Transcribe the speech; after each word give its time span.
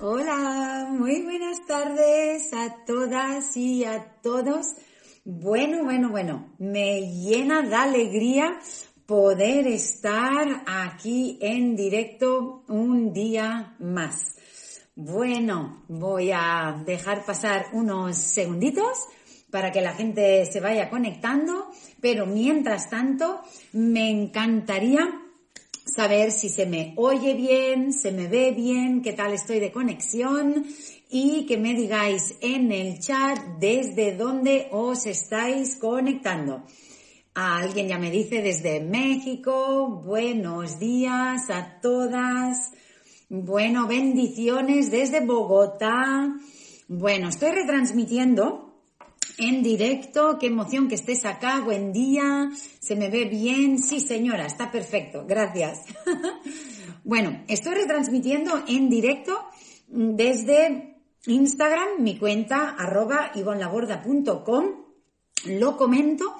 Hola, 0.00 0.86
muy 0.88 1.22
buenas 1.22 1.66
tardes 1.66 2.52
a 2.52 2.84
todas 2.84 3.56
y 3.56 3.82
a 3.82 4.20
todos. 4.22 4.76
Bueno, 5.24 5.82
bueno, 5.82 6.10
bueno, 6.10 6.54
me 6.58 7.00
llena 7.00 7.62
de 7.62 7.74
alegría 7.74 8.60
poder 9.06 9.66
estar 9.66 10.62
aquí 10.68 11.36
en 11.40 11.74
directo 11.74 12.62
un 12.68 13.12
día 13.12 13.74
más. 13.80 14.36
Bueno, 14.94 15.82
voy 15.88 16.30
a 16.30 16.80
dejar 16.86 17.24
pasar 17.24 17.66
unos 17.72 18.16
segunditos 18.18 18.98
para 19.50 19.72
que 19.72 19.80
la 19.80 19.94
gente 19.94 20.46
se 20.46 20.60
vaya 20.60 20.90
conectando, 20.90 21.72
pero 22.00 22.24
mientras 22.24 22.88
tanto 22.88 23.40
me 23.72 24.10
encantaría 24.10 25.27
saber 25.94 26.30
si 26.30 26.48
se 26.48 26.66
me 26.66 26.94
oye 26.96 27.34
bien, 27.34 27.92
se 27.92 28.12
me 28.12 28.28
ve 28.28 28.52
bien, 28.52 29.02
qué 29.02 29.12
tal 29.12 29.32
estoy 29.32 29.60
de 29.60 29.72
conexión 29.72 30.66
y 31.10 31.46
que 31.46 31.56
me 31.56 31.74
digáis 31.74 32.36
en 32.40 32.70
el 32.70 32.98
chat 32.98 33.38
desde 33.58 34.16
dónde 34.16 34.68
os 34.70 35.06
estáis 35.06 35.76
conectando. 35.76 36.64
Alguien 37.34 37.88
ya 37.88 37.98
me 37.98 38.10
dice 38.10 38.42
desde 38.42 38.80
México, 38.80 40.02
buenos 40.04 40.78
días 40.78 41.50
a 41.50 41.80
todas. 41.80 42.72
Bueno, 43.28 43.86
bendiciones 43.86 44.90
desde 44.90 45.24
Bogotá. 45.24 46.34
Bueno, 46.88 47.28
estoy 47.28 47.52
retransmitiendo 47.52 48.67
en 49.38 49.62
directo. 49.62 50.38
Qué 50.38 50.48
emoción 50.48 50.88
que 50.88 50.96
estés 50.96 51.24
acá. 51.24 51.60
Buen 51.60 51.92
día. 51.92 52.50
¿Se 52.80 52.96
me 52.96 53.08
ve 53.08 53.24
bien? 53.24 53.78
Sí, 53.78 54.00
señora, 54.00 54.46
está 54.46 54.70
perfecto. 54.70 55.24
Gracias. 55.26 55.82
bueno, 57.04 57.44
estoy 57.48 57.74
retransmitiendo 57.74 58.64
en 58.66 58.88
directo 58.88 59.38
desde 59.86 60.96
Instagram, 61.26 62.00
mi 62.00 62.18
cuenta 62.18 62.70
arroba 62.70 63.32
ivonlaborda.com. 63.34 64.64
Lo 65.46 65.76
comento 65.76 66.34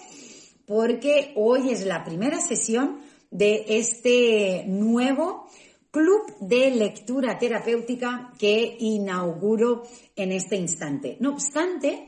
porque 0.67 1.33
hoy 1.37 1.71
es 1.71 1.87
la 1.87 2.05
primera 2.05 2.41
sesión 2.41 3.01
de 3.31 3.65
este 3.69 4.65
nuevo 4.67 5.47
club 5.91 6.37
de 6.41 6.71
lectura 6.71 7.39
terapéutica 7.39 8.33
que 8.39 8.77
inauguro 8.79 9.85
en 10.17 10.33
este 10.33 10.57
instante. 10.57 11.17
No 11.21 11.31
obstante, 11.31 12.07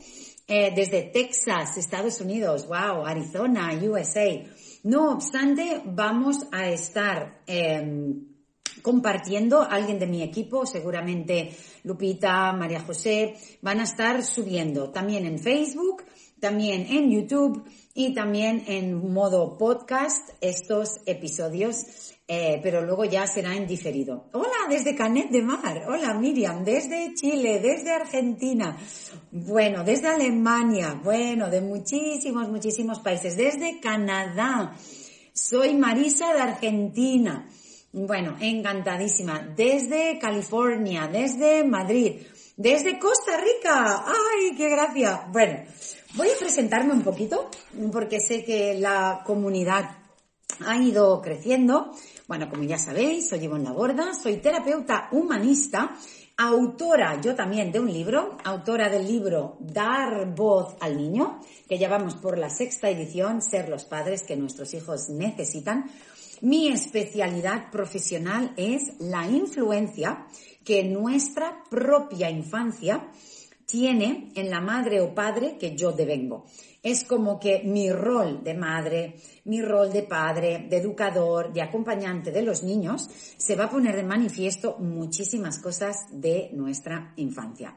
eh, 0.53 0.73
desde 0.75 1.03
Texas, 1.03 1.77
Estados 1.77 2.21
Unidos, 2.21 2.67
wow, 2.67 3.07
Arizona, 3.07 3.71
USA. 3.81 4.43
No 4.83 5.13
obstante, 5.13 5.81
vamos 5.85 6.49
a 6.51 6.69
estar 6.71 7.41
em, 7.47 8.27
compartiendo, 8.83 9.63
alguien 9.63 10.01
de 10.01 10.09
mi 10.09 10.25
equipo, 10.25 10.67
seguramente 10.67 11.55
Lupita, 11.85 12.53
María 12.53 12.81
José, 12.81 13.37
van 13.63 13.79
a 13.79 13.85
estar 13.85 14.25
subiendo 14.25 14.91
también 14.91 15.25
en 15.25 15.39
Facebook, 15.39 16.03
también 16.41 16.87
en 16.89 17.11
YouTube 17.11 17.65
y 17.95 18.15
también 18.15 18.65
en 18.67 19.13
modo 19.13 19.59
podcast 19.59 20.31
estos 20.41 21.01
episodios 21.07 22.11
eh, 22.33 22.61
pero 22.63 22.81
luego 22.83 23.05
ya 23.05 23.27
será 23.27 23.57
en 23.57 23.67
diferido. 23.67 24.27
Hola, 24.35 24.69
desde 24.69 24.95
Canet 24.95 25.31
de 25.31 25.43
Mar. 25.43 25.83
Hola, 25.89 26.15
Miriam, 26.15 26.63
desde 26.63 27.13
Chile, 27.13 27.59
desde 27.59 27.91
Argentina. 27.91 28.79
Bueno, 29.33 29.83
desde 29.83 30.07
Alemania. 30.07 31.01
Bueno, 31.03 31.51
de 31.51 31.61
muchísimos, 31.61 32.49
muchísimos 32.49 33.01
países. 33.01 33.37
Desde 33.37 33.81
Canadá. 33.81 34.77
Soy 35.33 35.75
Marisa 35.75 36.33
de 36.33 36.41
Argentina. 36.41 37.49
Bueno, 37.91 38.37
encantadísima. 38.41 39.41
Desde 39.57 40.17
California, 40.21 41.09
desde 41.09 41.65
Madrid, 41.65 42.23
desde 42.57 43.01
Costa 43.01 43.39
Rica. 43.39 44.05
¡Ay, 44.07 44.55
qué 44.57 44.69
gracia! 44.69 45.27
Bueno, 45.33 45.65
voy 46.15 46.29
a 46.29 46.39
presentarme 46.39 46.93
un 46.93 47.03
poquito 47.03 47.51
porque 47.93 48.21
sé 48.21 48.45
que 48.45 48.75
la 48.75 49.23
comunidad 49.25 49.91
ha 50.67 50.77
ido 50.77 51.21
creciendo. 51.21 51.93
Bueno, 52.27 52.49
como 52.49 52.65
ya 52.65 52.79
sabéis, 52.79 53.29
soy 53.29 53.45
Ivonne 53.45 53.65
Laborda, 53.65 54.15
soy 54.15 54.39
terapeuta 54.39 55.09
humanista, 55.13 55.97
autora 56.37 57.21
yo 57.21 57.35
también 57.35 57.73
de 57.73 57.81
un 57.81 57.93
libro, 57.93 58.37
autora 58.45 58.89
del 58.89 59.07
libro 59.07 59.57
Dar 59.61 60.35
voz 60.35 60.77
al 60.81 60.97
niño, 60.97 61.41
que 61.69 61.79
ya 61.79 61.89
vamos 61.89 62.15
por 62.17 62.39
la 62.39 62.51
sexta 62.51 62.89
edición, 62.89 63.43
Ser 63.43 63.69
los 63.69 63.85
padres 63.85 64.23
que 64.23 64.37
nuestros 64.37 64.75
hijos 64.75 65.09
necesitan. 65.09 65.91
Mi 66.41 66.69
especialidad 66.69 67.71
profesional 67.71 68.55
es 68.57 68.95
la 68.99 69.27
influencia 69.27 70.27
que 70.65 70.85
nuestra 70.85 71.63
propia 71.69 72.31
infancia 72.31 73.11
tiene 73.71 74.33
en 74.35 74.51
la 74.51 74.61
madre 74.61 75.01
o 75.01 75.15
padre 75.15 75.57
que 75.59 75.77
yo 75.77 75.93
devengo 75.93 76.47
es 76.83 77.05
como 77.05 77.39
que 77.39 77.63
mi 77.65 77.93
rol 77.93 78.43
de 78.43 78.55
madre, 78.55 79.17
mi 79.45 79.61
rol 79.61 79.93
de 79.93 80.03
padre, 80.03 80.67
de 80.69 80.79
educador, 80.79 81.53
de 81.53 81.63
acompañante 81.63 82.33
de 82.33 82.43
los 82.43 82.63
niños, 82.63 83.09
se 83.37 83.55
va 83.55 83.65
a 83.65 83.71
poner 83.71 83.99
en 83.99 84.07
manifiesto 84.07 84.77
muchísimas 84.79 85.59
cosas 85.59 86.07
de 86.11 86.51
nuestra 86.55 87.13
infancia. 87.17 87.77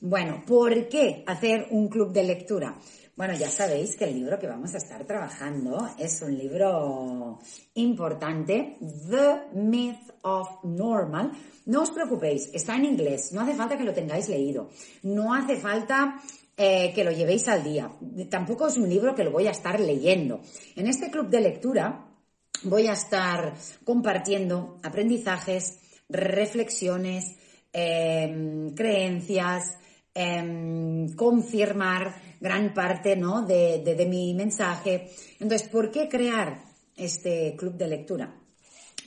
Bueno, 0.00 0.42
¿por 0.46 0.88
qué 0.88 1.22
hacer 1.26 1.68
un 1.70 1.88
club 1.88 2.12
de 2.12 2.24
lectura? 2.24 2.76
Bueno, 3.16 3.34
ya 3.34 3.50
sabéis 3.50 3.96
que 3.96 4.04
el 4.04 4.14
libro 4.14 4.38
que 4.38 4.46
vamos 4.46 4.74
a 4.74 4.78
estar 4.78 5.04
trabajando 5.04 5.90
es 5.98 6.22
un 6.22 6.38
libro 6.38 7.38
importante, 7.74 8.78
The 9.10 9.58
Myth 9.58 10.14
of 10.22 10.64
Normal. 10.64 11.32
No 11.66 11.82
os 11.82 11.90
preocupéis, 11.90 12.50
está 12.54 12.76
en 12.76 12.86
inglés, 12.86 13.32
no 13.32 13.42
hace 13.42 13.54
falta 13.54 13.76
que 13.76 13.84
lo 13.84 13.92
tengáis 13.92 14.28
leído, 14.28 14.70
no 15.02 15.34
hace 15.34 15.56
falta 15.56 16.20
eh, 16.56 16.92
que 16.94 17.04
lo 17.04 17.10
llevéis 17.10 17.48
al 17.48 17.64
día. 17.64 17.90
Tampoco 18.28 18.68
es 18.68 18.76
un 18.76 18.88
libro 18.88 19.14
que 19.14 19.24
lo 19.24 19.32
voy 19.32 19.46
a 19.46 19.52
estar 19.52 19.78
leyendo. 19.80 20.40
En 20.76 20.86
este 20.86 21.10
club 21.10 21.28
de 21.28 21.40
lectura 21.40 22.06
voy 22.64 22.86
a 22.86 22.92
estar 22.92 23.54
compartiendo 23.84 24.78
aprendizajes, 24.82 25.78
reflexiones, 26.08 27.36
em, 27.72 28.74
creencias, 28.74 29.78
em, 30.14 31.14
confirmar 31.14 32.29
gran 32.40 32.74
parte 32.74 33.14
¿no? 33.16 33.42
de, 33.42 33.82
de 33.84 34.06
mi 34.06 34.34
mensaje. 34.34 35.10
Entonces, 35.38 35.68
¿por 35.68 35.90
qué 35.90 36.08
crear 36.08 36.64
este 36.96 37.54
club 37.56 37.74
de 37.74 37.86
lectura? 37.86 38.34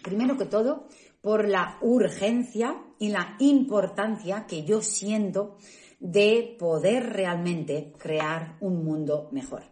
Primero 0.03 0.38
que 0.38 0.45
todo, 0.45 0.88
por 1.21 1.47
la 1.47 1.77
urgencia 1.81 2.77
y 2.99 3.09
la 3.09 3.35
importancia 3.39 4.45
que 4.47 4.63
yo 4.63 4.81
siento 4.81 5.57
de 5.99 6.55
poder 6.59 7.13
realmente 7.13 7.93
crear 7.97 8.57
un 8.59 8.83
mundo 8.83 9.29
mejor. 9.31 9.63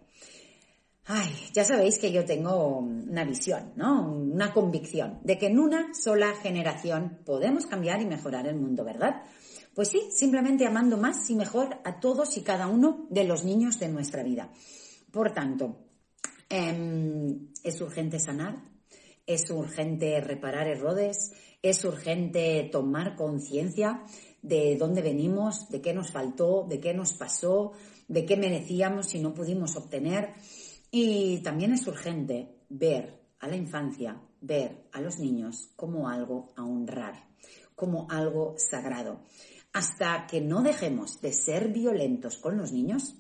Ay, 1.06 1.30
ya 1.54 1.66
sabéis 1.66 2.00
que 2.00 2.12
yo 2.12 2.24
tengo 2.24 2.78
una 2.78 3.26
visión, 3.26 3.74
¿no? 3.76 4.10
Una 4.14 4.54
convicción 4.54 5.20
de 5.24 5.38
que 5.38 5.48
en 5.48 5.60
una 5.60 5.94
sola 5.94 6.34
generación 6.36 7.20
podemos 7.26 7.66
cambiar 7.66 8.02
y 8.02 8.06
mejorar 8.06 8.48
el 8.48 8.56
mundo, 8.56 8.86
¿verdad? 8.86 9.24
Pues 9.74 9.88
sí, 9.88 10.10
simplemente 10.14 10.66
amando 10.66 10.98
más 10.98 11.30
y 11.30 11.36
mejor 11.36 11.80
a 11.86 12.00
todos 12.00 12.36
y 12.38 12.42
cada 12.42 12.68
uno 12.68 13.08
de 13.10 13.24
los 13.24 13.46
niños 13.46 13.80
de 13.80 13.88
nuestra 13.88 14.22
vida. 14.22 14.52
Por 15.12 15.34
tanto, 15.34 15.78
em, 16.50 17.48
es 17.64 17.80
urgente 17.80 18.20
sanar, 18.20 18.62
es 19.26 19.50
urgente 19.50 20.20
reparar 20.20 20.68
errores, 20.68 21.32
es 21.62 21.86
urgente 21.86 22.68
tomar 22.72 23.16
conciencia 23.16 24.04
de 24.42 24.76
dónde 24.78 25.02
venimos, 25.02 25.70
de 25.70 25.82
qué 25.82 25.94
nos 25.94 26.12
faltó, 26.12 26.66
de 26.68 26.80
qué 26.80 26.94
nos 26.94 27.14
pasó, 27.14 27.72
de 28.10 28.26
qué 28.26 28.36
merecíamos 28.36 29.16
y 29.16 29.20
no 29.20 29.34
pudimos 29.34 29.78
obtener. 29.78 30.34
Y 30.92 31.38
también 31.44 31.72
es 31.74 31.88
urgente 31.88 32.58
ver 32.68 33.22
a 33.40 33.48
la 33.48 33.56
infancia, 33.56 34.22
ver 34.42 34.90
a 34.92 35.00
los 35.00 35.20
niños 35.20 35.70
como 35.78 36.10
algo 36.10 36.52
a 36.58 36.64
honrar, 36.64 37.28
como 37.76 38.08
algo 38.10 38.56
sagrado. 38.58 39.22
Hasta 39.74 40.28
que 40.28 40.42
no 40.42 40.62
dejemos 40.62 41.22
de 41.22 41.32
ser 41.34 41.70
violentos 41.70 42.38
con 42.38 42.58
los 42.58 42.72
niños, 42.72 43.16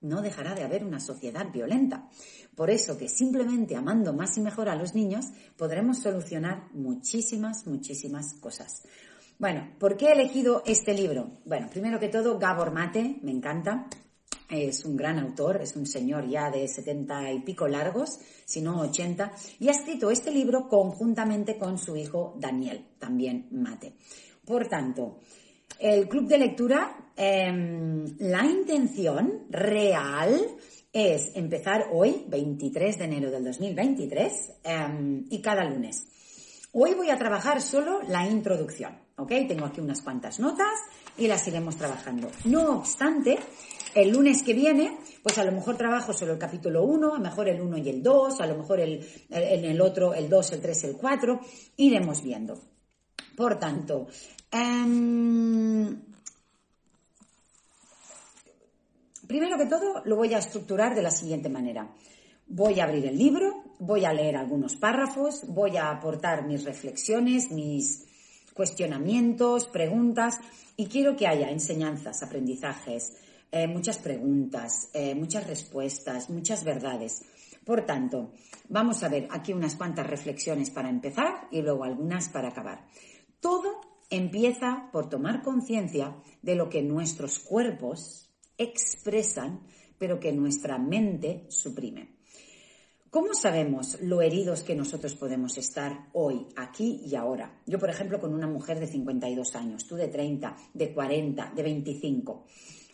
no 0.00 0.20
dejará 0.20 0.54
de 0.54 0.64
haber 0.64 0.84
una 0.84 1.00
sociedad 1.00 1.50
violenta. 1.52 2.08
Por 2.54 2.70
eso 2.70 2.98
que 2.98 3.08
simplemente 3.08 3.76
amando 3.76 4.12
más 4.12 4.36
y 4.36 4.40
mejor 4.40 4.68
a 4.68 4.76
los 4.76 4.94
niños 4.94 5.26
podremos 5.56 6.00
solucionar 6.00 6.68
muchísimas, 6.72 7.66
muchísimas 7.66 8.34
cosas. 8.34 8.82
Bueno, 9.38 9.74
¿por 9.78 9.96
qué 9.96 10.06
he 10.06 10.12
elegido 10.12 10.62
este 10.66 10.92
libro? 10.92 11.38
Bueno, 11.44 11.68
primero 11.70 11.98
que 11.98 12.08
todo, 12.08 12.38
Gabor 12.38 12.72
Mate, 12.72 13.20
me 13.22 13.30
encanta. 13.30 13.86
Es 14.50 14.84
un 14.84 14.96
gran 14.96 15.18
autor, 15.18 15.62
es 15.62 15.76
un 15.76 15.86
señor 15.86 16.28
ya 16.28 16.50
de 16.50 16.68
setenta 16.68 17.32
y 17.32 17.40
pico 17.40 17.66
largos, 17.66 18.18
si 18.44 18.60
no 18.60 18.80
ochenta, 18.80 19.32
y 19.58 19.68
ha 19.68 19.70
escrito 19.70 20.10
este 20.10 20.30
libro 20.30 20.68
conjuntamente 20.68 21.56
con 21.56 21.78
su 21.78 21.96
hijo 21.96 22.36
Daniel, 22.38 22.88
también 22.98 23.48
Mate. 23.50 23.94
Por 24.44 24.68
tanto, 24.68 25.20
el 25.82 26.08
club 26.08 26.28
de 26.28 26.38
lectura, 26.38 27.10
em, 27.16 28.04
la 28.20 28.44
intención 28.46 29.46
real 29.50 30.40
es 30.92 31.32
empezar 31.34 31.88
hoy, 31.92 32.24
23 32.28 32.98
de 32.98 33.04
enero 33.04 33.32
del 33.32 33.42
2023, 33.42 34.32
em, 34.62 35.26
y 35.28 35.42
cada 35.42 35.64
lunes. 35.64 36.06
Hoy 36.70 36.94
voy 36.94 37.10
a 37.10 37.18
trabajar 37.18 37.60
solo 37.60 38.00
la 38.08 38.24
introducción, 38.28 38.96
¿ok? 39.16 39.32
Tengo 39.48 39.66
aquí 39.66 39.80
unas 39.80 40.02
cuantas 40.02 40.38
notas 40.38 40.72
y 41.18 41.26
las 41.26 41.46
iremos 41.48 41.76
trabajando. 41.76 42.30
No 42.44 42.78
obstante, 42.78 43.40
el 43.96 44.10
lunes 44.10 44.44
que 44.44 44.54
viene, 44.54 44.96
pues 45.24 45.36
a 45.38 45.44
lo 45.44 45.50
mejor 45.50 45.76
trabajo 45.76 46.12
solo 46.12 46.34
el 46.34 46.38
capítulo 46.38 46.84
1, 46.84 47.14
a 47.14 47.18
lo 47.18 47.24
mejor 47.24 47.48
el 47.48 47.60
1 47.60 47.78
y 47.78 47.88
el 47.88 48.02
2, 48.04 48.40
a 48.40 48.46
lo 48.46 48.56
mejor 48.56 48.78
el, 48.78 49.04
en 49.30 49.64
el 49.64 49.80
otro 49.80 50.14
el 50.14 50.28
2, 50.28 50.52
el 50.52 50.60
3, 50.60 50.84
el 50.84 50.96
4, 50.96 51.40
iremos 51.76 52.22
viendo. 52.22 52.60
Por 53.36 53.58
tanto, 53.58 54.06
em, 54.52 56.00
primero 59.26 59.58
que 59.58 59.66
todo 59.66 60.02
lo 60.04 60.16
voy 60.16 60.34
a 60.34 60.38
estructurar 60.38 60.94
de 60.94 61.02
la 61.02 61.10
siguiente 61.10 61.48
manera. 61.48 61.90
Voy 62.46 62.80
a 62.80 62.84
abrir 62.84 63.06
el 63.06 63.16
libro, 63.16 63.64
voy 63.78 64.04
a 64.04 64.12
leer 64.12 64.36
algunos 64.36 64.76
párrafos, 64.76 65.46
voy 65.48 65.76
a 65.76 65.90
aportar 65.90 66.46
mis 66.46 66.64
reflexiones, 66.64 67.50
mis 67.50 68.06
cuestionamientos, 68.52 69.66
preguntas 69.66 70.38
y 70.76 70.86
quiero 70.86 71.16
que 71.16 71.26
haya 71.26 71.50
enseñanzas, 71.50 72.22
aprendizajes, 72.22 73.14
eh, 73.50 73.66
muchas 73.66 73.98
preguntas, 73.98 74.88
eh, 74.94 75.14
muchas 75.14 75.46
respuestas, 75.46 76.30
muchas 76.30 76.64
verdades. 76.64 77.22
Por 77.64 77.84
tanto, 77.84 78.32
vamos 78.68 79.02
a 79.02 79.08
ver 79.08 79.28
aquí 79.30 79.52
unas 79.52 79.76
cuantas 79.76 80.06
reflexiones 80.06 80.70
para 80.70 80.88
empezar 80.88 81.48
y 81.50 81.62
luego 81.62 81.84
algunas 81.84 82.28
para 82.28 82.48
acabar. 82.48 82.86
Todo 83.40 83.81
empieza 84.12 84.90
por 84.92 85.08
tomar 85.08 85.42
conciencia 85.42 86.16
de 86.42 86.54
lo 86.54 86.68
que 86.68 86.82
nuestros 86.82 87.38
cuerpos 87.38 88.30
expresan, 88.58 89.60
pero 89.98 90.20
que 90.20 90.32
nuestra 90.32 90.78
mente 90.78 91.46
suprime. 91.48 92.16
¿Cómo 93.08 93.34
sabemos 93.34 93.98
lo 94.00 94.22
heridos 94.22 94.62
que 94.62 94.74
nosotros 94.74 95.14
podemos 95.14 95.58
estar 95.58 96.08
hoy, 96.12 96.46
aquí 96.56 97.02
y 97.04 97.14
ahora? 97.14 97.60
Yo, 97.66 97.78
por 97.78 97.90
ejemplo, 97.90 98.20
con 98.20 98.32
una 98.32 98.46
mujer 98.46 98.80
de 98.80 98.86
52 98.86 99.56
años, 99.56 99.86
tú 99.86 99.96
de 99.96 100.08
30, 100.08 100.56
de 100.72 100.92
40, 100.92 101.52
de 101.54 101.62
25. 101.62 102.46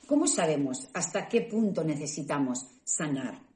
¿Cómo 0.07 0.27
sabemos 0.27 0.89
hasta 0.95 1.29
qué 1.29 1.43
punto 1.43 1.85
necesitamos 1.85 2.67
sanar? 2.85 3.48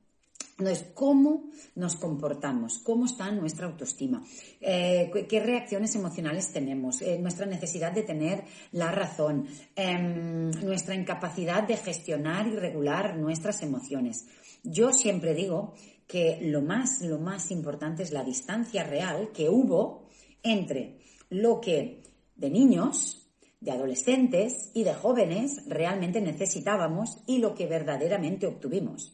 Entonces, 0.63 0.93
¿cómo 0.95 1.51
nos 1.75 1.97
comportamos? 1.97 2.79
¿Cómo 2.79 3.07
está 3.07 3.33
nuestra 3.33 3.67
autoestima? 3.67 4.23
Eh, 4.61 5.11
¿Qué 5.29 5.41
reacciones 5.41 5.97
emocionales 5.97 6.53
tenemos? 6.53 7.03
Eh, 7.03 7.19
nuestra 7.19 7.47
necesidad 7.47 7.91
de 7.91 8.05
tener 8.05 8.45
la 8.71 8.93
razón, 8.93 9.49
em, 9.75 10.53
nuestra 10.65 10.95
incapacidad 10.95 11.65
de 11.65 11.77
gestionar 11.77 12.47
y 12.47 12.55
regular 12.55 13.17
nuestras 13.17 13.61
emociones. 13.63 14.27
Yo 14.63 14.93
siempre 14.93 15.35
digo 15.35 15.75
que 16.07 16.39
lo 16.43 16.63
más, 16.63 17.01
lo 17.01 17.19
más 17.19 17.51
importante 17.51 18.05
es 18.05 18.13
la 18.13 18.23
distancia 18.23 18.85
real 18.85 19.31
que 19.35 19.49
hubo 19.49 20.07
entre 20.45 21.01
lo 21.29 21.61
que 21.61 22.05
de 22.37 22.51
niños, 22.51 23.29
de 23.61 23.73
adolescentes 23.73 24.71
y 24.75 24.85
de 24.85 24.95
jóvenes 24.95 25.63
realmente 25.67 26.21
necesitábamos 26.21 27.19
y 27.27 27.39
lo 27.39 27.53
que 27.55 27.67
verdaderamente 27.67 28.47
obtuvimos. 28.47 29.13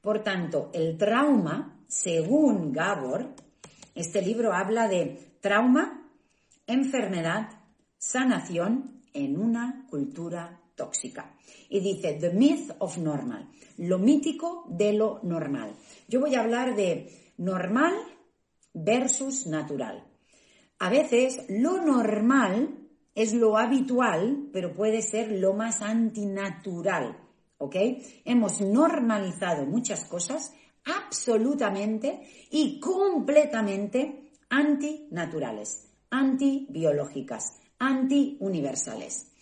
Por 0.00 0.22
tanto, 0.22 0.70
el 0.72 0.96
trauma, 0.96 1.82
según 1.86 2.72
Gabor, 2.72 3.34
este 3.94 4.22
libro 4.22 4.52
habla 4.52 4.88
de 4.88 5.36
trauma, 5.40 6.08
enfermedad, 6.66 7.48
sanación 7.98 9.02
en 9.12 9.40
una 9.40 9.86
cultura 9.90 10.60
tóxica. 10.74 11.34
Y 11.68 11.80
dice, 11.80 12.14
The 12.14 12.30
Myth 12.30 12.70
of 12.78 12.98
Normal, 12.98 13.50
lo 13.78 13.98
mítico 13.98 14.64
de 14.68 14.92
lo 14.92 15.20
normal. 15.22 15.74
Yo 16.06 16.20
voy 16.20 16.34
a 16.34 16.40
hablar 16.40 16.76
de 16.76 17.32
normal 17.36 17.94
versus 18.72 19.46
natural. 19.46 20.04
A 20.78 20.90
veces 20.90 21.44
lo 21.48 21.84
normal 21.84 22.88
es 23.14 23.34
lo 23.34 23.58
habitual, 23.58 24.48
pero 24.52 24.72
puede 24.72 25.02
ser 25.02 25.32
lo 25.32 25.52
más 25.52 25.82
antinatural. 25.82 27.27
¿Ok? 27.58 27.76
Hemos 28.24 28.60
normalizado 28.60 29.66
muchas 29.66 30.04
cosas 30.04 30.52
absolutamente 30.84 32.22
y 32.50 32.80
completamente 32.80 34.30
antinaturales, 34.48 35.88
antibiológicas, 36.10 37.60
antiuniversales. 37.78 39.32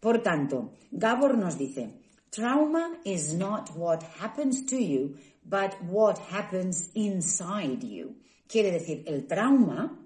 Por 0.00 0.22
tanto, 0.22 0.72
Gabor 0.90 1.36
nos 1.36 1.58
dice, 1.58 2.02
trauma 2.30 2.98
is 3.04 3.34
not 3.34 3.70
what 3.76 4.02
happens 4.20 4.66
to 4.66 4.76
you, 4.76 5.16
but 5.44 5.74
what 5.88 6.18
happens 6.30 6.90
inside 6.94 7.82
you. 7.82 8.16
Quiere 8.48 8.70
decir, 8.70 9.04
el 9.06 9.26
trauma 9.26 9.98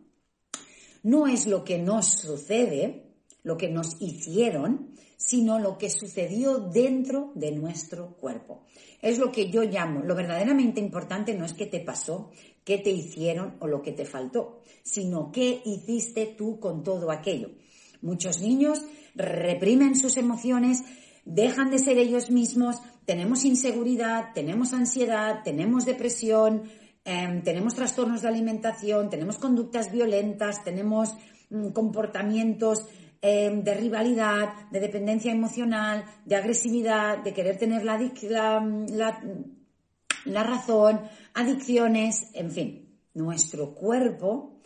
no 1.02 1.26
es 1.26 1.46
lo 1.46 1.64
que 1.64 1.78
nos 1.78 2.06
sucede, 2.06 3.14
lo 3.42 3.56
que 3.56 3.68
nos 3.68 4.00
hicieron, 4.00 4.94
sino 5.20 5.58
lo 5.58 5.76
que 5.76 5.90
sucedió 5.90 6.58
dentro 6.58 7.30
de 7.34 7.52
nuestro 7.52 8.16
cuerpo. 8.16 8.62
Es 9.02 9.18
lo 9.18 9.30
que 9.30 9.50
yo 9.50 9.62
llamo, 9.64 10.00
lo 10.00 10.14
verdaderamente 10.14 10.80
importante 10.80 11.34
no 11.34 11.44
es 11.44 11.52
qué 11.52 11.66
te 11.66 11.80
pasó, 11.80 12.30
qué 12.64 12.78
te 12.78 12.90
hicieron 12.90 13.56
o 13.60 13.66
lo 13.66 13.82
que 13.82 13.92
te 13.92 14.06
faltó, 14.06 14.62
sino 14.82 15.30
qué 15.30 15.60
hiciste 15.66 16.34
tú 16.38 16.58
con 16.58 16.82
todo 16.82 17.10
aquello. 17.10 17.50
Muchos 18.00 18.40
niños 18.40 18.80
reprimen 19.14 19.94
sus 19.94 20.16
emociones, 20.16 20.84
dejan 21.26 21.70
de 21.70 21.80
ser 21.80 21.98
ellos 21.98 22.30
mismos, 22.30 22.76
tenemos 23.04 23.44
inseguridad, 23.44 24.32
tenemos 24.34 24.72
ansiedad, 24.72 25.42
tenemos 25.44 25.84
depresión, 25.84 26.62
em, 27.04 27.42
tenemos 27.42 27.74
trastornos 27.74 28.22
de 28.22 28.28
alimentación, 28.28 29.10
tenemos 29.10 29.36
conductas 29.36 29.92
violentas, 29.92 30.64
tenemos 30.64 31.14
mm, 31.50 31.72
comportamientos 31.72 32.86
em, 33.22 33.62
de 33.62 33.74
rivalidad, 33.74 34.68
de 34.70 34.80
dependencia 34.80 35.32
emocional, 35.32 36.04
de 36.24 36.36
agresividad, 36.36 37.18
de 37.18 37.34
querer 37.34 37.58
tener 37.58 37.84
la, 37.84 37.98
la, 37.98 39.20
la 40.24 40.42
razón, 40.42 41.00
adicciones, 41.34 42.30
en 42.34 42.50
fin. 42.50 42.98
Nuestro 43.14 43.74
cuerpo 43.74 44.60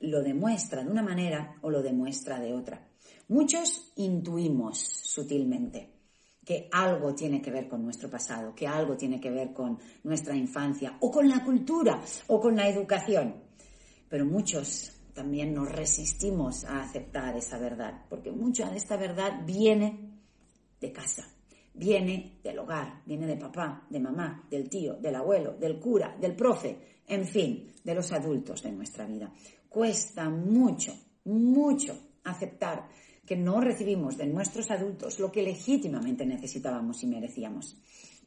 lo 0.00 0.22
demuestra 0.22 0.82
de 0.82 0.90
una 0.90 1.02
manera 1.02 1.56
o 1.62 1.70
lo 1.70 1.82
demuestra 1.82 2.40
de 2.40 2.52
otra. 2.52 2.88
Muchos 3.28 3.92
intuimos 3.96 4.78
sutilmente 4.78 5.94
que 6.44 6.68
algo 6.72 7.14
tiene 7.14 7.40
que 7.40 7.50
ver 7.50 7.68
con 7.68 7.82
nuestro 7.82 8.10
pasado, 8.10 8.54
que 8.54 8.66
algo 8.66 8.96
tiene 8.96 9.18
que 9.18 9.30
ver 9.30 9.52
con 9.52 9.78
nuestra 10.02 10.36
infancia 10.36 10.96
o 11.00 11.10
con 11.10 11.28
la 11.28 11.42
cultura 11.42 12.00
o 12.26 12.40
con 12.40 12.56
la 12.56 12.68
educación. 12.68 13.36
Pero 14.08 14.26
muchos 14.26 14.93
también 15.14 15.54
nos 15.54 15.70
resistimos 15.70 16.64
a 16.64 16.82
aceptar 16.82 17.36
esa 17.36 17.58
verdad, 17.58 18.02
porque 18.10 18.32
mucha 18.32 18.68
de 18.70 18.76
esta 18.76 18.96
verdad 18.96 19.42
viene 19.46 20.10
de 20.80 20.92
casa, 20.92 21.26
viene 21.72 22.38
del 22.42 22.58
hogar, 22.58 23.02
viene 23.06 23.26
de 23.26 23.36
papá, 23.36 23.86
de 23.88 24.00
mamá, 24.00 24.46
del 24.50 24.68
tío, 24.68 24.94
del 24.94 25.14
abuelo, 25.14 25.54
del 25.54 25.78
cura, 25.78 26.16
del 26.20 26.34
profe, 26.34 27.00
en 27.06 27.26
fin, 27.26 27.72
de 27.82 27.94
los 27.94 28.12
adultos 28.12 28.62
de 28.62 28.72
nuestra 28.72 29.06
vida. 29.06 29.32
Cuesta 29.68 30.28
mucho, 30.28 30.92
mucho 31.24 31.98
aceptar 32.24 32.88
que 33.24 33.36
no 33.36 33.60
recibimos 33.60 34.16
de 34.16 34.26
nuestros 34.26 34.70
adultos 34.70 35.18
lo 35.18 35.32
que 35.32 35.42
legítimamente 35.42 36.26
necesitábamos 36.26 37.02
y 37.02 37.06
merecíamos. 37.06 37.76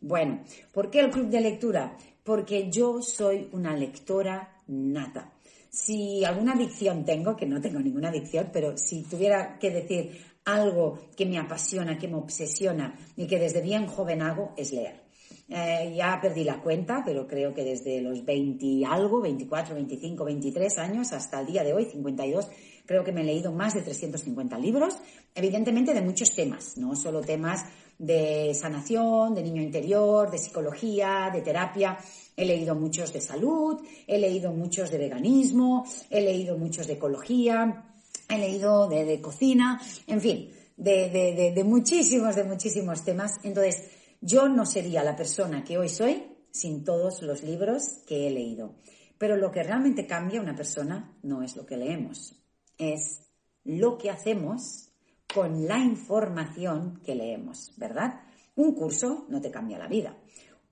Bueno, 0.01 0.43
¿por 0.71 0.89
qué 0.89 0.99
el 0.99 1.11
club 1.11 1.27
de 1.27 1.41
lectura? 1.41 1.97
Porque 2.23 2.69
yo 2.71 3.01
soy 3.01 3.49
una 3.51 3.75
lectora 3.75 4.61
nata. 4.67 5.33
Si 5.69 6.23
alguna 6.23 6.53
adicción 6.53 7.05
tengo, 7.05 7.35
que 7.35 7.45
no 7.45 7.61
tengo 7.61 7.79
ninguna 7.79 8.09
adicción, 8.09 8.49
pero 8.51 8.77
si 8.77 9.03
tuviera 9.03 9.57
que 9.59 9.71
decir 9.71 10.19
algo 10.45 10.99
que 11.15 11.25
me 11.25 11.37
apasiona, 11.37 11.97
que 11.97 12.07
me 12.07 12.15
obsesiona 12.15 12.97
y 13.15 13.27
que 13.27 13.39
desde 13.39 13.61
bien 13.61 13.87
joven 13.87 14.21
hago, 14.21 14.53
es 14.57 14.71
leer. 14.71 15.07
Eh, 15.49 15.93
ya 15.95 16.19
perdí 16.21 16.43
la 16.43 16.61
cuenta, 16.61 17.03
pero 17.05 17.25
creo 17.25 17.53
que 17.53 17.63
desde 17.63 18.01
los 18.01 18.25
20 18.25 18.65
y 18.65 18.83
algo, 18.83 19.21
24, 19.21 19.75
25, 19.75 20.25
23 20.25 20.77
años 20.77 21.13
hasta 21.13 21.39
el 21.39 21.47
día 21.47 21.63
de 21.63 21.73
hoy, 21.73 21.85
52, 21.85 22.49
Creo 22.87 23.03
que 23.03 23.11
me 23.11 23.21
he 23.21 23.25
leído 23.25 23.51
más 23.51 23.73
de 23.73 23.81
350 23.81 24.57
libros, 24.57 24.97
evidentemente 25.35 25.93
de 25.93 26.01
muchos 26.01 26.33
temas, 26.33 26.77
no 26.77 26.95
solo 26.95 27.19
temas 27.19 27.65
de 27.99 28.53
sanación, 28.53 29.35
de 29.35 29.43
niño 29.43 29.61
interior, 29.61 30.31
de 30.31 30.37
psicología, 30.37 31.29
de 31.33 31.41
terapia. 31.41 31.97
He 32.35 32.45
leído 32.45 32.75
muchos 32.75 33.11
de 33.11 33.19
salud, 33.19 33.81
he 34.07 34.17
leído 34.17 34.53
muchos 34.53 34.89
de 34.89 34.99
veganismo, 34.99 35.85
he 36.09 36.21
leído 36.21 36.57
muchos 36.57 36.87
de 36.87 36.93
ecología, 36.93 37.91
he 38.29 38.37
leído 38.37 38.87
de, 38.87 39.19
cocina, 39.19 39.81
en 40.07 40.21
fin, 40.21 40.49
de, 40.77 41.51
de 41.53 41.63
muchísimos, 41.65 42.37
de 42.37 42.45
muchísimos 42.45 43.03
temas. 43.03 43.33
Entonces, 43.43 43.83
yo 44.21 44.47
no 44.47 44.65
sería 44.65 45.03
la 45.03 45.17
persona 45.17 45.63
que 45.65 45.77
hoy 45.77 45.89
soy 45.89 46.23
sin 46.51 46.85
todos 46.85 47.21
los 47.21 47.43
libros 47.43 47.99
que 48.07 48.27
he 48.27 48.31
leído. 48.31 48.75
Pero 49.17 49.35
lo 49.35 49.51
que 49.51 49.63
realmente 49.63 50.07
cambia 50.07 50.41
una 50.41 50.55
persona 50.55 51.17
no 51.23 51.41
es 51.41 51.55
lo 51.55 51.65
que 51.65 51.75
leemos, 51.75 52.35
es 52.77 53.21
lo 53.63 53.97
que 53.97 54.09
hacemos 54.09 54.89
con 55.33 55.67
la 55.67 55.77
información 55.79 57.01
que 57.03 57.15
leemos, 57.15 57.73
¿verdad? 57.77 58.21
Un 58.55 58.73
curso 58.73 59.25
no 59.29 59.41
te 59.41 59.51
cambia 59.51 59.77
la 59.77 59.87
vida. 59.87 60.17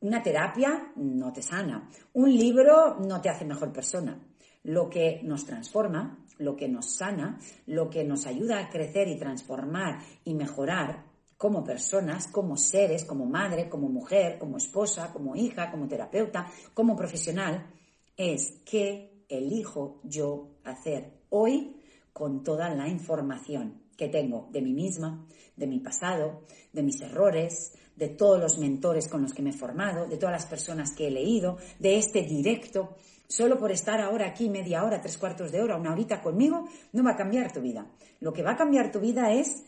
Una 0.01 0.21
terapia 0.23 0.91
no 0.95 1.33
te 1.33 1.41
sana. 1.41 1.89
Un 2.13 2.33
libro 2.33 2.99
no 2.99 3.21
te 3.21 3.29
hace 3.29 3.45
mejor 3.45 3.71
persona. 3.71 4.19
Lo 4.63 4.89
que 4.89 5.21
nos 5.23 5.45
transforma, 5.45 6.25
lo 6.37 6.55
que 6.55 6.67
nos 6.67 6.95
sana, 6.95 7.39
lo 7.67 7.89
que 7.89 8.03
nos 8.03 8.25
ayuda 8.25 8.59
a 8.59 8.69
crecer 8.69 9.07
y 9.07 9.17
transformar 9.17 9.99
y 10.23 10.33
mejorar 10.33 11.05
como 11.37 11.63
personas, 11.63 12.27
como 12.27 12.55
seres, 12.55 13.03
como 13.03 13.25
madre, 13.25 13.69
como 13.69 13.89
mujer, 13.89 14.39
como 14.39 14.57
esposa, 14.57 15.11
como 15.11 15.35
hija, 15.35 15.69
como 15.69 15.87
terapeuta, 15.87 16.47
como 16.73 16.95
profesional, 16.95 17.67
es 18.15 18.61
qué 18.65 19.25
elijo 19.27 19.99
yo 20.03 20.57
hacer 20.63 21.11
hoy 21.29 21.75
con 22.15 22.45
toda 22.45 22.69
la 22.69 22.87
información 22.87 23.81
que 23.97 24.07
tengo 24.07 24.47
de 24.49 24.61
mí 24.61 24.71
misma, 24.71 25.27
de 25.57 25.67
mi 25.67 25.81
pasado, 25.81 26.43
de 26.71 26.81
mis 26.81 27.01
errores, 27.01 27.73
de 27.97 28.07
todos 28.07 28.39
los 28.39 28.57
mentores 28.57 29.09
con 29.09 29.21
los 29.21 29.33
que 29.33 29.41
me 29.41 29.49
he 29.49 29.53
formado, 29.53 30.07
de 30.07 30.15
todas 30.15 30.31
las 30.31 30.45
personas 30.45 30.93
que 30.95 31.07
he 31.07 31.11
leído, 31.11 31.57
de 31.77 31.97
este 31.97 32.21
directo. 32.21 32.95
Solo 33.27 33.57
por 33.57 33.69
estar 33.73 33.99
ahora 33.99 34.27
aquí 34.27 34.49
media 34.49 34.85
hora, 34.85 35.01
tres 35.01 35.17
cuartos 35.17 35.51
de 35.51 35.61
hora, 35.61 35.75
una 35.75 35.91
horita 35.91 36.21
conmigo, 36.21 36.69
no 36.93 37.03
va 37.03 37.11
a 37.11 37.17
cambiar 37.17 37.51
tu 37.51 37.59
vida. 37.59 37.85
Lo 38.21 38.31
que 38.31 38.43
va 38.43 38.51
a 38.51 38.57
cambiar 38.57 38.93
tu 38.93 39.01
vida 39.01 39.33
es 39.33 39.65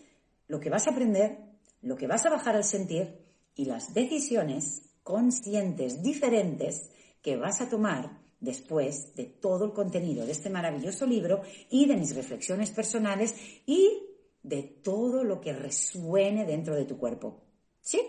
lo 0.48 0.62
que 0.62 0.70
vas 0.70 0.88
a 0.88 0.92
aprender, 0.92 1.40
lo 1.82 1.98
que 1.98 2.08
vas 2.08 2.26
a 2.26 2.30
bajar 2.30 2.56
al 2.56 2.64
sentir 2.64 3.26
y 3.56 3.66
las 3.66 3.94
decisiones 3.94 4.84
conscientes 5.04 6.02
diferentes 6.02 6.92
que 7.22 7.36
vas 7.36 7.60
a 7.60 7.68
tomar 7.68 8.26
después 8.40 9.16
de 9.16 9.26
todo 9.26 9.66
el 9.66 9.74
contenido 9.74 10.26
de 10.26 10.32
este 10.32 10.50
maravilloso 10.50 11.06
libro 11.06 11.42
y 11.70 11.86
de 11.86 11.98
mis 11.98 12.16
reflexiones 12.16 12.72
personales 12.72 13.36
y 13.66 14.04
de 14.44 14.64
todo 14.64 15.24
lo 15.24 15.42
que 15.42 15.54
resuene 15.54 16.46
dentro 16.46 16.76
de 16.76 16.86
tu 16.86 16.98
cuerpo. 16.98 17.42
¿Sí? 17.82 18.02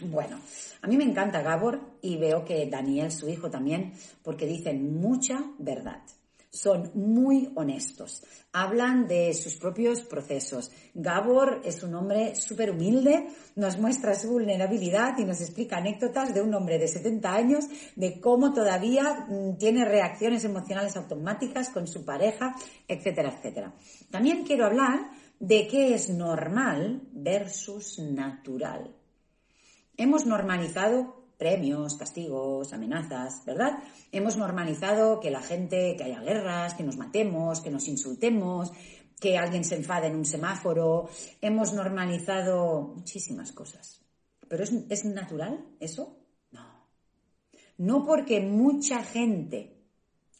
Bueno, 0.00 0.40
a 0.80 0.86
mí 0.86 0.96
me 0.96 1.04
encanta 1.04 1.42
Gabor 1.42 1.80
y 2.00 2.16
veo 2.16 2.44
que 2.44 2.66
Daniel, 2.66 3.12
su 3.12 3.28
hijo, 3.28 3.50
también, 3.50 3.92
porque 4.22 4.46
dicen 4.46 5.00
mucha 5.00 5.44
verdad 5.58 6.02
son 6.52 6.90
muy 6.94 7.50
honestos, 7.54 8.22
hablan 8.52 9.08
de 9.08 9.32
sus 9.32 9.56
propios 9.56 10.02
procesos. 10.02 10.70
Gabor 10.92 11.62
es 11.64 11.82
un 11.82 11.94
hombre 11.94 12.36
súper 12.36 12.72
humilde, 12.72 13.28
nos 13.56 13.78
muestra 13.78 14.14
su 14.14 14.28
vulnerabilidad 14.28 15.16
y 15.16 15.24
nos 15.24 15.40
explica 15.40 15.78
anécdotas 15.78 16.34
de 16.34 16.42
un 16.42 16.52
hombre 16.52 16.78
de 16.78 16.88
70 16.88 17.34
años, 17.34 17.64
de 17.96 18.20
cómo 18.20 18.52
todavía 18.52 19.26
mm, 19.28 19.56
tiene 19.56 19.86
reacciones 19.86 20.44
emocionales 20.44 20.94
automáticas 20.96 21.70
con 21.70 21.86
su 21.86 22.04
pareja, 22.04 22.54
etcétera, 22.86 23.34
etcétera. 23.34 23.74
También 24.10 24.44
quiero 24.44 24.66
hablar 24.66 25.10
de 25.40 25.66
qué 25.66 25.94
es 25.94 26.10
normal 26.10 27.00
versus 27.12 27.98
natural. 27.98 28.94
Hemos 29.96 30.26
normalizado 30.26 31.21
premios, 31.42 31.96
castigos, 31.96 32.72
amenazas, 32.72 33.44
¿verdad? 33.44 33.82
Hemos 34.12 34.36
normalizado 34.36 35.18
que 35.18 35.32
la 35.32 35.42
gente, 35.42 35.96
que 35.96 36.04
haya 36.04 36.20
guerras, 36.20 36.74
que 36.74 36.84
nos 36.84 36.96
matemos, 36.96 37.60
que 37.60 37.70
nos 37.70 37.88
insultemos, 37.88 38.70
que 39.18 39.36
alguien 39.36 39.64
se 39.64 39.74
enfade 39.74 40.06
en 40.06 40.14
un 40.14 40.24
semáforo. 40.24 41.08
Hemos 41.40 41.72
normalizado 41.72 42.92
muchísimas 42.94 43.50
cosas. 43.50 44.00
¿Pero 44.46 44.62
es, 44.62 44.72
es 44.88 45.04
natural 45.04 45.66
eso? 45.80 46.16
No. 46.52 46.86
No 47.78 48.06
porque 48.06 48.40
mucha 48.40 49.02
gente 49.02 49.82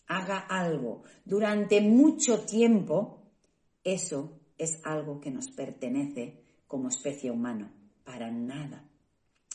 haga 0.07 0.39
algo 0.39 1.03
durante 1.25 1.81
mucho 1.81 2.43
tiempo, 2.43 3.25
eso 3.83 4.39
es 4.57 4.79
algo 4.85 5.21
que 5.21 5.33
nos 5.33 5.51
pertenece 5.51 6.45
como 6.69 6.91
especie 6.91 7.33
humana. 7.33 7.75
Para 8.05 8.31
nada. 8.31 8.92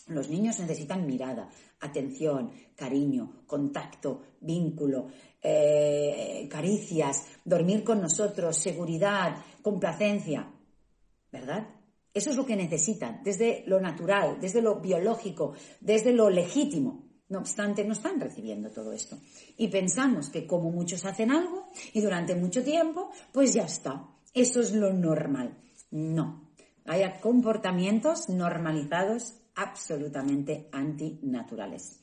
Los 0.08 0.30
niños 0.30 0.60
necesitan 0.60 1.06
mirada, 1.06 1.50
atención, 1.82 2.52
cariño, 2.76 3.44
contacto, 3.46 4.22
vínculo, 4.40 5.08
eh, 5.42 6.48
caricias, 6.50 7.26
dormir 7.44 7.84
con 7.84 8.02
nosotros, 8.02 8.58
seguridad, 8.58 9.36
complacencia. 9.62 10.52
¿Verdad? 11.32 11.68
Eso 12.14 12.32
es 12.32 12.36
lo 12.36 12.46
que 12.46 12.56
necesitan, 12.56 13.22
desde 13.24 13.64
lo 13.68 13.80
natural, 13.80 14.40
desde 14.40 14.62
lo 14.62 14.80
biológico, 14.80 15.54
desde 15.82 16.14
lo 16.14 16.30
legítimo. 16.30 17.06
No 17.30 17.40
obstante, 17.40 17.84
no 17.84 17.94
están 17.94 18.20
recibiendo 18.20 18.72
todo 18.72 18.94
esto. 18.94 19.18
Y 19.58 19.68
pensamos 19.68 20.30
que 20.30 20.48
como 20.48 20.72
muchos 20.72 21.04
hacen 21.06 21.30
algo 21.30 21.68
y 21.94 22.02
durante 22.02 22.34
mucho 22.34 22.64
tiempo, 22.64 23.12
pues 23.34 23.54
ya 23.54 23.64
está. 23.64 24.08
Eso 24.34 24.62
es 24.62 24.72
lo 24.72 24.94
normal. 24.94 25.58
No. 25.92 26.50
Hay 26.86 27.04
comportamientos 27.20 28.30
normalizados 28.30 29.36
absolutamente 29.58 30.70
antinaturales. 30.72 32.00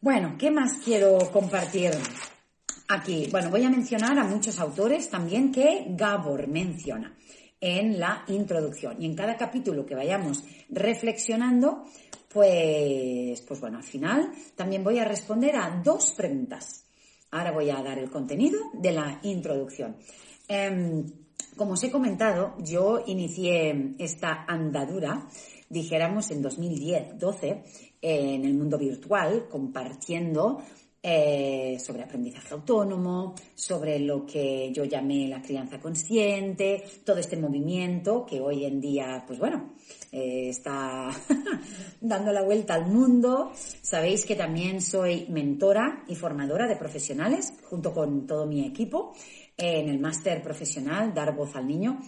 Bueno, 0.00 0.36
¿qué 0.38 0.50
más 0.50 0.78
quiero 0.84 1.18
compartir 1.32 1.90
aquí? 2.88 3.28
Bueno, 3.30 3.50
voy 3.50 3.64
a 3.64 3.70
mencionar 3.70 4.18
a 4.18 4.24
muchos 4.24 4.58
autores 4.58 5.08
también 5.08 5.52
que 5.52 5.86
Gabor 5.90 6.46
menciona 6.48 7.16
en 7.60 7.98
la 7.98 8.24
introducción. 8.28 9.00
Y 9.00 9.06
en 9.06 9.14
cada 9.14 9.36
capítulo 9.36 9.86
que 9.86 9.94
vayamos 9.94 10.44
reflexionando, 10.68 11.84
pues, 12.32 13.40
pues 13.42 13.60
bueno, 13.60 13.78
al 13.78 13.84
final 13.84 14.32
también 14.54 14.84
voy 14.84 14.98
a 14.98 15.04
responder 15.04 15.56
a 15.56 15.80
dos 15.82 16.12
preguntas. 16.12 16.84
Ahora 17.30 17.52
voy 17.52 17.70
a 17.70 17.82
dar 17.82 17.98
el 17.98 18.10
contenido 18.10 18.60
de 18.74 18.92
la 18.92 19.18
introducción. 19.22 19.96
Em, 20.46 21.06
como 21.56 21.72
os 21.72 21.82
he 21.84 21.90
comentado, 21.90 22.56
yo 22.58 23.02
inicié 23.06 23.94
esta 23.98 24.44
andadura 24.46 25.26
dijéramos 25.68 26.30
en 26.30 26.42
2010-12 26.42 27.62
en 28.00 28.44
el 28.44 28.54
mundo 28.54 28.78
virtual, 28.78 29.48
compartiendo 29.48 30.62
eh, 31.06 31.76
sobre 31.80 32.02
aprendizaje 32.02 32.54
autónomo, 32.54 33.34
sobre 33.54 33.98
lo 33.98 34.24
que 34.24 34.72
yo 34.72 34.84
llamé 34.84 35.28
la 35.28 35.42
crianza 35.42 35.78
consciente, 35.78 36.82
todo 37.04 37.18
este 37.18 37.36
movimiento 37.36 38.24
que 38.24 38.40
hoy 38.40 38.64
en 38.64 38.80
día, 38.80 39.22
pues 39.26 39.38
bueno, 39.38 39.74
eh, 40.10 40.48
está 40.48 41.10
dando 42.00 42.32
la 42.32 42.40
vuelta 42.40 42.72
al 42.72 42.86
mundo. 42.86 43.52
Sabéis 43.54 44.24
que 44.24 44.34
también 44.34 44.80
soy 44.80 45.26
mentora 45.28 46.04
y 46.08 46.14
formadora 46.14 46.66
de 46.66 46.76
profesionales 46.76 47.52
junto 47.68 47.92
con 47.92 48.26
todo 48.26 48.46
mi 48.46 48.64
equipo 48.64 49.12
en 49.58 49.90
el 49.90 50.00
máster 50.00 50.42
profesional 50.42 51.12
Dar 51.12 51.36
Voz 51.36 51.54
al 51.54 51.68
Niño. 51.68 52.00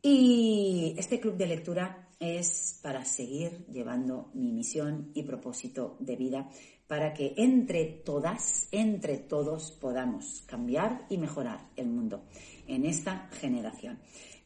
Y 0.00 0.94
este 0.96 1.18
club 1.18 1.36
de 1.36 1.48
lectura 1.48 2.03
es 2.24 2.78
para 2.82 3.04
seguir 3.04 3.66
llevando 3.66 4.30
mi 4.34 4.52
misión 4.52 5.10
y 5.14 5.22
propósito 5.22 5.96
de 6.00 6.16
vida 6.16 6.50
para 6.86 7.14
que 7.14 7.34
entre 7.36 7.84
todas, 7.84 8.68
entre 8.72 9.18
todos 9.18 9.72
podamos 9.72 10.42
cambiar 10.46 11.06
y 11.08 11.18
mejorar 11.18 11.70
el 11.76 11.86
mundo 11.86 12.24
en 12.66 12.84
esta 12.84 13.28
generación. 13.40 13.98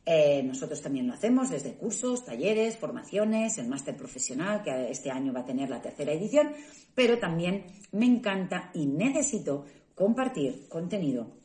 Eh, 0.05 0.43
nosotros 0.43 0.81
también 0.81 1.07
lo 1.07 1.13
hacemos 1.13 1.51
desde 1.51 1.75
cursos, 1.75 2.25
talleres, 2.25 2.79
formaciones, 2.79 3.59
el 3.59 3.69
máster 3.69 3.97
profesional, 3.97 4.63
que 4.63 4.91
este 4.91 5.11
año 5.11 5.33
va 5.33 5.41
a 5.41 5.45
tener 5.45 5.69
la 5.69 5.83
tercera 5.83 6.13
edición, 6.13 6.53
pero 6.95 7.19
también 7.19 7.67
me 7.93 8.07
encanta 8.07 8.71
y 8.73 8.87
necesito 8.87 9.67
compartir 9.95 10.67
contenido 10.69 11.38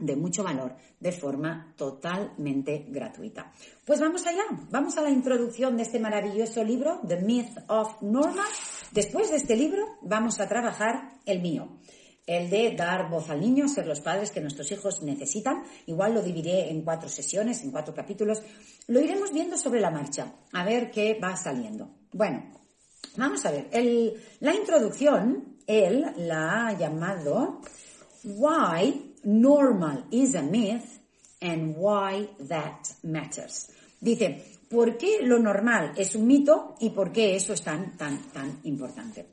de 0.00 0.16
mucho 0.16 0.42
valor 0.42 0.74
de 0.98 1.12
forma 1.12 1.74
totalmente 1.76 2.86
gratuita. 2.88 3.52
Pues 3.84 4.00
vamos 4.00 4.26
allá, 4.26 4.44
vamos 4.70 4.96
a 4.98 5.02
la 5.02 5.10
introducción 5.10 5.76
de 5.76 5.82
este 5.84 6.00
maravilloso 6.00 6.64
libro, 6.64 7.00
The 7.06 7.20
Myth 7.22 7.58
of 7.68 8.02
Norma. 8.02 8.44
Después 8.92 9.30
de 9.30 9.36
este 9.36 9.56
libro 9.56 9.98
vamos 10.02 10.40
a 10.40 10.48
trabajar 10.48 11.20
el 11.24 11.40
mío, 11.40 11.78
el 12.26 12.50
de 12.50 12.74
dar 12.76 13.08
voz 13.10 13.30
al 13.30 13.40
niño, 13.40 13.68
ser 13.68 13.86
los 13.86 14.00
padres 14.00 14.30
que 14.30 14.40
nuestros 14.40 14.70
hijos 14.72 15.02
necesitan. 15.02 15.62
Igual 15.86 16.14
lo 16.14 16.22
dividiré 16.22 16.70
en 16.70 16.82
cuatro 16.82 17.08
sesiones, 17.08 17.62
en 17.62 17.70
cuatro 17.70 17.94
capítulos. 17.94 18.42
Lo 18.86 19.00
iremos 19.00 19.32
viendo 19.32 19.56
sobre 19.56 19.80
la 19.80 19.90
marcha, 19.90 20.34
a 20.52 20.64
ver 20.64 20.90
qué 20.90 21.18
va 21.22 21.36
saliendo. 21.36 21.90
Bueno, 22.12 22.50
vamos 23.16 23.44
a 23.46 23.50
ver, 23.50 23.68
la 24.40 24.54
introducción, 24.54 25.56
él 25.66 26.04
la 26.16 26.68
ha 26.68 26.78
llamado 26.78 27.60
Why 28.24 29.09
normal 29.24 30.06
is 30.10 30.34
a 30.34 30.42
myth 30.42 31.00
and 31.40 31.76
why 31.76 32.28
that 32.48 32.88
matters. 33.02 33.70
Dice, 34.00 34.42
¿por 34.68 34.96
qué 34.96 35.18
lo 35.22 35.38
normal 35.38 35.92
es 35.96 36.14
un 36.14 36.26
mito 36.26 36.76
y 36.80 36.90
por 36.90 37.12
qué 37.12 37.36
eso 37.36 37.52
es 37.52 37.62
tan, 37.62 37.96
tan, 37.96 38.18
tan 38.32 38.60
importante? 38.64 39.26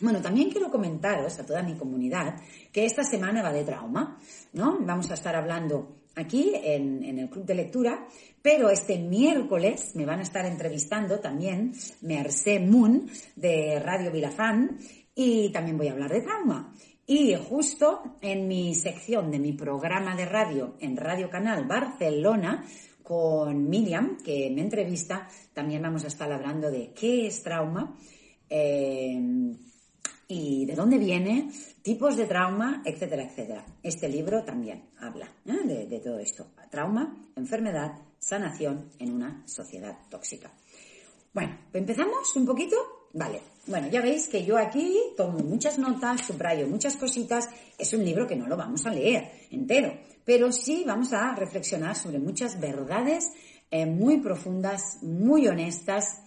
Bueno, 0.00 0.22
también 0.22 0.50
quiero 0.50 0.70
comentaros 0.70 1.38
a 1.38 1.46
toda 1.46 1.62
mi 1.62 1.74
comunidad 1.74 2.36
que 2.70 2.84
esta 2.84 3.02
semana 3.02 3.42
va 3.42 3.52
de 3.52 3.64
trauma, 3.64 4.18
¿no? 4.52 4.78
Vamos 4.80 5.10
a 5.10 5.14
estar 5.14 5.34
hablando 5.34 5.98
aquí 6.14 6.52
en, 6.54 7.18
el 7.18 7.28
Club 7.28 7.44
de 7.44 7.54
Lectura, 7.54 8.06
pero 8.40 8.70
este 8.70 8.98
miércoles 8.98 9.94
me 9.94 10.06
van 10.06 10.20
a 10.20 10.22
estar 10.22 10.46
entrevistando 10.46 11.18
también 11.18 11.72
Mercé 12.02 12.60
Moon 12.60 13.08
de 13.34 13.80
Radio 13.80 14.12
Vilafán 14.12 14.78
y 15.14 15.50
también 15.50 15.76
voy 15.76 15.88
a 15.88 15.92
hablar 15.92 16.12
de 16.12 16.22
trauma. 16.22 16.72
Y 17.10 17.34
justo 17.36 18.18
en 18.20 18.46
mi 18.46 18.74
sección 18.74 19.30
de 19.30 19.38
mi 19.38 19.54
programa 19.54 20.14
de 20.14 20.26
radio 20.26 20.74
en 20.78 20.94
Radio 20.94 21.30
Canal 21.30 21.64
Barcelona, 21.64 22.66
con 23.02 23.66
Miriam, 23.66 24.18
que 24.22 24.50
me 24.54 24.60
entrevista, 24.60 25.26
también 25.54 25.80
vamos 25.80 26.04
a 26.04 26.08
estar 26.08 26.30
hablando 26.30 26.70
de 26.70 26.92
qué 26.92 27.26
es 27.26 27.42
trauma 27.42 27.96
eh, 28.50 29.18
y 30.28 30.66
de 30.66 30.74
dónde 30.74 30.98
viene, 30.98 31.50
tipos 31.80 32.14
de 32.14 32.26
trauma, 32.26 32.82
etcétera, 32.84 33.22
etcétera. 33.22 33.64
Este 33.82 34.06
libro 34.06 34.44
también 34.44 34.90
habla 34.98 35.32
¿eh? 35.46 35.86
de, 35.88 36.00
todo 36.00 36.18
esto. 36.18 36.48
Trauma, 36.70 37.16
enfermedad, 37.36 37.92
sanación 38.18 38.90
en 38.98 39.14
una 39.14 39.44
sociedad 39.46 39.96
tóxica. 40.10 40.52
Bueno, 41.32 41.56
¿empezamos 41.72 42.36
un 42.36 42.44
poquito? 42.44 42.97
Vale. 43.12 43.40
Bueno, 43.66 43.88
ya 43.88 44.00
veis 44.00 44.28
que 44.28 44.44
yo 44.44 44.56
aquí 44.56 44.96
tomo 45.16 45.40
muchas 45.40 45.78
notas, 45.78 46.26
subrayo 46.26 46.66
muchas 46.66 46.96
cositas. 46.96 47.48
Es 47.76 47.92
un 47.92 48.04
libro 48.04 48.26
que 48.26 48.36
no 48.36 48.46
lo 48.46 48.56
vamos 48.56 48.86
a 48.86 48.90
leer 48.90 49.30
entero, 49.50 49.92
pero 50.24 50.52
sí 50.52 50.84
vamos 50.86 51.12
a 51.12 51.34
reflexionar 51.34 51.94
sobre 51.94 52.18
muchas 52.18 52.58
verdades 52.58 53.30
eh, 53.70 53.84
muy 53.84 54.18
profundas, 54.18 55.02
muy 55.02 55.46
honestas, 55.46 56.22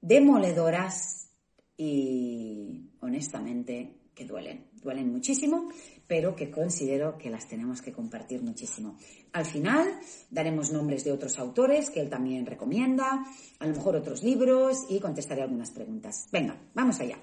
demoledoras 0.00 1.28
y 1.76 2.90
honestamente 3.00 4.10
que 4.14 4.24
duelen. 4.24 4.66
Duelen 4.82 5.12
muchísimo, 5.12 5.68
pero 6.12 6.36
que 6.36 6.50
considero 6.50 7.16
que 7.16 7.30
las 7.30 7.48
tenemos 7.48 7.80
que 7.80 7.90
compartir 7.90 8.42
muchísimo. 8.42 8.98
Al 9.32 9.46
final 9.46 9.98
daremos 10.28 10.70
nombres 10.70 11.04
de 11.04 11.12
otros 11.12 11.38
autores 11.38 11.88
que 11.88 12.00
él 12.00 12.10
también 12.10 12.44
recomienda, 12.44 13.24
a 13.58 13.66
lo 13.66 13.74
mejor 13.74 13.96
otros 13.96 14.22
libros 14.22 14.84
y 14.90 15.00
contestaré 15.00 15.40
algunas 15.40 15.70
preguntas. 15.70 16.28
Venga, 16.30 16.54
vamos 16.74 17.00
allá. 17.00 17.16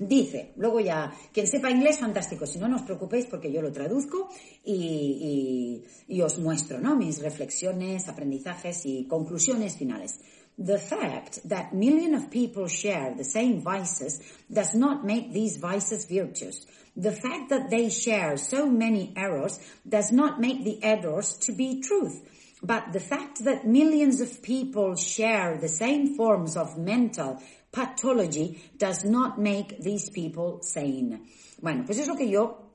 Dice, 0.00 0.52
luego 0.56 0.80
ya, 0.80 1.14
quien 1.32 1.46
sepa 1.46 1.70
inglés, 1.70 2.00
fantástico, 2.00 2.44
si 2.44 2.58
no, 2.58 2.66
no 2.66 2.74
os 2.74 2.82
preocupéis 2.82 3.26
porque 3.26 3.52
yo 3.52 3.62
lo 3.62 3.70
traduzco 3.70 4.28
y, 4.64 5.84
y 6.08 6.20
os 6.20 6.38
muestro 6.40 6.80
¿no? 6.80 6.96
mis 6.96 7.22
reflexiones, 7.22 8.08
aprendizajes 8.08 8.84
y 8.84 9.06
conclusiones 9.06 9.76
finales. 9.76 10.18
The 10.58 10.78
fact 10.78 11.48
that 11.48 11.72
millions 11.72 12.20
of 12.20 12.30
people 12.30 12.66
share 12.66 13.14
the 13.16 13.22
same 13.22 13.62
vices 13.62 14.20
does 14.48 14.74
not 14.74 15.04
make 15.04 15.32
these 15.32 15.56
vices 15.60 16.08
virtues. 16.08 16.66
The 16.98 17.12
fact 17.12 17.50
that 17.50 17.70
they 17.70 17.90
share 17.90 18.36
so 18.36 18.66
many 18.66 19.12
errors 19.16 19.60
does 19.88 20.10
not 20.10 20.40
make 20.40 20.64
the 20.64 20.82
errors 20.82 21.38
to 21.46 21.52
be 21.52 21.80
truth. 21.80 22.20
But 22.60 22.92
the 22.92 22.98
fact 22.98 23.44
that 23.44 23.64
millions 23.64 24.20
of 24.20 24.42
people 24.42 24.96
share 24.96 25.56
the 25.58 25.68
same 25.68 26.16
forms 26.16 26.56
of 26.56 26.76
mental 26.76 27.40
pathology 27.70 28.60
does 28.76 29.04
not 29.04 29.38
make 29.38 29.80
these 29.80 30.10
people 30.10 30.58
sane. 30.62 31.20
Bueno, 31.62 31.84
pues 31.86 31.98
es 31.98 32.08
lo 32.08 32.16
que 32.16 32.28
yo 32.28 32.68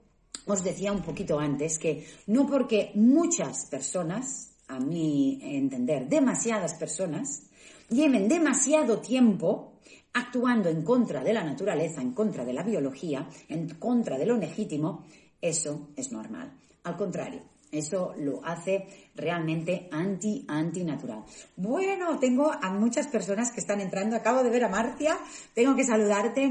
os 0.47 0.63
decía 0.63 0.93
un 0.93 1.01
poquito 1.01 1.37
antes, 1.37 1.77
que 1.77 2.05
no 2.27 2.47
porque 2.47 2.91
muchas 2.95 3.65
personas, 3.65 4.53
a 4.69 4.79
mi 4.79 5.37
entender, 5.41 6.07
demasiadas 6.07 6.75
personas, 6.75 7.43
lleven 7.89 8.29
demasiado 8.29 8.99
tiempo 8.99 9.73
actuando 10.13 10.70
en 10.70 10.84
contra 10.84 11.24
de 11.24 11.34
la 11.34 11.43
naturaleza, 11.43 12.01
en 12.01 12.13
contra 12.13 12.46
de 12.46 12.53
la 12.53 12.63
biología, 12.63 13.27
en 13.50 13.67
contra 13.75 14.17
de 14.17 14.25
lo 14.25 14.38
legítimo, 14.38 15.05
eso 15.41 15.89
es 15.96 16.12
normal. 16.12 16.53
Al 16.84 16.96
contrario, 16.96 17.41
eso 17.74 18.13
lo 18.17 18.46
hace 18.46 18.88
realmente 19.15 19.89
anti, 19.91 20.46
antinatural. 20.48 21.24
Bueno, 21.55 22.20
tengo 22.20 22.51
a 22.51 22.72
muchas 22.72 23.08
personas 23.08 23.51
que 23.51 23.62
están 23.62 23.82
entrando. 23.82 24.15
Acabo 24.15 24.43
de 24.43 24.51
ver 24.51 24.63
a 24.63 24.70
Marcia. 24.70 25.17
Tengo 25.56 25.76
que 25.76 25.84
saludarte. 25.84 26.49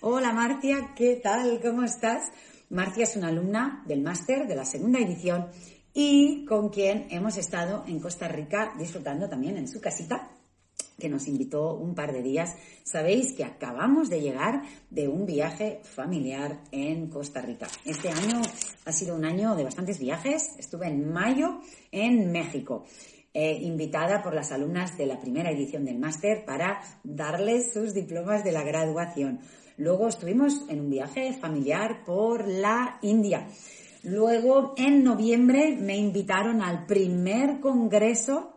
Hola 0.00 0.32
Marcia, 0.32 0.94
¿qué 0.96 1.20
tal? 1.22 1.60
¿Cómo 1.60 1.82
estás? 1.82 2.30
Marcia 2.70 3.04
es 3.04 3.16
una 3.16 3.28
alumna 3.28 3.84
del 3.86 4.00
máster 4.00 4.48
de 4.48 4.56
la 4.56 4.64
segunda 4.64 4.98
edición 4.98 5.48
y 5.92 6.44
con 6.46 6.70
quien 6.70 7.06
hemos 7.10 7.36
estado 7.36 7.84
en 7.86 8.00
Costa 8.00 8.26
Rica 8.26 8.72
disfrutando 8.78 9.28
también 9.28 9.58
en 9.58 9.68
su 9.68 9.80
casita 9.80 10.30
que 10.98 11.08
nos 11.08 11.26
invitó 11.28 11.74
un 11.74 11.94
par 11.94 12.12
de 12.12 12.22
días. 12.22 12.54
Sabéis 12.82 13.32
que 13.32 13.44
acabamos 13.44 14.08
de 14.08 14.20
llegar 14.20 14.62
de 14.90 15.08
un 15.08 15.26
viaje 15.26 15.80
familiar 15.82 16.60
en 16.70 17.08
Costa 17.08 17.40
Rica. 17.40 17.66
Este 17.84 18.08
año 18.08 18.40
ha 18.84 18.92
sido 18.92 19.16
un 19.16 19.24
año 19.24 19.56
de 19.56 19.64
bastantes 19.64 19.98
viajes. 19.98 20.54
Estuve 20.58 20.88
en 20.88 21.12
mayo 21.12 21.60
en 21.90 22.30
México. 22.30 22.84
Eh, 23.36 23.58
invitada 23.62 24.22
por 24.22 24.32
las 24.32 24.52
alumnas 24.52 24.96
de 24.96 25.06
la 25.06 25.18
primera 25.18 25.50
edición 25.50 25.84
del 25.84 25.98
máster 25.98 26.44
para 26.44 26.80
darles 27.02 27.72
sus 27.72 27.92
diplomas 27.92 28.44
de 28.44 28.52
la 28.52 28.62
graduación. 28.62 29.40
Luego 29.76 30.06
estuvimos 30.06 30.62
en 30.68 30.82
un 30.82 30.90
viaje 30.90 31.32
familiar 31.32 32.04
por 32.04 32.46
la 32.46 33.00
India. 33.02 33.48
Luego, 34.04 34.74
en 34.76 35.02
noviembre, 35.02 35.76
me 35.80 35.96
invitaron 35.96 36.62
al 36.62 36.86
primer 36.86 37.58
congreso 37.58 38.54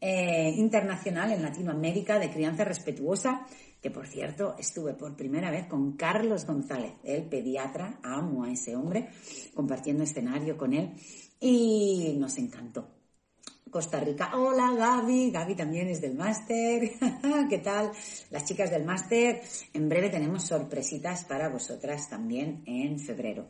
eh, 0.00 0.52
internacional 0.56 1.32
en 1.32 1.42
Latinoamérica 1.42 2.18
de 2.18 2.30
crianza 2.30 2.64
respetuosa, 2.64 3.46
que 3.80 3.90
por 3.90 4.06
cierto 4.06 4.54
estuve 4.58 4.94
por 4.94 5.16
primera 5.16 5.50
vez 5.50 5.66
con 5.66 5.96
Carlos 5.96 6.46
González, 6.46 6.94
el 7.04 7.24
pediatra, 7.24 7.98
amo 8.02 8.44
a 8.44 8.52
ese 8.52 8.76
hombre, 8.76 9.08
compartiendo 9.54 10.04
escenario 10.04 10.56
con 10.56 10.72
él 10.72 10.94
y 11.40 12.14
nos 12.18 12.38
encantó. 12.38 12.88
Costa 13.70 14.00
Rica. 14.00 14.30
Hola 14.34 14.72
Gaby, 14.72 15.30
Gaby 15.30 15.54
también 15.54 15.88
es 15.88 16.00
del 16.00 16.14
máster. 16.14 16.92
¿Qué 17.50 17.58
tal? 17.58 17.90
Las 18.30 18.44
chicas 18.44 18.70
del 18.70 18.84
máster. 18.84 19.42
En 19.74 19.88
breve 19.88 20.08
tenemos 20.08 20.44
sorpresitas 20.44 21.24
para 21.24 21.48
vosotras 21.48 22.08
también 22.08 22.62
en 22.66 22.98
febrero. 22.98 23.48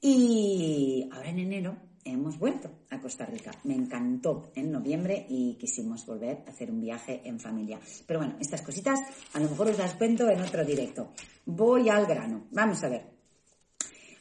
Y 0.00 1.08
ahora 1.12 1.28
en 1.28 1.38
enero 1.38 1.76
hemos 2.04 2.38
vuelto 2.38 2.70
a 2.90 3.00
Costa 3.00 3.26
Rica. 3.26 3.52
Me 3.64 3.74
encantó 3.74 4.50
en 4.54 4.70
noviembre 4.70 5.26
y 5.28 5.54
quisimos 5.54 6.06
volver 6.06 6.44
a 6.46 6.50
hacer 6.50 6.70
un 6.70 6.80
viaje 6.80 7.22
en 7.24 7.38
familia. 7.38 7.80
Pero 8.06 8.20
bueno, 8.20 8.36
estas 8.40 8.62
cositas 8.62 9.00
a 9.32 9.40
lo 9.40 9.48
mejor 9.48 9.68
os 9.68 9.78
las 9.78 9.94
cuento 9.94 10.28
en 10.28 10.40
otro 10.40 10.64
directo. 10.64 11.12
Voy 11.46 11.88
al 11.88 12.06
grano. 12.06 12.46
Vamos 12.50 12.82
a 12.84 12.88
ver. 12.88 13.12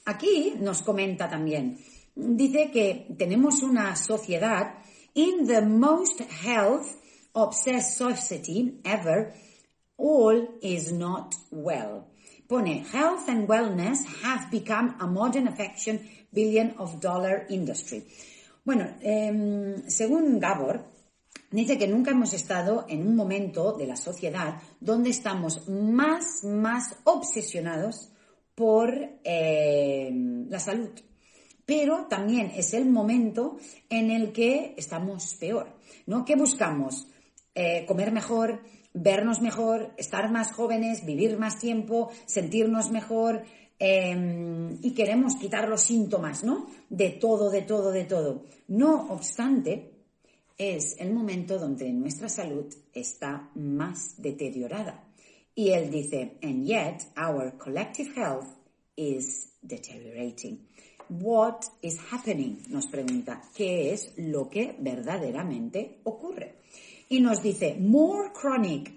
Aquí 0.06 0.56
nos 0.60 0.82
comenta 0.82 1.30
también, 1.30 1.78
dice 2.16 2.72
que 2.72 3.14
tenemos 3.18 3.62
una 3.62 3.96
sociedad 3.96 4.80
in 5.14 5.46
the 5.46 5.62
most 5.62 6.22
health 6.22 6.88
obsessed 7.34 7.98
society 7.98 8.82
ever, 8.84 9.34
all 9.98 10.58
is 10.62 10.92
not 10.92 11.36
well. 11.52 12.08
Pone, 12.48 12.84
health 12.84 13.30
and 13.30 13.48
wellness 13.48 14.04
have 14.24 14.50
become 14.52 14.96
a 15.00 15.08
modern 15.08 15.48
affection 15.48 16.02
billion 16.32 16.74
of 16.78 17.00
dollar 17.00 17.46
industry. 17.50 18.06
Bueno, 18.64 18.88
em, 19.02 19.88
según 19.88 20.40
Gabor, 20.40 20.86
dice 21.50 21.78
que 21.78 21.88
nunca 21.88 22.12
hemos 22.12 22.34
estado 22.34 22.86
en 22.88 23.08
un 23.08 23.16
momento 23.16 23.74
de 23.74 23.88
la 23.88 23.96
sociedad 23.96 24.62
donde 24.80 25.10
estamos 25.10 25.68
más, 25.68 26.44
más 26.44 26.96
obsesionados 27.04 28.12
por 28.56 28.94
em, 29.24 30.48
la 30.50 30.60
salud. 30.60 30.92
Pero 31.66 32.08
también 32.08 32.52
es 32.56 32.74
el 32.74 32.86
momento 32.90 33.58
en 33.90 34.12
el 34.12 34.32
que 34.32 34.74
estamos 34.78 35.36
peor, 35.36 35.76
¿no? 36.06 36.26
¿Qué 36.26 36.36
buscamos? 36.36 37.08
Eh, 37.56 37.86
comer 37.86 38.12
mejor, 38.12 38.62
vernos 38.94 39.42
mejor, 39.42 39.94
estar 39.98 40.30
más 40.32 40.52
jóvenes, 40.52 41.06
vivir 41.06 41.38
más 41.38 41.60
tiempo, 41.60 42.12
sentirnos 42.26 42.92
mejor, 42.92 43.44
Em, 43.84 44.78
y 44.84 44.92
queremos 44.92 45.36
quitar 45.38 45.68
los 45.68 45.82
síntomas, 45.82 46.44
¿no? 46.44 46.68
De 46.88 47.10
todo, 47.10 47.50
de 47.50 47.64
todo, 47.64 47.92
de 47.92 48.04
todo. 48.04 48.44
No 48.68 49.12
obstante, 49.12 49.90
es 50.56 50.98
el 51.00 51.12
momento 51.12 51.58
donde 51.58 51.92
nuestra 51.92 52.30
salud 52.30 52.72
está 52.94 53.50
más 53.56 54.22
deteriorada. 54.22 55.04
Y 55.56 55.70
él 55.72 55.90
dice, 55.90 56.38
and 56.44 56.64
yet 56.64 57.08
our 57.18 57.58
collective 57.58 58.12
health 58.16 58.46
is 58.96 59.54
deteriorating. 59.64 60.60
What 61.10 61.62
is 61.82 61.98
happening? 62.12 62.62
Nos 62.70 62.86
pregunta, 62.86 63.42
¿qué 63.56 63.94
es 63.94 64.14
lo 64.16 64.48
que 64.48 64.76
verdaderamente 64.78 66.02
ocurre? 66.04 66.58
Y 67.10 67.20
nos 67.20 67.42
dice, 67.42 67.78
more 67.80 68.30
chronic 68.32 68.94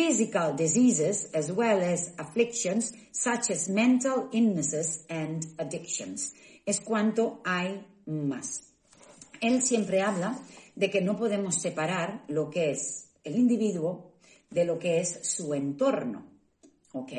physical 0.00 0.56
diseases 0.56 1.28
as 1.34 1.52
well 1.52 1.78
as 1.82 2.14
afflictions 2.16 2.94
such 3.12 3.50
as 3.50 3.68
mental 3.68 4.30
illnesses 4.32 5.04
and 5.10 5.44
addictions. 5.58 6.32
Es 6.64 6.80
cuanto 6.80 7.42
hay 7.44 7.86
más. 8.06 8.62
Él 9.42 9.60
siempre 9.60 10.00
habla 10.00 10.38
de 10.74 10.88
que 10.88 11.02
no 11.02 11.18
podemos 11.18 11.60
separar 11.60 12.24
lo 12.28 12.48
que 12.48 12.70
es 12.70 13.10
el 13.24 13.36
individuo 13.36 14.14
de 14.48 14.64
lo 14.64 14.78
que 14.78 15.00
es 15.00 15.20
su 15.22 15.52
entorno. 15.52 16.24
¿Ok? 16.92 17.12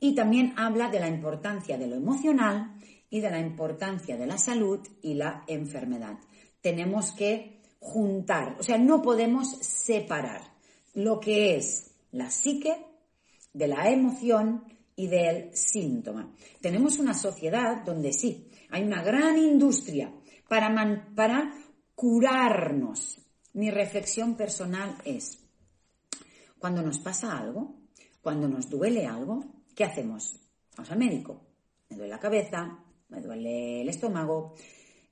Y 0.00 0.14
también 0.14 0.52
habla 0.58 0.90
de 0.90 1.00
la 1.00 1.08
importancia 1.08 1.78
de 1.78 1.86
lo 1.86 1.96
emocional 1.96 2.74
y 3.08 3.20
de 3.20 3.30
la 3.30 3.40
importancia 3.40 4.18
de 4.18 4.26
la 4.26 4.36
salud 4.36 4.80
y 5.00 5.14
la 5.14 5.44
enfermedad. 5.46 6.18
Tenemos 6.60 7.12
que 7.12 7.62
juntar, 7.78 8.56
o 8.60 8.62
sea, 8.62 8.76
no 8.76 9.00
podemos 9.00 9.56
separar 9.60 10.42
lo 10.92 11.18
que 11.18 11.56
es 11.56 11.89
la 12.12 12.30
psique 12.30 12.74
de 13.52 13.68
la 13.68 13.88
emoción 13.90 14.64
y 14.96 15.06
del 15.06 15.56
síntoma. 15.56 16.34
Tenemos 16.60 16.98
una 16.98 17.14
sociedad 17.14 17.84
donde 17.84 18.12
sí, 18.12 18.50
hay 18.70 18.82
una 18.82 19.02
gran 19.02 19.38
industria 19.38 20.12
para, 20.48 21.54
curarnos. 21.94 23.18
Mi 23.52 23.70
reflexión 23.70 24.36
personal 24.36 24.96
es, 25.04 25.38
cuando 26.58 26.82
nos 26.82 26.98
pasa 26.98 27.36
algo, 27.36 27.80
cuando 28.22 28.48
nos 28.48 28.68
duele 28.68 29.06
algo, 29.06 29.44
¿qué 29.74 29.84
hacemos? 29.84 30.38
Vamos 30.76 30.90
al 30.92 30.98
médico. 30.98 31.46
Me 31.88 31.96
duele 31.96 32.10
la 32.10 32.20
cabeza, 32.20 32.78
me 33.08 33.20
duele 33.20 33.82
el 33.82 33.88
estómago, 33.88 34.54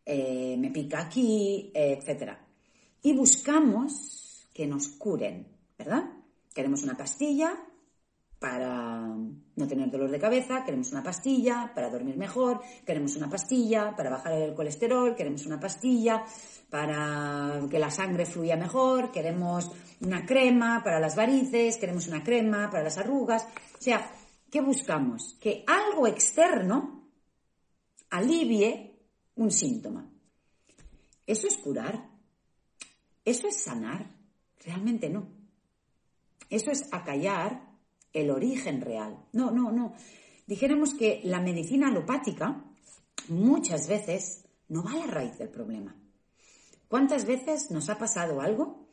eh, 0.05 0.57
me 0.59 0.71
pica 0.71 1.01
aquí, 1.01 1.73
etc. 1.75 2.33
Y 3.03 3.13
buscamos 3.13 4.49
que 4.53 4.67
nos 4.67 4.89
curen, 4.89 5.47
¿verdad? 5.77 6.18
Queremos 6.55 6.83
una 6.83 6.97
pastilla 6.97 7.55
para 8.39 9.07
no 9.09 9.67
tener 9.67 9.91
dolor 9.91 10.11
de 10.11 10.21
cabeza, 10.21 10.65
queremos 10.65 10.93
una 10.93 11.03
pastilla 11.03 11.73
para 11.75 11.91
dormir 11.91 12.17
mejor, 12.17 12.61
queremos 12.87 13.17
una 13.17 13.29
pastilla 13.29 13.97
para 13.97 14.11
bajar 14.11 14.33
el 14.35 14.55
colesterol, 14.55 15.17
queremos 15.17 15.45
una 15.47 15.59
pastilla 15.59 16.25
para 16.71 17.61
que 17.69 17.79
la 17.79 17.91
sangre 17.91 18.27
fluya 18.27 18.57
mejor, 18.57 19.11
queremos 19.11 19.71
una 20.01 20.25
crema 20.25 20.83
para 20.85 21.01
las 21.01 21.17
varices, 21.17 21.79
queremos 21.79 22.07
una 22.07 22.23
crema 22.23 22.71
para 22.71 22.85
las 22.85 22.99
arrugas. 22.99 23.45
O 23.77 23.83
sea, 23.83 24.09
¿qué 24.51 24.61
buscamos? 24.61 25.37
Que 25.41 25.65
algo 25.67 26.07
externo 26.07 27.09
alivie 28.11 29.01
un 29.35 29.51
síntoma. 29.51 30.09
¿Eso 31.27 31.49
es 31.49 31.57
curar? 31.57 32.09
¿Eso 33.25 33.49
es 33.49 33.63
sanar? 33.63 34.09
Realmente 34.65 35.11
no. 35.11 35.38
Eso 36.51 36.71
es 36.71 36.89
acallar 36.93 37.69
el 38.13 38.31
origen 38.31 38.81
real. 38.81 39.25
No, 39.33 39.51
no, 39.51 39.71
no. 39.71 39.95
Dijéramos 40.47 40.95
que 40.95 41.21
la 41.25 41.41
medicina 41.41 41.89
alopática 41.89 42.65
muchas 43.29 43.89
veces 43.89 44.47
no 44.69 44.83
va 44.83 44.93
a 44.93 44.97
la 44.97 45.07
raíz 45.07 45.39
del 45.39 45.51
problema. 45.51 45.95
¿Cuántas 46.89 47.27
veces 47.27 47.71
nos 47.71 47.91
ha 47.91 47.99
pasado 47.99 48.41
algo 48.41 48.89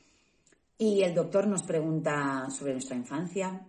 y 0.77 1.01
el 1.03 1.15
doctor 1.15 1.47
nos 1.47 1.63
pregunta 1.63 2.49
sobre 2.49 2.73
nuestra 2.73 2.97
infancia, 2.97 3.65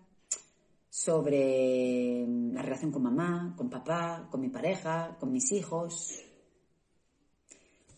sobre 0.91 2.27
la 2.27 2.63
relación 2.63 2.91
con 2.91 3.05
mamá, 3.05 3.55
con 3.57 3.71
papá, 3.71 4.27
con 4.31 4.41
mi 4.41 4.49
pareja, 4.49 5.17
con 5.21 5.31
mis 5.31 5.53
hijos? 5.53 6.25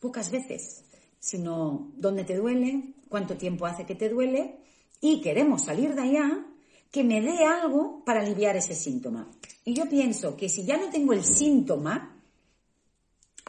Pocas 0.01 0.31
veces, 0.31 0.85
sino 1.18 1.92
dónde 1.96 2.24
te 2.24 2.37
duele, 2.37 2.94
cuánto 3.09 3.38
tiempo 3.38 3.64
hace 3.64 3.87
que 3.87 3.94
te 3.94 4.11
duele 4.11 4.61
y 5.00 5.20
queremos 5.20 5.64
salir 5.64 5.94
de 5.94 6.02
allá 6.02 6.46
que 6.90 7.04
me 7.04 7.20
dé 7.20 7.44
algo 7.44 8.02
para 8.04 8.20
aliviar 8.20 8.56
ese 8.56 8.74
síntoma. 8.74 9.30
Y 9.64 9.74
yo 9.74 9.88
pienso 9.88 10.37
que 10.37 10.48
si 10.48 10.64
ya 10.64 10.76
no 10.76 10.90
tengo 10.90 11.12
el 11.12 11.24
síntoma, 11.24 12.22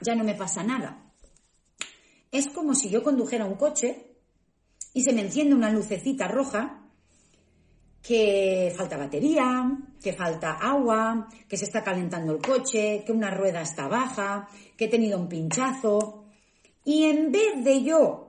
ya 0.01 0.15
no 0.15 0.23
me 0.23 0.35
pasa 0.35 0.63
nada. 0.63 1.12
Es 2.31 2.49
como 2.49 2.75
si 2.75 2.89
yo 2.89 3.03
condujera 3.03 3.45
un 3.45 3.55
coche 3.55 4.15
y 4.93 5.01
se 5.01 5.13
me 5.13 5.21
enciende 5.21 5.55
una 5.55 5.71
lucecita 5.71 6.27
roja 6.27 6.85
que 8.01 8.73
falta 8.75 8.97
batería, 8.97 9.77
que 10.01 10.13
falta 10.13 10.53
agua, 10.53 11.27
que 11.47 11.57
se 11.57 11.65
está 11.65 11.83
calentando 11.83 12.33
el 12.33 12.41
coche, 12.41 13.03
que 13.05 13.12
una 13.12 13.31
rueda 13.31 13.62
está 13.62 13.88
baja, 13.88 14.47
que 14.77 14.85
he 14.85 14.89
tenido 14.89 15.19
un 15.19 15.27
pinchazo. 15.27 16.25
Y 16.85 17.03
en 17.03 17.31
vez 17.31 17.63
de 17.63 17.83
yo 17.83 18.28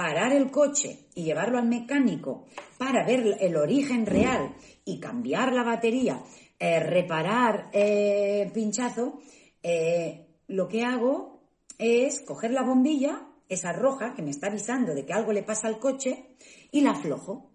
parar 0.00 0.32
el 0.32 0.50
coche 0.50 1.08
y 1.14 1.24
llevarlo 1.24 1.58
al 1.58 1.68
mecánico 1.68 2.46
para 2.78 3.04
ver 3.04 3.36
el 3.38 3.54
origen 3.54 4.06
real 4.06 4.54
y 4.82 4.98
cambiar 4.98 5.52
la 5.52 5.62
batería, 5.62 6.22
eh, 6.58 6.80
reparar 6.80 7.68
eh, 7.74 8.50
pinchazo, 8.54 9.20
eh, 9.62 10.38
lo 10.48 10.68
que 10.68 10.84
hago 10.84 11.42
es 11.76 12.22
coger 12.22 12.52
la 12.52 12.62
bombilla, 12.62 13.28
esa 13.46 13.74
roja 13.74 14.14
que 14.14 14.22
me 14.22 14.30
está 14.30 14.46
avisando 14.46 14.94
de 14.94 15.04
que 15.04 15.12
algo 15.12 15.34
le 15.34 15.42
pasa 15.42 15.68
al 15.68 15.78
coche, 15.78 16.34
y 16.70 16.80
la 16.80 16.92
aflojo. 16.92 17.50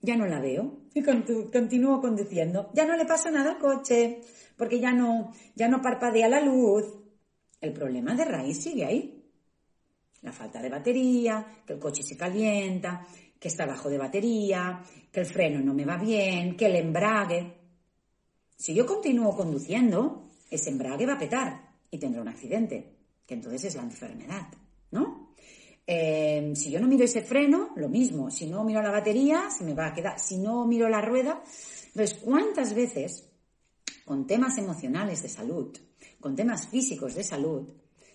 Ya 0.00 0.16
no 0.16 0.26
la 0.26 0.40
veo 0.40 0.88
y 0.92 1.04
continúo 1.04 2.00
conduciendo. 2.00 2.72
Ya 2.74 2.84
no 2.84 2.96
le 2.96 3.04
pasa 3.04 3.30
nada 3.30 3.52
al 3.52 3.58
coche 3.58 4.22
porque 4.56 4.80
ya 4.80 4.92
no, 4.92 5.30
ya 5.54 5.68
no 5.68 5.82
parpadea 5.82 6.28
la 6.28 6.40
luz. 6.40 6.84
El 7.60 7.74
problema 7.74 8.16
de 8.16 8.24
raíz 8.24 8.60
sigue 8.60 8.84
ahí 8.86 9.19
la 10.22 10.32
falta 10.32 10.60
de 10.60 10.68
batería, 10.68 11.62
que 11.66 11.74
el 11.74 11.78
coche 11.78 12.02
se 12.02 12.16
calienta, 12.16 13.06
que 13.38 13.48
está 13.48 13.66
bajo 13.66 13.88
de 13.88 13.98
batería, 13.98 14.82
que 15.10 15.20
el 15.20 15.26
freno 15.26 15.60
no 15.60 15.72
me 15.72 15.84
va 15.84 15.96
bien, 15.96 16.56
que 16.56 16.66
el 16.66 16.76
embrague. 16.76 17.54
Si 18.56 18.74
yo 18.74 18.84
continúo 18.84 19.34
conduciendo, 19.34 20.28
ese 20.50 20.70
embrague 20.70 21.06
va 21.06 21.14
a 21.14 21.18
petar 21.18 21.70
y 21.90 21.98
tendré 21.98 22.20
un 22.20 22.28
accidente, 22.28 22.96
que 23.26 23.34
entonces 23.34 23.64
es 23.64 23.76
la 23.76 23.82
enfermedad, 23.82 24.48
¿no? 24.90 25.30
Eh, 25.86 26.52
si 26.54 26.70
yo 26.70 26.78
no 26.78 26.86
miro 26.86 27.04
ese 27.04 27.22
freno, 27.22 27.70
lo 27.74 27.88
mismo. 27.88 28.30
Si 28.30 28.46
no 28.46 28.62
miro 28.62 28.80
la 28.80 28.92
batería, 28.92 29.50
se 29.50 29.64
me 29.64 29.74
va 29.74 29.86
a 29.86 29.92
quedar. 29.92 30.20
Si 30.20 30.38
no 30.38 30.64
miro 30.64 30.88
la 30.88 31.00
rueda, 31.00 31.42
entonces, 31.88 32.18
¿cuántas 32.22 32.74
veces 32.74 33.28
con 34.04 34.26
temas 34.26 34.56
emocionales 34.58 35.22
de 35.22 35.28
salud, 35.28 35.76
con 36.20 36.36
temas 36.36 36.68
físicos 36.68 37.14
de 37.14 37.24
salud, 37.24 37.68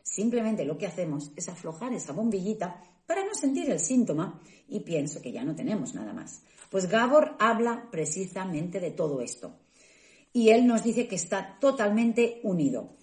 Simplemente 0.06 0.66
lo 0.66 0.78
que 0.78 0.86
hacemos 0.86 1.32
es 1.36 1.50
aflojar 1.50 1.92
esa 1.92 2.14
bombillita 2.14 2.80
para 3.08 3.26
no 3.26 3.34
sentir 3.34 3.72
el 3.72 3.80
síntoma 3.80 4.40
y 4.68 4.82
pienso 4.82 5.20
que 5.20 5.32
ya 5.32 5.44
no 5.44 5.56
tenemos 5.56 5.96
nada 5.96 6.14
más. 6.14 6.44
Pues 6.70 6.88
Gabor 6.88 7.36
habla 7.40 7.90
precisamente 7.92 8.80
de 8.80 8.92
todo 8.92 9.20
esto. 9.20 9.58
Y 10.32 10.50
él 10.50 10.68
nos 10.68 10.84
dice 10.84 11.08
que 11.08 11.16
está 11.16 11.58
totalmente 11.60 12.40
unido. 12.44 12.98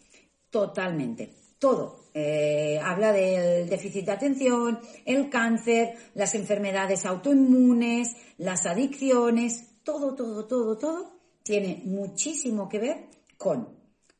Totalmente. 0.48 1.34
Todo. 1.58 2.04
Eh, 2.14 2.78
habla 2.80 3.12
del 3.12 3.68
déficit 3.68 4.06
de 4.06 4.12
atención, 4.12 4.78
el 5.04 5.28
cáncer, 5.28 5.96
las 6.14 6.36
enfermedades 6.36 7.04
autoinmunes, 7.04 8.14
las 8.38 8.64
adicciones, 8.66 9.80
todo, 9.82 10.14
todo, 10.14 10.46
todo, 10.46 10.78
todo 10.78 11.18
tiene 11.42 11.82
muchísimo 11.84 12.68
que 12.68 12.78
ver 12.78 13.06
con 13.36 13.68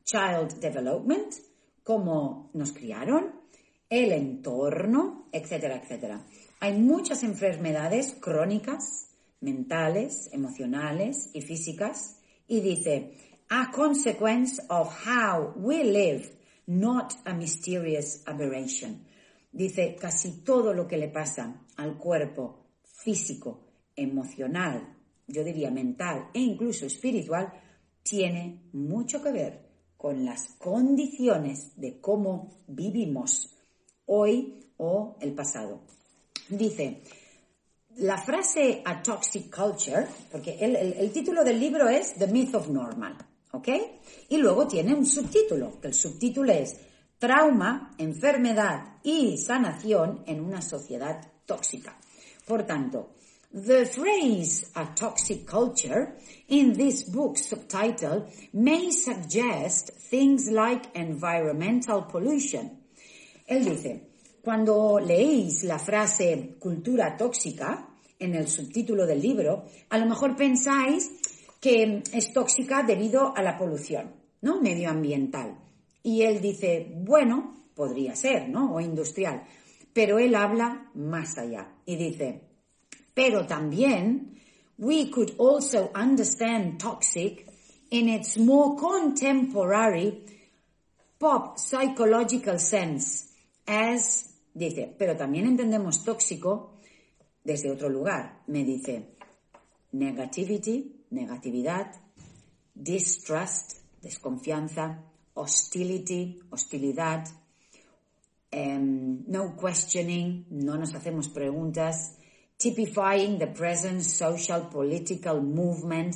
child 0.04 0.58
development, 0.58 1.51
cómo 1.82 2.50
nos 2.54 2.72
criaron, 2.72 3.40
el 3.88 4.12
entorno, 4.12 5.28
etcétera, 5.32 5.76
etcétera. 5.76 6.24
Hay 6.60 6.78
muchas 6.78 7.22
enfermedades 7.22 8.14
crónicas, 8.20 9.08
mentales, 9.40 10.30
emocionales 10.32 11.30
y 11.34 11.42
físicas, 11.42 12.18
y 12.46 12.60
dice, 12.60 13.16
a 13.48 13.70
consequence 13.70 14.62
of 14.68 14.88
how 15.06 15.52
we 15.56 15.84
live, 15.84 16.30
not 16.66 17.14
a 17.24 17.34
mysterious 17.34 18.22
aberration. 18.26 19.06
Dice, 19.50 19.96
casi 20.00 20.42
todo 20.42 20.72
lo 20.72 20.86
que 20.86 20.96
le 20.96 21.08
pasa 21.08 21.66
al 21.76 21.98
cuerpo 21.98 22.66
físico, 22.82 23.66
emocional, 23.94 24.96
yo 25.26 25.44
diría 25.44 25.70
mental 25.70 26.30
e 26.32 26.40
incluso 26.40 26.86
espiritual, 26.86 27.52
tiene 28.02 28.70
mucho 28.72 29.22
que 29.22 29.32
ver 29.32 29.71
con 30.02 30.24
las 30.24 30.48
condiciones 30.58 31.76
de 31.76 32.00
cómo 32.00 32.64
vivimos 32.66 33.54
hoy 34.06 34.58
o 34.78 35.16
el 35.20 35.32
pasado. 35.32 35.82
Dice, 36.48 37.02
la 37.98 38.18
frase 38.18 38.82
a 38.84 39.00
toxic 39.00 39.54
culture, 39.54 40.08
porque 40.28 40.56
el, 40.58 41.12
título 41.12 41.44
del 41.44 41.60
libro 41.60 41.88
es 41.88 42.14
The 42.14 42.26
Myth 42.26 42.52
of 42.56 42.68
Normal, 42.68 43.16
¿ok? 43.52 43.68
Y 44.28 44.38
luego 44.38 44.66
tiene 44.66 44.92
un 44.92 45.06
subtítulo, 45.06 45.80
que 45.80 45.86
el 45.86 45.94
subtítulo 45.94 46.50
es 46.50 46.80
Trauma, 47.16 47.94
enfermedad 47.96 48.96
y 49.04 49.38
sanación 49.38 50.24
en 50.26 50.40
una 50.40 50.62
sociedad 50.62 51.24
tóxica. 51.46 51.96
Por 52.44 52.64
tanto, 52.64 53.14
The 53.54 53.84
phrase 53.84 54.70
a 54.74 54.94
toxic 54.94 55.46
culture 55.46 56.16
in 56.48 56.72
this 56.72 57.04
book's 57.04 57.50
subtitle 57.50 58.26
may 58.54 58.90
suggest 58.90 59.90
things 60.08 60.50
like 60.50 60.88
environmental 60.94 62.06
pollution. 62.06 62.70
Él 63.46 63.64
dice, 63.66 64.08
cuando 64.42 64.98
leéis 64.98 65.64
la 65.64 65.78
frase 65.78 66.56
cultura 66.58 67.14
tóxica 67.14 67.90
en 68.18 68.34
el 68.34 68.48
subtítulo 68.48 69.04
del 69.04 69.20
libro, 69.20 69.64
a 69.90 69.98
lo 69.98 70.06
mejor 70.06 70.34
pensáis 70.34 71.10
que 71.60 72.02
es 72.10 72.32
tóxica 72.32 72.82
debido 72.82 73.36
a 73.36 73.42
la 73.42 73.58
polución, 73.58 74.14
¿no? 74.40 74.62
Medioambiental. 74.62 75.58
Y 76.02 76.22
él 76.22 76.40
dice, 76.40 76.90
bueno, 76.96 77.66
podría 77.74 78.16
ser, 78.16 78.48
¿no? 78.48 78.74
O 78.74 78.80
industrial. 78.80 79.44
Pero 79.92 80.18
él 80.18 80.34
habla 80.34 80.90
más 80.94 81.36
allá 81.36 81.68
y 81.84 81.96
dice, 81.96 82.51
pero 83.14 83.46
también, 83.46 84.40
we 84.78 85.10
could 85.10 85.34
also 85.38 85.90
understand 85.94 86.80
toxic 86.80 87.46
in 87.90 88.08
its 88.08 88.38
more 88.38 88.76
contemporary 88.76 90.24
pop 91.18 91.58
psychological 91.58 92.58
sense 92.58 93.28
as, 93.66 94.34
dice, 94.54 94.94
pero 94.98 95.16
también 95.16 95.46
entendemos 95.46 96.04
tóxico 96.04 96.80
desde 97.44 97.70
otro 97.70 97.88
lugar. 97.88 98.42
Me 98.48 98.64
dice, 98.64 99.16
negativity, 99.92 101.04
negatividad, 101.10 101.92
distrust, 102.74 103.74
desconfianza, 104.00 105.04
hostility, 105.34 106.40
hostilidad, 106.50 107.28
em, 108.50 109.24
no 109.28 109.56
questioning, 109.56 110.46
no 110.50 110.76
nos 110.76 110.94
hacemos 110.94 111.28
preguntas, 111.28 112.18
typifying 112.62 113.38
the 113.38 113.48
present 113.48 114.02
social 114.02 114.68
political 114.70 115.42
movement, 115.42 116.14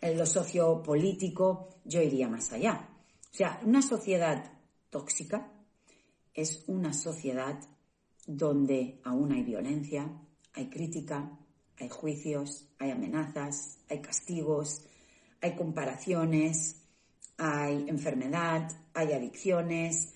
en 0.00 0.18
lo 0.18 0.26
sociopolítico, 0.26 1.68
yo 1.84 2.02
iría 2.02 2.28
más 2.28 2.52
allá. 2.52 2.88
O 3.32 3.36
sea, 3.36 3.60
una 3.64 3.80
sociedad 3.80 4.52
tóxica 4.90 5.52
es 6.34 6.64
una 6.66 6.92
sociedad 6.92 7.60
donde 8.26 9.00
aún 9.04 9.32
hay 9.32 9.42
violencia, 9.42 10.10
hay 10.52 10.68
crítica, 10.68 11.38
hay 11.78 11.88
juicios, 11.88 12.66
hay 12.78 12.90
amenazas, 12.90 13.78
hay 13.88 14.00
castigos, 14.00 14.82
hay 15.40 15.54
comparaciones, 15.54 16.82
hay 17.38 17.88
enfermedad, 17.88 18.68
hay 18.94 19.12
adicciones, 19.12 20.14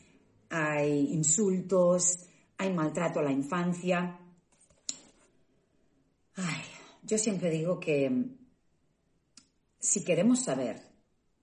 hay 0.50 1.12
insultos, 1.12 2.26
hay 2.56 2.72
maltrato 2.72 3.20
a 3.20 3.22
la 3.22 3.32
infancia. 3.32 4.17
Yo 7.08 7.16
siempre 7.16 7.48
digo 7.48 7.80
que 7.80 8.12
si 9.78 10.04
queremos 10.04 10.44
saber 10.44 10.82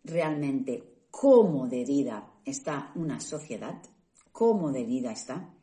realmente 0.04 1.08
cómo 1.10 1.67
de 1.67 1.84
vida 1.84 2.34
está 2.45 2.91
una 2.93 3.19
sociedad, 3.19 3.82
cómo 4.32 4.71
de 4.71 4.84
vida 4.84 5.12
está, 5.12 5.56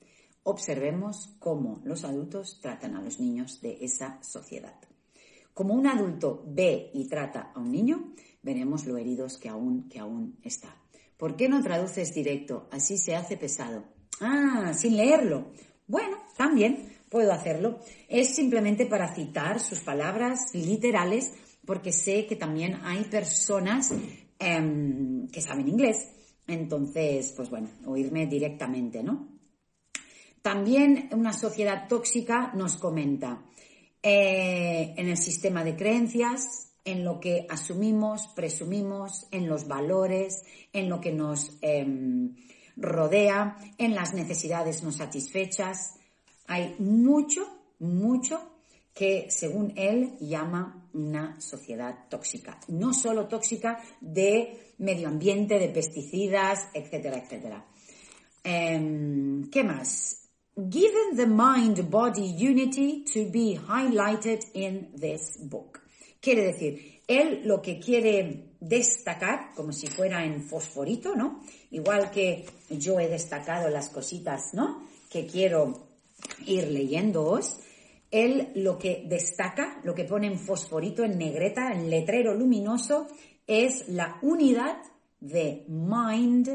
observemos 0.43 1.37
cómo 1.39 1.81
los 1.85 2.03
adultos 2.03 2.59
tratan 2.61 2.97
a 2.97 3.01
los 3.01 3.21
niños 3.21 3.61
de 3.61 3.79
esa 3.81 4.21
sociedad. 4.25 4.75
Como 5.55 5.73
un 5.73 5.87
adulto 5.87 6.43
ve 6.49 6.91
y 6.93 7.07
trata 7.07 7.53
a 7.55 7.61
un 7.61 7.71
niño, 7.71 8.13
veremos 8.43 8.87
lo 8.87 8.97
heridos 8.97 9.39
que 9.39 9.51
aún, 9.51 9.89
que 9.89 10.01
aún 10.01 10.37
está. 10.43 10.83
¿Por 11.17 11.37
qué 11.37 11.49
no 11.49 11.63
traduces 11.63 12.13
directo? 12.13 12.67
Así 12.73 12.99
se 12.99 13.15
hace 13.15 13.37
pesado. 13.37 13.85
Ah, 14.21 14.73
sin 14.75 14.97
leerlo. 14.97 15.53
Bueno, 15.87 16.17
también 16.37 16.92
puedo 17.13 17.31
hacerlo. 17.31 17.79
Es 18.09 18.35
simplemente 18.35 18.87
para 18.87 19.15
citar 19.15 19.61
sus 19.61 19.81
palabras 19.81 20.55
literales, 20.55 21.31
porque 21.67 21.93
sé 21.93 22.27
que 22.27 22.37
también 22.37 22.81
hay 22.83 23.05
personas 23.05 23.93
em, 24.39 25.29
que 25.29 25.43
saben 25.43 25.69
inglés. 25.69 26.09
Entonces, 26.47 27.35
pues 27.37 27.51
bueno, 27.51 27.69
oírme 27.87 28.27
directamente, 28.27 29.03
¿no? 29.03 29.29
También 30.41 31.11
una 31.13 31.35
sociedad 31.35 31.87
tóxica 31.87 32.51
nos 32.55 32.77
comenta 32.77 33.45
eh, 34.03 34.95
en 34.97 35.09
el 35.09 35.19
sistema 35.19 35.63
de 35.63 35.77
creencias, 35.77 36.73
en 36.85 37.05
lo 37.05 37.21
que 37.21 37.47
asumimos, 37.49 38.27
presumimos, 38.35 39.29
en 39.31 39.49
los 39.49 39.69
valores, 39.69 40.43
en 40.73 40.89
lo 40.89 41.01
que 41.01 41.13
nos 41.13 41.59
em, 41.61 42.35
rodea, 42.77 43.57
en 43.79 43.95
las 43.95 44.15
necesidades 44.15 44.83
no 44.83 44.91
satisfechas. 44.91 45.99
Hay 46.47 46.77
mucho, 46.79 47.47
mucho 47.79 48.53
que 48.95 49.27
según 49.31 49.73
él 49.77 50.17
llama 50.21 50.89
una 50.93 51.41
sociedad 51.41 52.09
tóxica. 52.09 52.61
No 52.69 52.93
solo 52.93 53.27
tóxica 53.27 53.83
de 54.01 54.75
medio 54.79 55.09
ambiente, 55.09 55.59
de 55.59 55.69
pesticidas, 55.69 56.69
etcétera, 56.75 57.19
etcétera. 57.19 57.67
Em, 58.45 59.49
¿Qué 59.51 59.65
más? 59.65 60.29
Given 60.55 61.17
the 61.17 61.27
mind-body 61.27 62.35
unity 62.37 63.05
to 63.15 63.31
be 63.31 63.57
highlighted 63.57 64.41
in 64.53 64.93
this 65.01 65.39
book. 65.41 65.81
Quiere 66.21 66.43
decir, 66.43 67.03
él 67.09 67.43
lo 67.45 67.63
que 67.63 67.81
quiere 67.81 68.53
destacar, 68.61 69.55
como 69.55 69.73
si 69.73 69.87
fuera 69.87 70.25
en 70.25 70.43
fosforito, 70.43 71.17
¿no? 71.17 71.41
Igual 71.71 72.11
que 72.11 72.45
yo 72.71 73.01
he 73.01 73.09
destacado 73.09 73.69
las 73.71 73.89
cositas, 73.89 74.53
¿no? 74.53 74.87
Que 75.09 75.27
quiero 75.27 75.92
ir 76.47 76.69
leyéndoos. 76.69 77.61
Él 78.11 78.53
lo 78.57 78.79
que 78.79 79.05
destaca, 79.09 79.81
lo 79.85 79.95
que 79.95 80.05
pone 80.05 80.27
en 80.27 80.39
fosforito, 80.39 81.03
en 81.05 81.17
negreta, 81.17 81.73
en 81.73 81.89
letrero 81.89 82.35
luminoso, 82.35 83.09
es 83.47 83.89
la 83.89 84.19
unidad 84.23 84.79
de 85.21 85.65
mind 85.69 86.49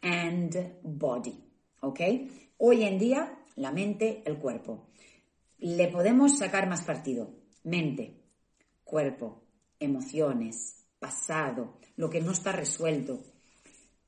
and 0.00 0.78
body. 0.82 1.44
¿Ok? 1.80 2.00
Hoy 2.58 2.84
en 2.84 2.98
día, 2.98 3.38
la 3.56 3.72
mente, 3.72 4.22
el 4.24 4.38
cuerpo. 4.38 4.88
Le 5.58 5.88
podemos 5.88 6.38
sacar 6.38 6.68
más 6.68 6.82
partido. 6.84 7.30
Mente, 7.64 8.20
cuerpo, 8.84 9.42
emociones, 9.80 10.84
pasado, 10.98 11.78
lo 11.96 12.08
que 12.08 12.20
no 12.20 12.32
está 12.32 12.52
resuelto, 12.52 13.20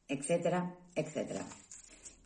etcétera, 0.06 0.76
etcétera. 0.94 1.44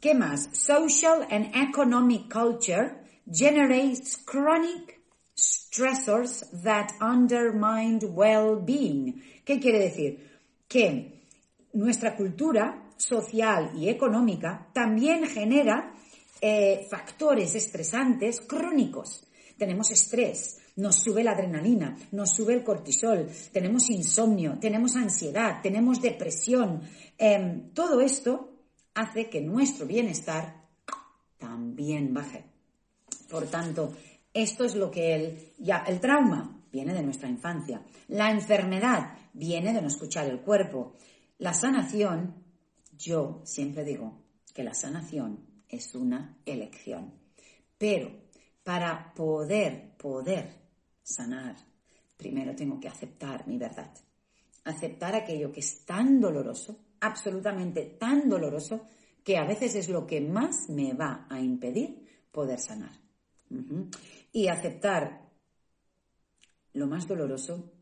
¿Qué 0.00 0.14
más? 0.14 0.48
Social 0.52 1.26
and 1.28 1.50
economic 1.56 2.28
culture 2.32 3.02
generates 3.28 4.16
chronic 4.24 5.00
stressors 5.36 6.44
that 6.62 6.92
undermine 7.00 7.98
well-being. 8.14 9.20
¿Qué 9.44 9.58
quiere 9.58 9.80
decir? 9.80 10.38
Que 10.68 11.24
nuestra 11.72 12.14
cultura 12.14 12.90
social 12.96 13.72
y 13.74 13.88
económica 13.88 14.68
también 14.72 15.26
genera 15.26 15.92
eh, 16.40 16.86
factores 16.88 17.56
estresantes 17.56 18.40
crónicos. 18.40 19.24
Tenemos 19.56 19.90
estrés, 19.90 20.60
nos 20.76 20.94
sube 20.94 21.24
la 21.24 21.32
adrenalina, 21.32 21.96
nos 22.12 22.30
sube 22.30 22.54
el 22.54 22.62
cortisol, 22.62 23.28
tenemos 23.52 23.90
insomnio, 23.90 24.58
tenemos 24.60 24.94
ansiedad, 24.94 25.60
tenemos 25.60 26.00
depresión. 26.00 26.82
Em, 27.18 27.70
todo 27.74 28.00
esto 28.00 28.47
hace 28.98 29.28
que 29.28 29.40
nuestro 29.40 29.86
bienestar 29.86 30.64
también 31.38 32.12
baje. 32.12 32.44
Por 33.30 33.46
tanto, 33.46 33.94
esto 34.34 34.64
es 34.64 34.74
lo 34.74 34.90
que 34.90 35.14
el, 35.14 35.52
ya, 35.58 35.84
el 35.86 36.00
trauma 36.00 36.62
viene 36.72 36.92
de 36.92 37.02
nuestra 37.02 37.28
infancia. 37.28 37.82
La 38.08 38.30
enfermedad 38.30 39.16
viene 39.32 39.72
de 39.72 39.80
no 39.80 39.88
escuchar 39.88 40.26
el 40.26 40.40
cuerpo. 40.40 40.94
La 41.38 41.54
sanación 41.54 42.34
yo 42.98 43.40
siempre 43.44 43.84
digo 43.84 44.24
que 44.52 44.64
la 44.64 44.74
sanación 44.74 45.46
es 45.68 45.94
una 45.94 46.36
elección. 46.44 47.12
Pero 47.78 48.10
para 48.64 49.14
poder, 49.14 49.96
poder 49.96 50.50
sanar, 51.02 51.56
primero 52.16 52.56
tengo 52.56 52.80
que 52.80 52.88
aceptar 52.88 53.46
mi 53.46 53.56
verdad. 53.56 53.90
Aceptar 54.64 55.14
aquello 55.14 55.52
que 55.52 55.60
es 55.60 55.84
tan 55.84 56.20
doloroso, 56.20 56.76
absolutamente 57.00 57.96
tan 57.98 58.28
doloroso, 58.28 58.86
que 59.24 59.36
a 59.36 59.44
veces 59.44 59.74
es 59.74 59.88
lo 59.88 60.06
que 60.06 60.20
más 60.20 60.68
me 60.70 60.94
va 60.94 61.26
a 61.28 61.40
impedir 61.40 62.06
poder 62.32 62.58
sanar. 62.60 62.92
Y 64.32 64.48
aceptar 64.48 65.28
lo 66.74 66.86
más 66.86 67.06
doloroso 67.06 67.72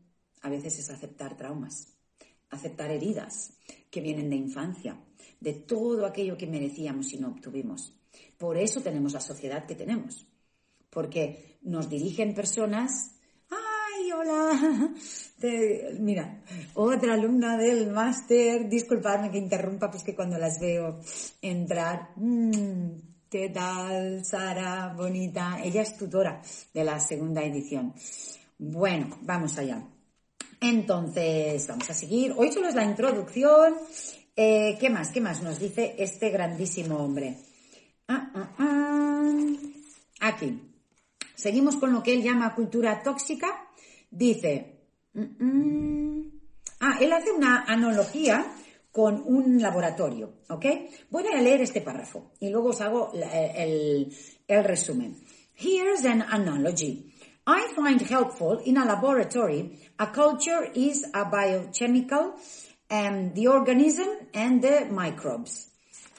a 0.41 0.49
veces 0.49 0.79
es 0.79 0.89
aceptar 0.89 1.37
traumas, 1.37 1.93
aceptar 2.49 2.91
heridas 2.91 3.53
que 3.89 4.01
vienen 4.01 4.29
de 4.29 4.35
infancia, 4.35 4.97
de 5.39 5.53
todo 5.53 6.05
aquello 6.05 6.37
que 6.37 6.47
merecíamos 6.47 7.13
y 7.13 7.17
no 7.17 7.29
obtuvimos. 7.29 7.93
Por 8.37 8.57
eso 8.57 8.81
tenemos 8.81 9.13
la 9.13 9.21
sociedad 9.21 9.65
que 9.65 9.75
tenemos, 9.75 10.25
porque 10.89 11.57
nos 11.61 11.89
dirigen 11.89 12.33
personas 12.33 13.16
¡Ay, 14.27 14.91
hola! 15.41 15.97
mira, 15.99 16.41
otra 16.73 17.13
alumna 17.13 17.57
del 17.57 17.91
máster, 17.91 18.67
disculpadme 18.67 19.31
que 19.31 19.37
interrumpa, 19.37 19.89
pues 19.89 20.03
que 20.03 20.15
cuando 20.15 20.37
las 20.37 20.59
veo 20.59 20.99
entrar, 21.41 22.09
mmm, 22.15 22.89
¿qué 23.29 23.49
tal, 23.49 24.25
Sara? 24.25 24.93
Bonita. 24.95 25.59
Ella 25.63 25.81
es 25.81 25.97
tutora 25.97 26.41
de 26.73 26.83
la 26.83 26.99
segunda 26.99 27.43
edición. 27.43 27.93
Bueno, 28.57 29.17
vamos 29.21 29.57
allá. 29.57 29.81
Entonces, 30.59 31.67
vamos 31.67 31.89
a 31.89 31.93
seguir. 31.93 32.33
Hoy 32.35 32.51
solo 32.51 32.67
es 32.67 32.75
la 32.75 32.83
introducción. 32.83 33.75
Eh, 34.35 34.77
¿Qué 34.79 34.89
más? 34.89 35.09
¿Qué 35.09 35.21
más 35.21 35.41
nos 35.41 35.59
dice 35.59 35.95
este 35.97 36.29
grandísimo 36.31 36.97
hombre? 36.97 37.37
Ah, 38.07 38.31
ah, 38.33 38.55
ah. 38.59 39.45
Aquí. 40.21 40.61
Seguimos 41.35 41.75
con 41.77 41.93
lo 41.93 42.01
que 42.01 42.13
él 42.13 42.23
llama 42.23 42.55
cultura 42.55 43.03
tóxica. 43.03 43.66
Dice, 44.09 44.81
ah, 46.79 46.97
él 46.99 47.13
hace 47.13 47.31
una 47.31 47.63
analogía 47.65 48.53
con 48.91 49.21
un 49.25 49.61
laboratorio, 49.61 50.41
¿ok? 50.49 50.65
Voy 51.09 51.23
a 51.27 51.41
leer 51.41 51.61
este 51.61 51.81
párrafo 51.81 52.31
y 52.39 52.49
luego 52.49 52.69
os 52.69 52.81
hago 52.81 53.11
el, 53.13 54.11
resumen. 54.47 55.17
Here's 55.55 56.05
an 56.05 56.21
analogy. 56.21 57.13
I 57.45 57.73
find 57.75 58.01
helpful 58.01 58.59
in 58.65 58.77
a 58.77 58.85
laboratory, 58.85 59.79
a 59.99 60.11
culture 60.11 60.69
is 60.73 61.05
a 61.13 61.25
biochemical, 61.25 62.33
and 62.89 63.33
the 63.33 63.47
organism 63.47 64.07
and 64.33 64.61
the 64.61 64.85
microbes. 64.89 65.71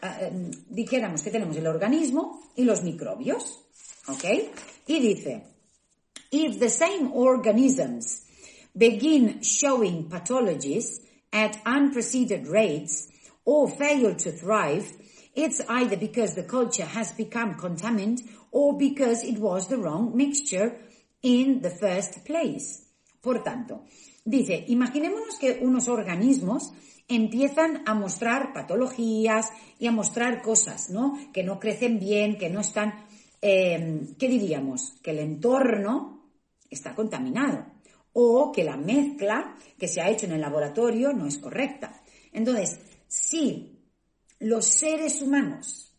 eh, 0.03 0.51
dijéramos 0.68 1.22
que 1.22 1.31
tenemos 1.31 1.57
el 1.57 1.66
organismo 1.66 2.40
y 2.55 2.64
los 2.64 2.83
microbios, 2.83 3.64
¿ok? 4.07 4.24
Y 4.87 5.01
dice, 5.01 5.44
if 6.30 6.58
the 6.58 6.70
same 6.70 7.12
organisms 7.12 8.24
begin 8.76 9.42
showing 9.42 10.08
pathologies 10.08 11.00
at 11.32 11.60
unprecedented 11.64 12.46
rates 12.48 13.08
or 13.44 13.68
fail 13.68 14.14
to 14.14 14.30
thrive, 14.30 14.92
it's 15.34 15.60
either 15.68 15.96
because 15.96 16.34
the 16.34 16.42
culture 16.42 16.84
has 16.84 17.12
become 17.12 17.54
contaminated 17.54 18.26
or 18.50 18.76
because 18.76 19.24
it 19.24 19.38
was 19.38 19.68
the 19.68 19.78
wrong 19.78 20.16
mixture 20.16 20.76
in 21.22 21.60
the 21.62 21.70
first 21.70 22.24
place. 22.24 22.84
Por 23.20 23.42
tanto, 23.42 23.84
dice, 24.24 24.64
imaginémonos 24.68 25.38
que 25.38 25.58
unos 25.62 25.88
organismos 25.88 26.72
empiezan 27.08 27.82
a 27.86 27.94
mostrar 27.94 28.52
patologías 28.52 29.50
y 29.78 29.86
a 29.86 29.92
mostrar 29.92 30.42
cosas, 30.42 30.90
¿no? 30.90 31.18
Que 31.32 31.42
no 31.42 31.58
crecen 31.58 31.98
bien, 31.98 32.38
que 32.38 32.50
no 32.50 32.60
están, 32.60 32.94
eh, 33.42 34.14
¿qué 34.18 34.28
diríamos? 34.28 34.92
Que 35.02 35.12
el 35.12 35.18
entorno 35.20 36.17
está 36.70 36.94
contaminado 36.94 37.66
o 38.12 38.50
que 38.52 38.64
la 38.64 38.76
mezcla 38.76 39.57
que 39.78 39.88
se 39.88 40.00
ha 40.00 40.11
hecho 40.11 40.26
en 40.26 40.33
el 40.33 40.40
laboratorio 40.40 41.12
no 41.12 41.26
es 41.26 41.38
correcta. 41.38 42.02
Entonces, 42.33 42.81
si 43.07 43.78
los 44.40 44.66
seres 44.66 45.22
humanos 45.22 45.94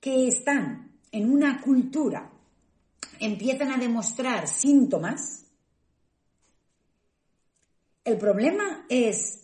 que 0.00 0.28
están 0.28 0.98
en 1.12 1.30
una 1.30 1.60
cultura 1.60 2.30
empiezan 3.18 3.70
a 3.70 3.78
demostrar 3.78 4.48
síntomas, 4.48 5.44
el 8.04 8.16
problema 8.18 8.86
es 8.88 9.40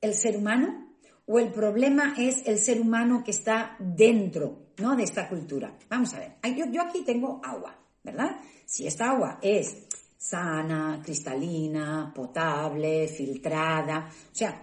el 0.00 0.14
ser 0.14 0.36
humano 0.36 0.96
o 1.26 1.38
el 1.38 1.52
problema 1.52 2.14
es 2.18 2.46
el 2.46 2.58
ser 2.58 2.80
humano 2.80 3.22
que 3.24 3.30
está 3.30 3.76
dentro 3.78 4.66
¿no? 4.78 4.96
de 4.96 5.04
esta 5.04 5.28
cultura. 5.28 5.78
Vamos 5.88 6.12
a 6.14 6.18
ver, 6.18 6.36
yo, 6.54 6.66
yo 6.66 6.82
aquí 6.82 7.02
tengo 7.04 7.40
agua, 7.42 7.78
¿verdad? 8.02 8.36
Si 8.66 8.86
esta 8.86 9.10
agua 9.10 9.38
es 9.40 9.86
sana, 10.24 11.02
cristalina, 11.04 12.10
potable, 12.14 13.06
filtrada, 13.08 14.08
o 14.08 14.34
sea, 14.34 14.58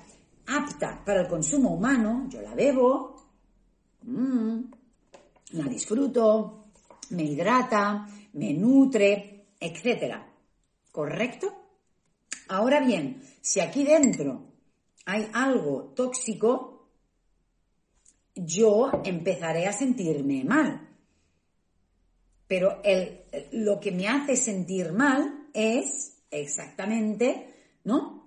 apta 0.47 1.04
para 1.06 1.21
el 1.21 1.28
consumo 1.28 1.76
humano, 1.76 2.26
yo 2.28 2.41
la 2.41 2.56
bebo, 2.56 3.15
mm, 4.02 4.60
la 5.52 5.65
disfruto, 5.65 6.71
me 7.12 7.24
hidrata, 7.26 8.08
me 8.34 8.54
nutre, 8.54 9.54
etc. 9.60 10.15
¿Correcto? 10.91 11.54
Ahora 12.47 12.80
bien, 12.80 13.21
si 13.39 13.60
aquí 13.60 13.84
dentro 13.84 14.47
hay 15.06 15.30
algo 15.32 15.93
tóxico, 15.95 16.89
yo 18.34 18.89
empezaré 19.04 19.67
a 19.67 19.74
sentirme 19.74 20.43
mal. 20.43 20.89
Pero 22.47 22.82
el, 22.84 23.26
lo 23.52 23.80
que 23.80 23.91
me 23.91 24.08
hace 24.08 24.36
sentir 24.36 24.91
mal 24.91 25.40
es 25.54 26.18
exactamente, 26.30 27.54
¿no? 27.84 28.26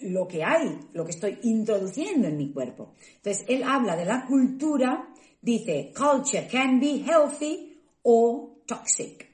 Lo 0.00 0.26
que 0.26 0.44
hay, 0.44 0.80
lo 0.92 1.04
que 1.04 1.12
estoy 1.12 1.38
introduciendo 1.42 2.28
en 2.28 2.36
mi 2.36 2.52
cuerpo. 2.52 2.94
Entonces, 3.16 3.44
él 3.48 3.62
habla 3.62 3.96
de 3.96 4.04
la 4.04 4.26
cultura, 4.26 5.14
dice, 5.40 5.92
culture 5.96 6.48
can 6.50 6.80
be 6.80 7.02
healthy 7.04 7.80
or 8.02 8.64
toxic, 8.66 9.28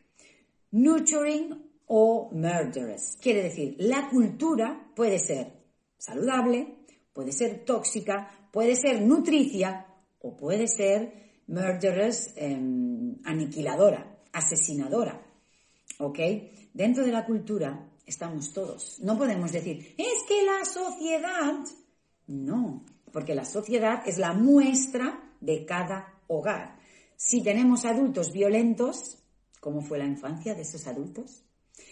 nurturing 0.72 1.70
or 1.86 2.32
murderous. 2.32 3.16
Quiere 3.20 3.42
decir, 3.42 3.76
la 3.78 4.08
cultura 4.08 4.92
puede 4.94 5.18
ser 5.18 5.52
saludable, 5.98 6.76
puede 7.12 7.32
ser 7.32 7.64
tóxica, 7.64 8.48
puede 8.52 8.76
ser 8.76 9.02
nutricia 9.02 9.86
o 10.20 10.36
puede 10.36 10.68
ser 10.68 11.42
murderous, 11.48 12.30
em, 12.36 13.16
aniquiladora, 13.24 14.20
asesinadora. 14.32 15.29
¿Ok? 16.00 16.18
Dentro 16.72 17.04
de 17.04 17.12
la 17.12 17.26
cultura 17.26 17.88
estamos 18.06 18.52
todos. 18.52 18.98
No 19.00 19.18
podemos 19.18 19.52
decir, 19.52 19.94
es 19.96 20.22
que 20.26 20.42
la 20.42 20.64
sociedad. 20.64 21.54
No, 22.26 22.84
porque 23.12 23.34
la 23.34 23.44
sociedad 23.44 24.02
es 24.06 24.18
la 24.18 24.32
muestra 24.32 25.34
de 25.40 25.64
cada 25.64 26.20
hogar. 26.26 26.78
Si 27.16 27.42
tenemos 27.42 27.84
adultos 27.84 28.32
violentos, 28.32 29.18
¿cómo 29.60 29.82
fue 29.82 29.98
la 29.98 30.06
infancia 30.06 30.54
de 30.54 30.62
esos 30.62 30.86
adultos? 30.86 31.44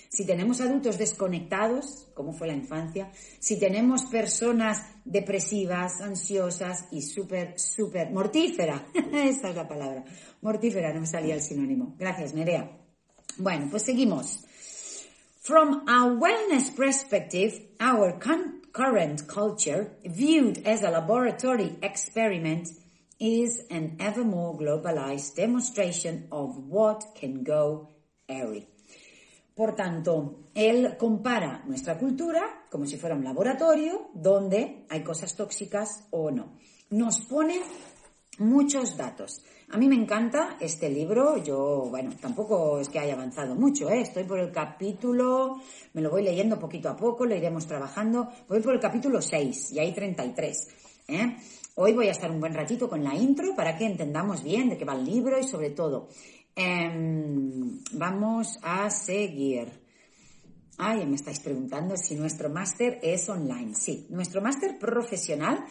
Si 0.09 0.25
tenemos 0.25 0.62
adultos 0.62 0.97
desconectados, 0.97 2.09
¿cómo 2.14 2.33
fue 2.33 2.47
la 2.47 2.55
infancia? 2.55 3.12
Si 3.38 3.59
tenemos 3.59 4.07
personas 4.07 4.87
depresivas, 5.05 6.01
ansiosas 6.01 6.87
y 6.90 7.03
súper, 7.03 7.59
súper 7.59 8.11
mortífera, 8.11 8.87
esta 9.12 9.51
es 9.51 9.57
la 9.57 9.68
palabra, 9.68 10.05
mortífera, 10.40 10.94
no 10.94 11.01
me 11.01 11.07
salía 11.07 11.35
el 11.35 11.42
sinónimo. 11.42 11.94
Gracias, 11.99 12.33
Nerea. 12.33 12.88
Bueno, 13.38 13.68
pues 13.70 13.85
seguimos. 13.85 14.44
From 15.40 15.88
a 15.88 16.07
wellness 16.07 16.74
perspective, 16.74 17.55
our 17.81 18.18
current 18.18 19.27
culture, 19.29 19.96
viewed 20.05 20.66
as 20.66 20.83
a 20.83 20.90
laboratory 20.90 21.79
experiment, 21.81 22.68
is 23.20 23.64
an 23.70 23.96
ever 24.01 24.24
more 24.24 24.57
globalized 24.57 25.37
demonstration 25.37 26.27
of 26.31 26.57
what 26.68 27.05
can 27.14 27.44
go 27.44 27.88
awry. 28.29 28.66
Por 29.55 29.74
tanto, 29.74 30.51
él 30.55 30.96
compara 30.98 31.62
nuestra 31.66 31.98
cultura 31.98 32.64
como 32.70 32.87
si 32.87 32.96
fuera 32.96 33.16
un 33.16 33.24
laboratorio 33.24 34.11
donde 34.14 34.85
hay 34.88 35.03
cosas 35.03 35.35
tóxicas 35.35 36.07
o 36.11 36.31
no. 36.31 36.59
Nos 36.90 37.20
pone 37.22 37.61
muchos 38.38 38.96
datos. 38.96 39.42
A 39.70 39.76
mí 39.76 39.87
me 39.87 39.96
encanta 39.96 40.57
este 40.61 40.88
libro, 40.88 41.37
yo, 41.44 41.88
bueno, 41.90 42.11
tampoco 42.18 42.81
es 42.81 42.88
que 42.88 43.00
haya 43.00 43.12
avanzado 43.12 43.54
mucho, 43.54 43.90
¿eh? 43.90 44.00
estoy 44.00 44.24
por 44.24 44.40
el 44.40 44.50
capítulo, 44.50 45.61
me 45.92 46.00
lo 46.00 46.11
voy 46.11 46.22
leyendo 46.22 46.59
poquito 46.59 46.88
a 46.88 46.96
poco, 46.96 47.26
lo 47.26 47.37
iremos 47.37 47.66
trabajando, 47.66 48.31
voy 48.48 48.61
por 48.61 48.72
el 48.72 48.81
capítulo 48.81 49.20
6 49.20 49.72
y 49.72 49.78
hay 49.78 49.92
33. 49.92 50.68
¿eh? 51.09 51.37
Hoy 51.74 51.92
voy 51.92 52.09
a 52.09 52.12
estar 52.12 52.31
un 52.31 52.40
buen 52.40 52.54
ratito 52.54 52.88
con 52.88 53.04
la 53.04 53.14
intro 53.14 53.54
para 53.54 53.76
que 53.76 53.85
entendamos 53.85 54.42
bien 54.42 54.70
de 54.70 54.78
qué 54.78 54.87
va 54.87 54.94
el 54.94 55.04
libro 55.04 55.38
y 55.38 55.44
sobre 55.44 55.68
todo, 55.68 56.09
em, 56.57 57.78
vamos 57.92 58.59
a 58.62 58.88
seguir. 58.88 59.88
Ay, 60.81 61.05
me 61.07 61.17
estáis 61.17 61.41
preguntando 61.41 61.97
si 61.97 62.14
nuestro 62.14 62.51
máster 62.51 63.01
es 63.03 63.29
online. 63.29 63.75
Sí, 63.75 64.07
nuestro 64.11 64.41
máster 64.41 64.79
profesional 64.79 65.64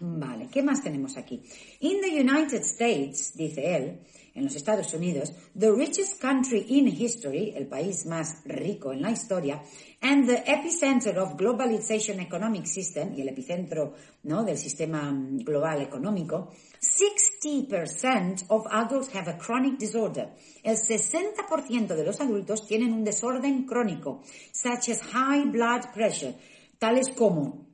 Vale, 0.00 0.48
¿qué 0.48 0.62
más 0.62 0.82
tenemos 0.82 1.16
aquí? 1.16 1.42
In 1.80 2.00
the 2.00 2.20
United 2.20 2.62
States, 2.62 3.32
dice 3.34 3.76
él, 3.76 3.98
en 4.32 4.44
los 4.44 4.54
Estados 4.54 4.94
Unidos, 4.94 5.32
the 5.58 5.72
richest 5.72 6.20
country 6.20 6.64
in 6.68 6.86
history, 6.86 7.52
el 7.56 7.66
país 7.66 8.06
más 8.06 8.42
rico 8.44 8.92
en 8.92 9.02
la 9.02 9.10
historia, 9.10 9.60
and 10.00 10.28
the 10.28 10.44
epicenter 10.46 11.18
of 11.18 11.36
globalization 11.36 12.20
economic 12.20 12.66
system, 12.66 13.12
y 13.16 13.22
el 13.22 13.28
epicentro 13.30 13.94
¿no? 14.22 14.44
del 14.44 14.56
sistema 14.56 15.10
mm, 15.10 15.38
global 15.38 15.82
económico, 15.82 16.52
60% 16.80 18.44
of 18.50 18.66
adults 18.70 19.12
have 19.16 19.28
a 19.28 19.36
chronic 19.36 19.78
disorder. 19.78 20.28
El 20.62 20.76
60% 20.76 21.96
de 21.96 22.04
los 22.04 22.20
adultos 22.20 22.68
tienen 22.68 22.92
un 22.92 23.02
desorden 23.02 23.64
crónico, 23.64 24.22
such 24.52 24.90
as 24.90 25.00
high 25.12 25.44
blood 25.50 25.92
pressure, 25.92 26.36
tales 26.78 27.08
como 27.16 27.67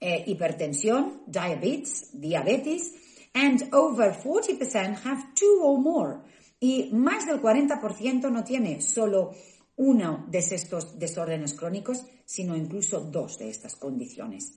eh, 0.00 0.24
hipertensión, 0.26 1.22
diabetes, 1.26 2.10
diabetes, 2.12 2.94
and 3.34 3.68
over 3.72 4.12
40% 4.12 5.04
have 5.04 5.34
two 5.34 5.60
or 5.62 5.78
more. 5.78 6.20
Y 6.60 6.90
más 6.92 7.26
del 7.26 7.40
40% 7.40 8.30
no 8.30 8.44
tiene 8.44 8.80
solo 8.80 9.32
uno 9.76 10.24
de 10.28 10.38
estos 10.38 10.98
desórdenes 10.98 11.54
crónicos, 11.54 12.04
sino 12.24 12.56
incluso 12.56 13.00
dos 13.00 13.38
de 13.38 13.50
estas 13.50 13.76
condiciones. 13.76 14.54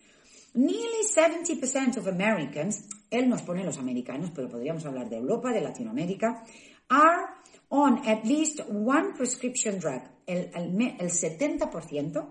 Nearly 0.53 1.03
70% 1.05 1.97
of 1.97 2.07
Americans, 2.07 2.85
él 3.11 3.29
nos 3.29 3.41
pone 3.43 3.63
los 3.63 3.77
americanos, 3.77 4.31
pero 4.33 4.49
podríamos 4.49 4.85
hablar 4.85 5.09
de 5.09 5.17
Europa, 5.17 5.51
de 5.51 5.61
Latinoamérica, 5.61 6.43
are 6.89 7.27
on 7.69 7.99
at 8.07 8.23
least 8.25 8.61
one 8.69 9.13
prescription 9.15 9.79
drug. 9.79 10.01
El, 10.25 10.49
el, 10.55 10.95
el 10.99 11.09
70%, 11.09 12.25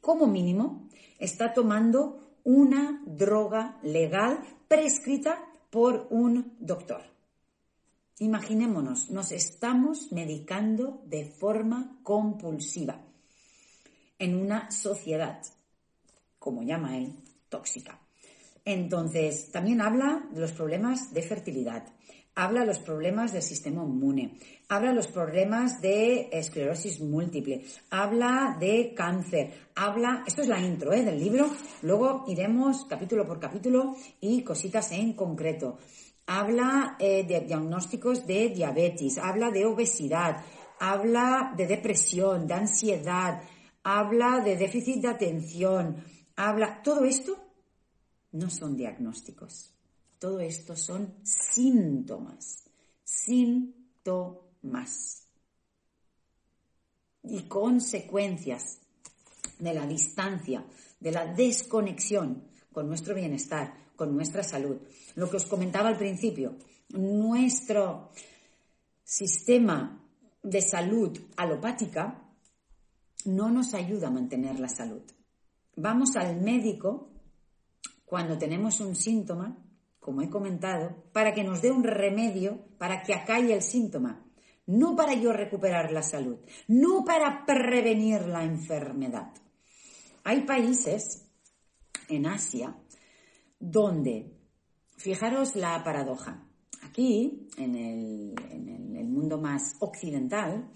como 0.00 0.26
mínimo, 0.26 0.88
está 1.22 1.54
tomando 1.54 2.38
una 2.42 3.00
droga 3.06 3.78
legal 3.84 4.40
prescrita 4.66 5.38
por 5.70 6.08
un 6.10 6.56
doctor. 6.58 7.02
Imaginémonos, 8.18 9.08
nos 9.08 9.30
estamos 9.30 10.10
medicando 10.10 11.00
de 11.06 11.24
forma 11.24 12.00
compulsiva 12.02 13.00
en 14.18 14.34
una 14.34 14.70
sociedad, 14.72 15.40
como 16.40 16.62
llama 16.64 16.98
él, 16.98 17.14
tóxica. 17.48 18.00
Entonces, 18.64 19.50
también 19.52 19.80
habla 19.80 20.28
de 20.32 20.40
los 20.40 20.52
problemas 20.52 21.14
de 21.14 21.22
fertilidad, 21.22 21.84
habla 22.34 22.64
los 22.64 22.78
problemas 22.78 23.32
del 23.32 23.42
sistema 23.42 23.82
inmune, 23.82 24.38
habla 24.68 24.92
los 24.92 25.06
problemas 25.06 25.80
de 25.82 26.28
esclerosis 26.32 27.00
múltiple, 27.00 27.64
habla 27.90 28.56
de 28.58 28.94
cáncer, 28.94 29.52
habla, 29.74 30.24
esto 30.26 30.42
es 30.42 30.48
la 30.48 30.60
intro 30.60 30.92
¿eh? 30.92 31.02
del 31.02 31.20
libro, 31.20 31.50
luego 31.82 32.24
iremos 32.28 32.86
capítulo 32.86 33.26
por 33.26 33.38
capítulo 33.38 33.94
y 34.20 34.42
cositas 34.42 34.92
en 34.92 35.12
concreto. 35.12 35.78
Habla 36.26 36.96
eh, 37.00 37.24
de 37.24 37.40
diagnósticos 37.40 38.26
de 38.26 38.48
diabetes, 38.48 39.18
habla 39.18 39.50
de 39.50 39.66
obesidad, 39.66 40.42
habla 40.78 41.52
de 41.56 41.66
depresión, 41.66 42.46
de 42.46 42.54
ansiedad, 42.54 43.42
habla 43.82 44.40
de 44.40 44.56
déficit 44.56 45.02
de 45.02 45.08
atención, 45.08 46.04
habla, 46.36 46.80
todo 46.82 47.04
esto 47.04 47.36
no 48.30 48.48
son 48.48 48.76
diagnósticos. 48.76 49.72
Todo 50.22 50.38
esto 50.38 50.76
son 50.76 51.14
síntomas. 51.24 52.62
Síntomas. 53.02 54.54
Y 57.24 57.40
consecuencias 57.48 58.78
de 59.58 59.74
la 59.74 59.84
distancia, 59.84 60.64
de 61.00 61.10
la 61.10 61.26
desconexión 61.26 62.44
con 62.72 62.86
nuestro 62.86 63.16
bienestar, 63.16 63.74
con 63.96 64.14
nuestra 64.14 64.44
salud. 64.44 64.76
Lo 65.16 65.28
que 65.28 65.38
os 65.38 65.44
comentaba 65.46 65.88
al 65.88 65.98
principio, 65.98 66.54
nuestro 66.90 68.12
sistema 69.02 70.06
de 70.40 70.62
salud 70.62 71.18
alopática 71.36 72.22
no 73.24 73.50
nos 73.50 73.74
ayuda 73.74 74.06
a 74.06 74.12
mantener 74.12 74.60
la 74.60 74.68
salud. 74.68 75.02
Vamos 75.74 76.14
al 76.14 76.40
médico 76.40 77.10
cuando 78.04 78.38
tenemos 78.38 78.78
un 78.78 78.94
síntoma, 78.94 79.56
como 80.02 80.20
he 80.20 80.28
comentado, 80.28 81.04
para 81.12 81.32
que 81.32 81.44
nos 81.44 81.62
dé 81.62 81.70
un 81.70 81.84
remedio 81.84 82.66
para 82.76 83.04
que 83.04 83.14
acalle 83.14 83.54
el 83.54 83.62
síntoma, 83.62 84.26
no 84.66 84.96
para 84.96 85.14
yo 85.14 85.32
recuperar 85.32 85.92
la 85.92 86.02
salud, 86.02 86.38
no 86.66 87.04
para 87.04 87.46
prevenir 87.46 88.22
la 88.22 88.42
enfermedad. 88.42 89.32
Hay 90.24 90.40
países 90.40 91.30
en 92.08 92.26
Asia 92.26 92.76
donde, 93.60 94.34
fijaros 94.96 95.54
la 95.54 95.84
paradoja, 95.84 96.48
aquí, 96.82 97.46
en 97.56 97.76
el, 97.76 99.06
mundo 99.06 99.38
más 99.38 99.76
occidental, 99.78 100.68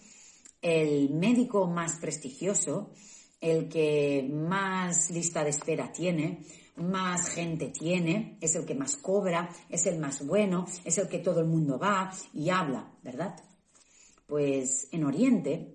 el 0.62 1.11
médico 1.11 1.66
más 1.66 1.99
prestigioso, 1.99 2.93
el 3.41 3.68
que 3.68 4.29
más 4.31 5.11
lista 5.11 5.43
de 5.43 5.51
espera 5.51 5.91
tiene, 5.91 6.45
más 6.77 7.29
gente 7.29 7.68
tiene, 7.68 8.39
es 8.41 8.55
el 8.55 8.64
que 8.64 8.74
más 8.74 8.97
cobra, 8.97 9.49
es 9.68 9.87
el 9.87 9.99
más 9.99 10.27
bueno, 10.27 10.66
es 10.85 10.99
el 10.99 11.09
que 11.09 11.18
todo 11.18 11.41
el 11.41 11.47
mundo 11.47 11.79
va 11.79 12.12
y 12.33 12.51
habla, 12.51 12.93
¿verdad? 13.03 13.37
Pues 14.27 14.89
en 14.93 15.05
Oriente, 15.05 15.74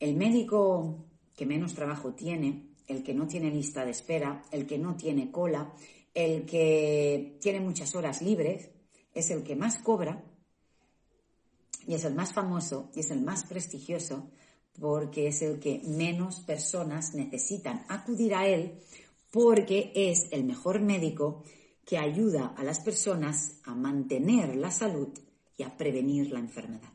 el 0.00 0.16
médico 0.16 1.06
que 1.36 1.46
menos 1.46 1.74
trabajo 1.74 2.14
tiene, 2.14 2.74
el 2.86 3.02
que 3.02 3.14
no 3.14 3.26
tiene 3.26 3.50
lista 3.50 3.84
de 3.84 3.92
espera, 3.92 4.42
el 4.50 4.66
que 4.66 4.78
no 4.78 4.96
tiene 4.96 5.30
cola, 5.30 5.72
el 6.12 6.44
que 6.44 7.38
tiene 7.40 7.60
muchas 7.60 7.94
horas 7.94 8.22
libres, 8.22 8.70
es 9.14 9.30
el 9.30 9.42
que 9.42 9.56
más 9.56 9.78
cobra 9.78 10.22
y 11.86 11.94
es 11.94 12.04
el 12.04 12.14
más 12.14 12.32
famoso 12.32 12.90
y 12.94 13.00
es 13.00 13.10
el 13.10 13.22
más 13.22 13.44
prestigioso 13.44 14.28
porque 14.80 15.28
es 15.28 15.42
el 15.42 15.60
que 15.60 15.80
menos 15.84 16.40
personas 16.40 17.14
necesitan 17.14 17.84
acudir 17.88 18.34
a 18.34 18.46
él 18.46 18.80
porque 19.34 19.90
es 19.96 20.28
el 20.30 20.44
mejor 20.44 20.80
médico 20.80 21.42
que 21.84 21.98
ayuda 21.98 22.54
a 22.56 22.62
las 22.62 22.78
personas 22.78 23.58
a 23.64 23.74
mantener 23.74 24.54
la 24.54 24.70
salud 24.70 25.08
y 25.56 25.64
a 25.64 25.76
prevenir 25.76 26.30
la 26.30 26.38
enfermedad. 26.38 26.92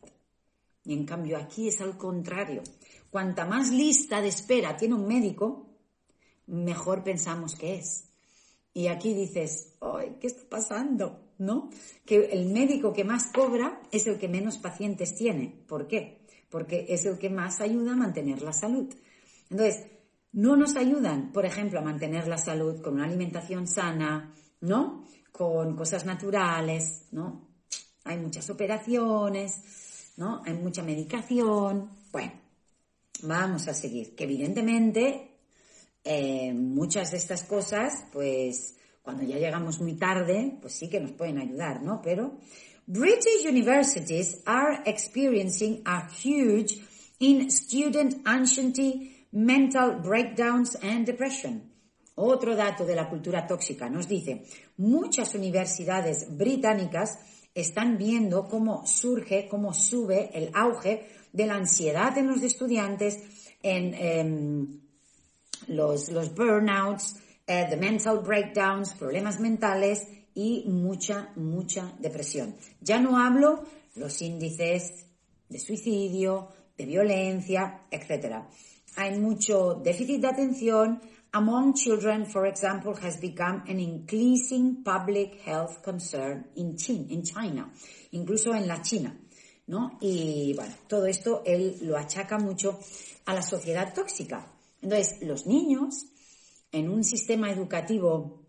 Y 0.86 0.94
en 0.94 1.06
cambio 1.06 1.38
aquí 1.38 1.68
es 1.68 1.82
al 1.82 1.98
contrario. 1.98 2.64
Cuanta 3.10 3.46
más 3.46 3.72
lista 3.72 4.22
de 4.22 4.30
espera 4.30 4.78
tiene 4.78 4.96
un 4.96 5.06
médico, 5.06 5.68
mejor 6.48 7.04
pensamos 7.04 7.56
que 7.56 7.76
es. 7.76 8.06
Y 8.74 8.88
aquí 8.88 9.14
dices, 9.14 9.76
¡ay, 9.82 10.16
qué 10.22 10.28
está 10.28 10.48
pasando! 10.48 11.34
¿No? 11.40 11.70
Que 12.06 12.28
el 12.32 12.46
médico 12.54 12.94
que 12.94 13.04
más 13.04 13.34
cobra 13.34 13.82
es 13.92 14.08
el 14.08 14.18
que 14.18 14.30
menos 14.30 14.58
pacientes 14.60 15.14
tiene. 15.14 15.66
¿Por 15.68 15.90
qué? 15.90 16.26
Porque 16.50 16.86
es 16.88 17.04
el 17.04 17.18
que 17.18 17.30
más 17.30 17.60
ayuda 17.60 17.92
a 17.92 17.98
mantener 17.98 18.42
la 18.42 18.54
salud. 18.54 18.88
Entonces, 19.50 19.99
no 20.32 20.56
nos 20.56 20.76
ayudan, 20.76 21.32
por 21.32 21.46
ejemplo, 21.46 21.80
a 21.80 21.84
mantener 21.84 22.28
la 22.28 22.38
salud 22.38 22.82
con 22.82 22.96
una 22.96 23.06
alimentación 23.06 23.68
sana, 23.68 24.34
¿no? 24.62 25.06
Con 25.32 25.76
cosas 25.76 26.06
naturales, 26.06 27.08
¿no? 27.12 27.48
Hay 28.04 28.18
muchas 28.18 28.50
operaciones, 28.50 30.14
¿no? 30.18 30.42
Hay 30.46 30.54
mucha 30.54 30.84
medicación. 30.84 31.90
Bueno, 32.12 32.34
vamos 33.24 33.68
a 33.68 33.74
seguir. 33.74 34.16
Que 34.16 34.26
evidentemente 34.26 35.38
eh, 36.04 36.54
muchas 36.54 37.12
de 37.12 37.18
estas 37.18 37.44
cosas, 37.44 38.06
pues 38.12 38.78
cuando 39.02 39.24
ya 39.24 39.38
llegamos 39.38 39.82
muy 39.82 39.94
tarde, 39.94 40.58
pues 40.62 40.74
sí 40.74 40.90
que 40.90 41.00
nos 41.00 41.12
pueden 41.12 41.40
ayudar, 41.40 41.82
¿no? 41.82 42.02
Pero 42.02 42.38
British 42.86 43.46
universities 43.48 44.42
are 44.46 44.82
experiencing 44.86 45.82
a 45.86 46.08
huge 46.08 46.82
in 47.20 47.50
student 47.52 48.26
anxiety 48.26 49.19
mental 49.32 50.02
breakdowns 50.02 50.76
and 50.82 51.06
depression. 51.06 51.72
Otro 52.16 52.56
dato 52.56 52.86
de 52.86 52.96
la 52.96 53.08
cultura 53.08 53.48
tóxica 53.48 53.90
nos 53.90 54.08
dice, 54.08 54.44
muchas 54.78 55.36
universidades 55.36 56.28
británicas 56.36 57.18
están 57.54 57.98
viendo 57.98 58.48
cómo 58.48 58.86
surge, 58.86 59.48
cómo 59.48 59.74
sube 59.74 60.30
el 60.34 60.52
auge 60.54 61.08
de 61.32 61.46
la 61.46 61.56
ansiedad 61.56 62.18
en 62.18 62.28
los 62.28 62.44
estudiantes, 62.44 63.20
en 63.64 63.94
em, 63.94 64.82
los, 65.68 66.10
burnouts, 66.36 67.16
eh, 67.48 67.68
the 67.70 67.78
mental 67.78 68.20
breakdowns, 68.20 68.96
problemas 68.96 69.40
mentales 69.40 70.06
y 70.34 70.66
mucha, 70.68 71.32
mucha 71.38 71.94
depresión. 72.00 72.56
Ya 72.82 73.00
no 73.00 73.18
hablo 73.18 73.64
los 73.96 74.22
índices 74.22 75.06
de 75.48 75.60
suicidio, 75.60 76.50
de 76.78 76.86
violencia, 76.86 77.82
etcétera 77.92 78.48
hay 79.00 79.18
mucho 79.18 79.76
déficit 79.82 80.22
de 80.22 80.28
atención. 80.28 81.02
Among 81.32 81.74
children, 81.74 82.26
for 82.26 82.46
example, 82.48 82.94
has 83.02 83.18
become 83.22 83.64
an 83.70 83.80
increasing 83.80 84.84
public 84.84 85.40
health 85.46 85.82
concern 85.82 86.48
in 86.56 86.76
China, 86.76 87.72
incluso 88.12 88.54
en 88.54 88.68
la 88.68 88.82
China. 88.82 89.16
¿no? 89.68 89.98
Y 90.02 90.54
bueno, 90.56 90.74
todo 90.88 91.06
esto 91.06 91.44
él 91.46 91.78
lo 91.82 91.98
achaca 91.98 92.40
mucho 92.40 92.80
a 93.26 93.34
la 93.34 93.42
sociedad 93.42 93.94
tóxica. 93.94 94.52
Entonces, 94.82 95.22
los 95.22 95.46
niños, 95.46 96.08
en 96.72 96.90
un 96.90 97.04
sistema 97.04 97.52
educativo 97.52 98.42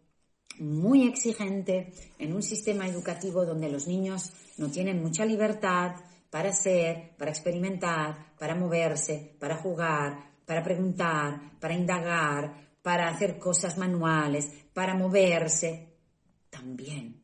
muy 0.59 1.07
exigente, 1.07 1.93
en 2.19 2.35
un 2.35 2.43
sistema 2.43 2.89
educativo 2.89 3.45
donde 3.45 3.71
los 3.71 3.87
niños 3.87 4.33
no 4.57 4.69
tienen 4.69 5.03
mucha 5.03 5.25
libertad 5.25 5.97
para 6.31 6.53
ser, 6.53 7.15
para 7.19 7.31
experimentar, 7.31 8.35
para 8.39 8.55
moverse, 8.55 9.37
para 9.39 9.57
jugar, 9.57 10.30
para 10.51 10.65
preguntar, 10.65 11.61
para 11.61 11.75
indagar, 11.75 12.53
para 12.83 13.07
hacer 13.07 13.39
cosas 13.39 13.79
manuales, 13.79 14.51
para 14.75 14.97
moverse, 14.97 15.91
también, 16.51 17.23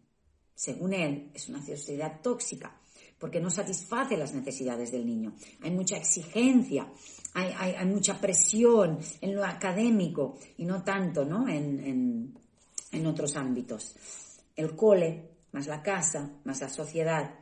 según 0.55 0.93
él, 0.93 1.33
es 1.35 1.49
una 1.49 1.61
sociedad 1.67 2.21
tóxica, 2.23 2.79
porque 3.19 3.41
no 3.41 3.51
satisface 3.51 4.17
las 4.17 4.33
necesidades 4.33 4.93
del 4.93 5.05
niño. 5.05 5.35
Hay 5.63 5.73
mucha 5.73 5.97
exigencia, 5.97 6.87
hay, 7.35 7.85
mucha 7.87 8.21
presión 8.21 9.01
en 9.21 9.35
lo 9.35 9.45
académico 9.45 10.39
y 10.59 10.65
no 10.65 10.85
tanto 10.85 11.25
¿no? 11.25 11.49
En, 11.49 12.33
en 12.93 13.07
otros 13.09 13.35
ámbitos. 13.35 13.97
El 14.55 14.77
cole, 14.77 15.31
más 15.51 15.67
la 15.67 15.83
casa, 15.83 16.31
más 16.45 16.61
la 16.61 16.69
sociedad. 16.69 17.41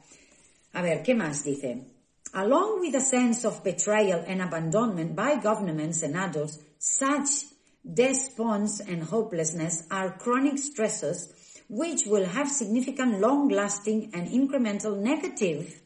A 0.72 0.80
ver, 0.80 1.02
¿qué 1.02 1.14
más 1.14 1.44
dice? 1.44 1.93
Along 2.34 2.80
with 2.80 2.96
a 2.96 3.00
sense 3.00 3.44
of 3.44 3.62
betrayal 3.62 4.24
and 4.26 4.42
abandonment 4.42 5.14
by 5.14 5.36
governments 5.36 6.02
and 6.02 6.16
adults, 6.16 6.58
such 6.78 7.44
despondence 7.84 8.80
and 8.80 9.04
hopelessness 9.04 9.86
are 9.90 10.18
chronic 10.18 10.54
stressors 10.54 11.32
which 11.68 12.06
will 12.06 12.24
have 12.24 12.50
significant 12.50 13.20
long-lasting 13.20 14.10
and 14.14 14.28
incremental 14.28 14.98
negative 14.98 15.80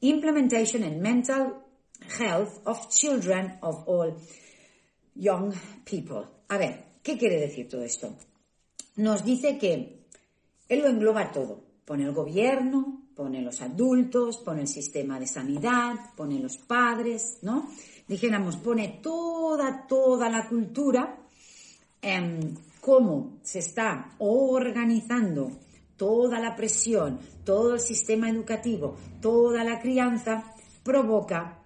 implementation 0.00 0.82
and 0.82 1.02
mental 1.02 1.62
health 2.18 2.60
of 2.66 2.90
children 2.90 3.58
of 3.62 3.84
all 3.86 4.16
young 5.14 5.54
people. 5.84 6.26
A 6.48 6.58
ver, 6.58 6.84
¿qué 7.02 7.18
quiere 7.18 7.40
decir 7.40 7.68
todo 7.68 7.82
esto? 7.82 8.16
Nos 8.96 9.24
dice 9.24 9.58
que 9.58 10.06
él 10.68 10.80
lo 10.80 10.88
engloba 10.88 11.30
todo. 11.32 11.62
Pone 11.84 12.04
el 12.04 12.12
gobierno, 12.12 13.03
pone 13.14 13.40
los 13.42 13.60
adultos, 13.60 14.38
pone 14.38 14.62
el 14.62 14.68
sistema 14.68 15.18
de 15.20 15.26
sanidad, 15.26 15.94
pone 16.16 16.38
los 16.38 16.56
padres, 16.56 17.38
¿no? 17.42 17.68
Dijéramos, 18.08 18.56
pone 18.56 19.00
toda, 19.02 19.86
toda 19.86 20.28
la 20.28 20.48
cultura, 20.48 21.18
en 22.02 22.58
cómo 22.80 23.38
se 23.42 23.60
está 23.60 24.14
organizando 24.18 25.50
toda 25.96 26.38
la 26.38 26.54
presión, 26.54 27.18
todo 27.44 27.74
el 27.74 27.80
sistema 27.80 28.28
educativo, 28.28 28.96
toda 29.22 29.64
la 29.64 29.80
crianza, 29.80 30.54
provoca 30.82 31.62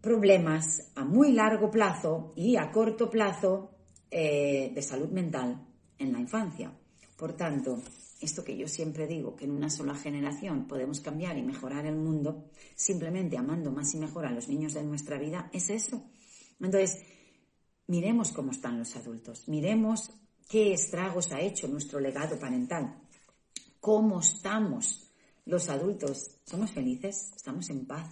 problemas 0.00 0.90
a 0.94 1.04
muy 1.04 1.32
largo 1.32 1.70
plazo 1.70 2.32
y 2.34 2.56
a 2.56 2.70
corto 2.70 3.10
plazo 3.10 3.70
eh, 4.10 4.72
de 4.74 4.82
salud 4.82 5.10
mental 5.10 5.62
en 5.98 6.12
la 6.12 6.20
infancia. 6.20 6.72
Por 7.16 7.34
tanto, 7.34 7.78
esto 8.26 8.44
que 8.44 8.56
yo 8.56 8.68
siempre 8.68 9.06
digo, 9.06 9.36
que 9.36 9.44
en 9.44 9.52
una 9.52 9.70
sola 9.70 9.94
generación 9.94 10.66
podemos 10.66 11.00
cambiar 11.00 11.36
y 11.38 11.42
mejorar 11.42 11.86
el 11.86 11.96
mundo, 11.96 12.50
simplemente 12.74 13.36
amando 13.36 13.70
más 13.70 13.94
y 13.94 13.98
mejor 13.98 14.26
a 14.26 14.32
los 14.32 14.48
niños 14.48 14.74
de 14.74 14.82
nuestra 14.82 15.18
vida, 15.18 15.50
es 15.52 15.70
eso. 15.70 16.04
Entonces, 16.60 17.02
miremos 17.86 18.32
cómo 18.32 18.52
están 18.52 18.78
los 18.78 18.94
adultos, 18.96 19.48
miremos 19.48 20.10
qué 20.48 20.72
estragos 20.72 21.32
ha 21.32 21.40
hecho 21.40 21.68
nuestro 21.68 21.98
legado 22.00 22.38
parental, 22.38 23.02
cómo 23.80 24.20
estamos 24.20 25.10
los 25.44 25.68
adultos, 25.68 26.38
¿somos 26.44 26.70
felices? 26.70 27.32
¿Estamos 27.34 27.68
en 27.70 27.86
paz? 27.86 28.08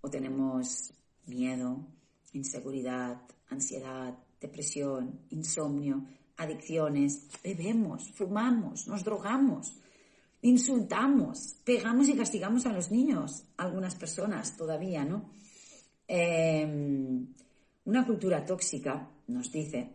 ¿O 0.00 0.08
tenemos 0.08 0.94
miedo, 1.26 1.86
inseguridad, 2.32 3.20
ansiedad, 3.48 4.18
depresión, 4.40 5.20
insomnio, 5.30 6.04
adicciones, 6.36 7.28
bebemos, 7.42 8.10
fumamos, 8.12 8.88
nos 8.88 9.04
drogamos, 9.04 9.80
insultamos, 10.42 11.54
pegamos 11.64 12.08
y 12.08 12.14
castigamos 12.14 12.66
a 12.66 12.72
los 12.72 12.90
niños, 12.90 13.44
algunas 13.56 13.94
personas 13.94 14.56
todavía, 14.56 15.04
¿no? 15.04 15.30
Em, 16.06 17.26
una 17.84 18.06
cultura 18.06 18.44
tóxica, 18.44 19.08
nos 19.28 19.50
dice, 19.50 19.90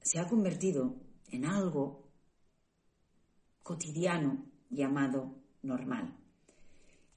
se 0.00 0.18
ha 0.18 0.28
convertido 0.28 0.96
en 1.30 1.44
algo 1.44 2.04
cotidiano 3.62 4.44
llamado 4.70 5.34
normal. 5.62 6.14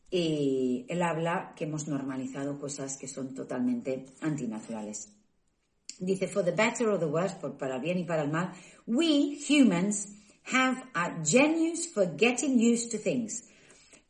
Y 0.10 0.86
él 0.88 1.02
habla 1.02 1.54
que 1.56 1.66
hemos 1.66 1.88
normalizado 1.88 2.58
cosas 2.60 2.98
que 2.98 3.08
son 3.10 3.34
totalmente 3.34 4.06
antinaturales. 4.22 5.17
Dice, 6.00 6.28
for 6.28 6.44
the 6.44 6.52
better 6.52 6.92
or 6.92 7.00
the 7.00 7.08
worse, 7.08 7.36
por, 7.40 7.58
para 7.58 7.76
el 7.76 7.82
bien 7.82 7.98
y 8.00 8.04
para 8.04 8.24
el 8.24 8.30
mal, 8.30 8.54
we 8.86 9.36
humans 9.36 10.08
have 10.44 10.84
a 10.94 11.24
genius 11.24 11.88
for 11.88 12.06
getting 12.06 12.60
used 12.60 12.92
to 12.92 12.98
things. 12.98 13.44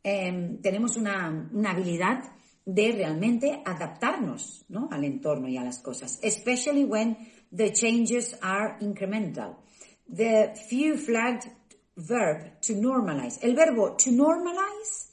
Em, 0.04 0.60
tenemos 0.62 0.96
una, 0.96 1.48
una, 1.52 1.70
habilidad 1.70 2.24
de 2.64 2.92
realmente 2.92 3.62
adaptarnos 3.64 4.64
¿no? 4.68 4.88
al 4.92 5.04
entorno 5.04 5.48
y 5.48 5.56
a 5.56 5.64
las 5.64 5.78
cosas, 5.78 6.18
especially 6.22 6.84
when 6.84 7.16
the 7.50 7.72
changes 7.72 8.36
are 8.42 8.76
incremental. 8.80 9.56
The 10.08 10.54
few 10.68 10.96
flagged 10.96 11.50
verb 11.96 12.60
to 12.62 12.74
normalize. 12.74 13.38
El 13.42 13.54
verbo 13.54 13.96
to 13.96 14.10
normalize, 14.10 15.10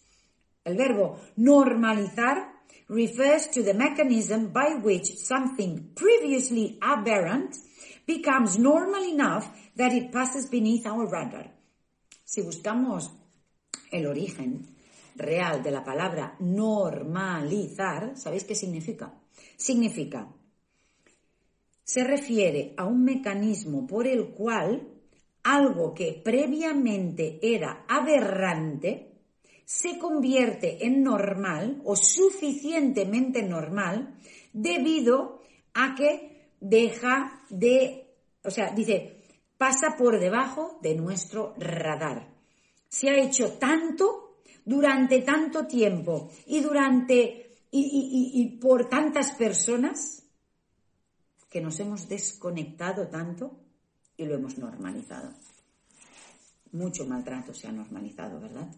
el 0.64 0.78
verbo 0.78 1.20
normalizar, 1.38 2.55
refers 2.88 3.48
to 3.48 3.64
the 3.64 3.74
mechanism 3.74 4.52
by 4.52 4.76
which 4.82 5.18
something 5.18 5.92
previously 5.96 6.78
aberrant 6.82 7.56
becomes 8.06 8.60
normal 8.60 9.04
enough 9.04 9.50
that 9.76 9.92
it 9.92 10.12
passes 10.12 10.50
beneath 10.50 10.86
our 10.86 11.08
radar. 11.08 11.52
Si 12.24 12.42
buscamos 12.42 13.12
el 13.92 14.06
origen 14.06 14.68
real 15.16 15.64
de 15.64 15.72
la 15.72 15.84
palabra 15.84 16.36
normalizar, 16.40 18.18
¿sabéis 18.18 18.44
qué 18.44 18.56
significa? 18.56 19.14
Significa, 19.58 20.28
se 21.84 22.04
refiere 22.04 22.74
a 22.78 22.86
un 22.86 23.04
mecanismo 23.04 23.88
por 23.88 24.08
el 24.08 24.32
cual 24.32 24.88
algo 25.44 25.94
que 25.94 26.20
previamente 26.24 27.40
era 27.42 27.86
aberrante 27.88 29.15
se 29.66 29.98
convierte 29.98 30.86
en 30.86 31.04
normal 31.04 31.82
o 31.84 31.96
suficientemente 31.96 33.42
normal 33.42 34.16
debido 34.54 35.42
a 35.74 35.96
que 35.96 36.52
deja 36.60 37.44
de, 37.50 38.16
o 38.44 38.52
sea, 38.52 38.72
dice, 38.72 39.24
pasa 39.58 39.96
por 39.98 40.20
debajo 40.20 40.80
de 40.82 40.96
nuestro 40.96 41.56
radar. 41.58 42.30
Se 42.88 43.10
ha 43.10 43.18
hecho 43.18 43.54
tanto 43.54 44.38
durante 44.64 45.22
tanto 45.22 45.66
tiempo 45.66 46.30
y 46.46 46.62
durante 46.62 47.42
y, 47.72 48.32
y 48.34 48.58
por 48.58 48.88
tantas 48.88 49.34
personas 49.34 50.24
que 51.50 51.60
nos 51.60 51.78
hemos 51.80 52.08
desconectado 52.08 53.08
tanto 53.10 53.60
y 54.16 54.26
lo 54.26 54.36
hemos 54.36 54.58
normalizado. 54.58 55.34
Mucho 56.72 57.06
maltrato 57.06 57.54
se 57.54 57.68
ha 57.68 57.72
normalizado, 57.72 58.40
¿verdad? 58.40 58.70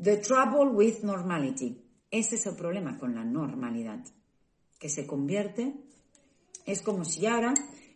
The 0.00 0.18
trouble 0.18 0.70
with 0.70 1.02
normality. 1.02 1.76
Ese 2.08 2.36
es 2.36 2.46
el 2.46 2.54
problema 2.54 2.96
con 2.96 3.16
la 3.16 3.24
normalidad, 3.24 3.98
que 4.78 4.88
se 4.88 5.06
convierte, 5.06 5.74
es 6.64 6.82
como 6.82 7.04
si 7.04 7.26
ahora 7.26 7.52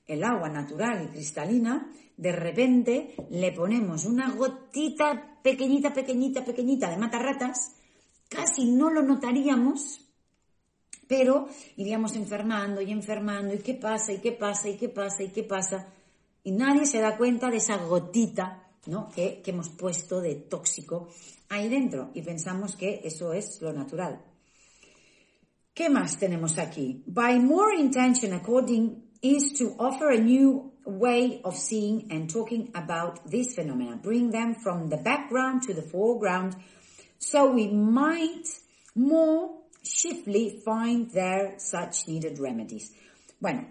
el 0.07 0.25
agua 0.25 0.49
natural 0.49 1.05
y 1.05 1.13
cristalina, 1.13 1.93
de 2.17 2.33
repente 2.33 3.15
le 3.31 3.53
ponemos 3.53 4.05
una 4.05 4.31
gotita 4.31 5.39
pequeñita, 5.43 5.95
pequeñita, 5.95 6.45
pequeñita 6.45 6.91
de 6.91 6.97
matarratas, 6.97 7.77
casi 8.29 8.65
no 8.65 8.91
lo 8.91 9.03
notaríamos, 9.03 10.05
pero 11.07 11.47
iríamos 11.77 12.17
enfermando 12.17 12.81
y 12.81 12.91
enfermando, 12.91 13.55
y 13.55 13.59
qué 13.59 13.75
pasa, 13.75 14.13
y 14.13 14.19
qué 14.19 14.33
pasa, 14.33 14.69
y 14.69 14.77
qué 14.77 14.89
pasa, 14.89 15.23
y 15.23 15.29
qué 15.29 15.45
pasa, 15.45 15.89
y 16.43 16.51
nadie 16.51 16.85
se 16.85 17.01
da 17.01 17.17
cuenta 17.17 17.49
de 17.49 17.59
esa 17.59 17.77
gotita 17.77 18.62
¿no? 18.87 19.09
que, 19.09 19.41
que 19.43 19.51
hemos 19.51 19.69
puesto 19.71 20.21
de 20.21 20.35
tóxico 20.35 21.09
ahí 21.49 21.69
dentro 21.69 22.11
y 22.15 22.23
pensamos 22.23 22.77
que 22.77 23.01
eso 23.05 23.33
es 23.33 23.61
lo 23.61 23.73
natural. 23.73 24.25
¿Qué 25.75 25.89
más 25.89 26.19
tenemos 26.19 26.59
aquí? 26.59 27.03
By 27.07 27.39
more 27.39 27.75
intention 27.75 28.35
according 28.35 29.03
is 29.23 29.53
to 29.55 29.75
offer 29.79 30.11
a 30.11 30.19
new 30.19 30.73
way 30.85 31.41
of 31.45 31.57
seeing 31.57 32.11
and 32.11 32.29
talking 32.29 32.71
about 32.75 33.21
these 33.31 33.55
phenomena, 33.55 33.97
bring 33.97 34.31
them 34.31 34.55
from 34.55 34.89
the 34.89 34.97
background 34.97 35.63
to 35.63 35.73
the 35.73 35.83
foreground, 35.83 36.57
so 37.19 37.53
we 37.53 37.69
might 37.69 38.49
more 38.95 39.63
swiftly 39.83 40.61
find 40.65 41.11
there 41.13 41.55
such 41.59 42.09
needed 42.09 42.39
remedies. 42.39 42.93
Bueno, 43.41 43.67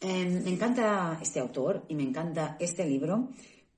eh, 0.00 0.24
me 0.24 0.50
encanta 0.50 1.18
este 1.20 1.40
autor 1.40 1.84
y 1.88 1.94
me 1.94 2.04
encanta 2.04 2.56
este 2.60 2.84
libro 2.84 3.30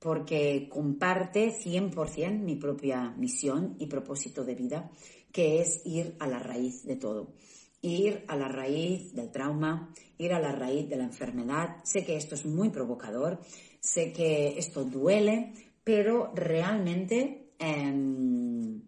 porque 0.03 0.67
comparte 0.69 1.53
100% 1.53 2.37
mi 2.39 2.57
propia 2.57 3.11
misión 3.11 3.77
y 3.79 3.87
propósito 3.87 4.43
de 4.43 4.53
vida, 4.53 4.91
que 5.31 5.61
es 5.61 5.81
ir 5.85 6.17
a 6.19 6.27
la 6.27 6.39
raíz 6.39 6.83
de 6.83 6.97
todo. 6.97 7.35
Ir 7.81 8.25
a 8.27 8.35
la 8.35 8.49
raíz 8.49 9.13
del 9.13 9.31
trauma, 9.31 9.93
ir 10.17 10.33
a 10.33 10.41
la 10.41 10.51
raíz 10.51 10.89
de 10.89 10.97
la 10.97 11.05
enfermedad. 11.05 11.77
Sé 11.85 12.03
que 12.03 12.17
esto 12.17 12.35
es 12.35 12.45
muy 12.45 12.69
provocador, 12.69 13.39
sé 13.79 14.11
que 14.11 14.59
esto 14.59 14.83
duele, 14.83 15.53
pero 15.85 16.33
realmente 16.35 17.53
em, 17.57 18.81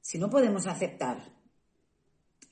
si 0.00 0.18
no 0.18 0.30
podemos 0.30 0.66
aceptar 0.66 1.30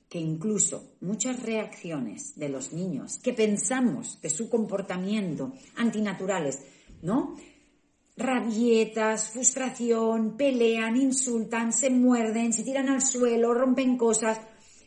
que 0.07 0.19
incluso 0.19 0.97
muchas 0.99 1.41
reacciones 1.41 2.35
de 2.35 2.49
los 2.49 2.73
niños 2.73 3.17
que 3.19 3.33
pensamos 3.33 4.19
de 4.21 4.29
su 4.29 4.49
comportamiento 4.49 5.53
antinaturales 5.77 6.59
¿no? 7.01 7.35
Rabietas, 8.17 9.29
frustración, 9.29 10.35
pelean, 10.37 10.97
insultan, 10.97 11.73
se 11.73 11.89
muerden, 11.89 12.53
se 12.53 12.63
tiran 12.63 12.89
al 12.89 13.01
suelo, 13.01 13.53
rompen 13.53 13.97
cosas. 13.97 14.39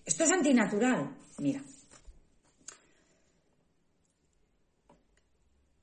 Esto 0.05 0.25
es 0.25 0.33
antinatural. 0.33 1.17
Mira. 1.39 1.62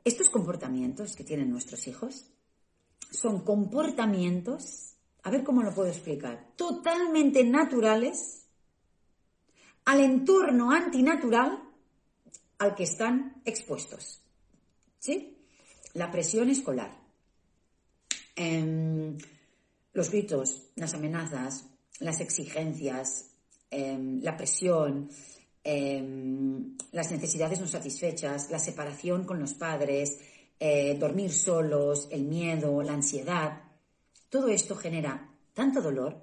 Estos 0.03 0.29
comportamientos 0.29 1.15
que 1.15 1.23
tienen 1.23 1.51
nuestros 1.51 1.87
hijos 1.87 2.25
son 3.11 3.43
comportamientos, 3.43 4.95
a 5.23 5.29
ver 5.29 5.43
cómo 5.43 5.61
lo 5.61 5.73
puedo 5.73 5.89
explicar, 5.89 6.53
totalmente 6.55 7.43
naturales 7.43 8.47
al 9.85 9.99
entorno 9.99 10.71
antinatural 10.71 11.61
al 12.57 12.75
que 12.75 12.83
están 12.83 13.41
expuestos. 13.45 14.21
¿Sí? 14.99 15.40
La 15.93 16.11
presión 16.11 16.49
escolar, 16.49 16.97
em, 18.35 19.17
los 19.93 20.09
gritos, 20.09 20.71
las 20.75 20.93
amenazas, 20.93 21.65
las 21.99 22.21
exigencias, 22.21 23.31
em, 23.69 24.21
la 24.21 24.35
presión, 24.37 25.09
em, 25.63 26.75
las 26.91 27.11
necesidades 27.11 27.59
no 27.59 27.67
satisfechas, 27.67 28.49
la 28.49 28.59
separación 28.59 29.25
con 29.25 29.39
los 29.39 29.53
padres, 29.53 30.17
eh, 30.59 30.95
dormir 30.99 31.31
solos, 31.31 32.07
el 32.11 32.23
miedo, 32.23 32.81
la 32.83 32.93
ansiedad. 32.93 33.63
Todo 34.29 34.47
esto 34.47 34.75
genera 34.75 35.29
tanto 35.53 35.81
dolor, 35.81 36.21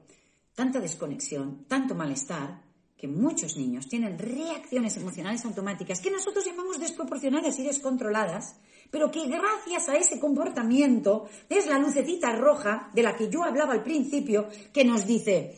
tanta 0.54 0.80
desconexión, 0.80 1.64
tanto 1.68 1.94
malestar, 1.94 2.67
que 2.98 3.06
muchos 3.06 3.56
niños 3.56 3.88
tienen 3.88 4.18
reacciones 4.18 4.96
emocionales 4.96 5.44
automáticas 5.44 6.00
que 6.00 6.10
nosotros 6.10 6.44
llamamos 6.44 6.80
desproporcionadas 6.80 7.56
y 7.60 7.62
descontroladas, 7.62 8.56
pero 8.90 9.08
que 9.10 9.28
gracias 9.28 9.88
a 9.88 9.96
ese 9.96 10.18
comportamiento 10.18 11.28
es 11.48 11.68
la 11.68 11.78
lucecita 11.78 12.34
roja 12.34 12.90
de 12.92 13.04
la 13.04 13.16
que 13.16 13.28
yo 13.28 13.44
hablaba 13.44 13.74
al 13.74 13.84
principio, 13.84 14.48
que 14.72 14.84
nos 14.84 15.06
dice, 15.06 15.56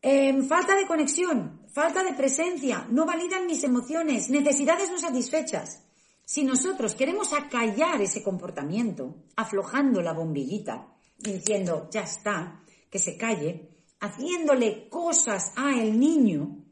em, 0.00 0.46
falta 0.46 0.76
de 0.76 0.86
conexión, 0.86 1.62
falta 1.66 2.04
de 2.04 2.14
presencia, 2.14 2.86
no 2.90 3.04
validan 3.04 3.46
mis 3.46 3.64
emociones, 3.64 4.30
necesidades 4.30 4.88
no 4.88 4.98
satisfechas. 4.98 5.82
Si 6.24 6.44
nosotros 6.44 6.94
queremos 6.94 7.32
acallar 7.32 8.00
ese 8.00 8.22
comportamiento, 8.22 9.16
aflojando 9.34 10.00
la 10.00 10.12
bombillita, 10.12 10.86
diciendo, 11.18 11.88
ya 11.90 12.02
está, 12.02 12.62
que 12.88 13.00
se 13.00 13.16
calle, 13.16 13.68
haciéndole 14.00 14.88
cosas 14.88 15.52
a 15.56 15.78
el 15.80 15.98
niño, 15.98 16.64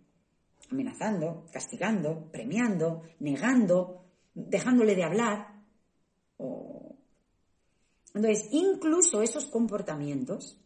amenazando, 0.71 1.47
castigando, 1.53 2.31
premiando, 2.31 3.03
negando, 3.21 4.05
dejándole 4.35 4.95
de 4.95 5.05
hablar. 5.05 5.59
Entonces, 8.15 8.49
incluso 8.53 9.23
esos 9.23 9.47
comportamientos 9.47 10.59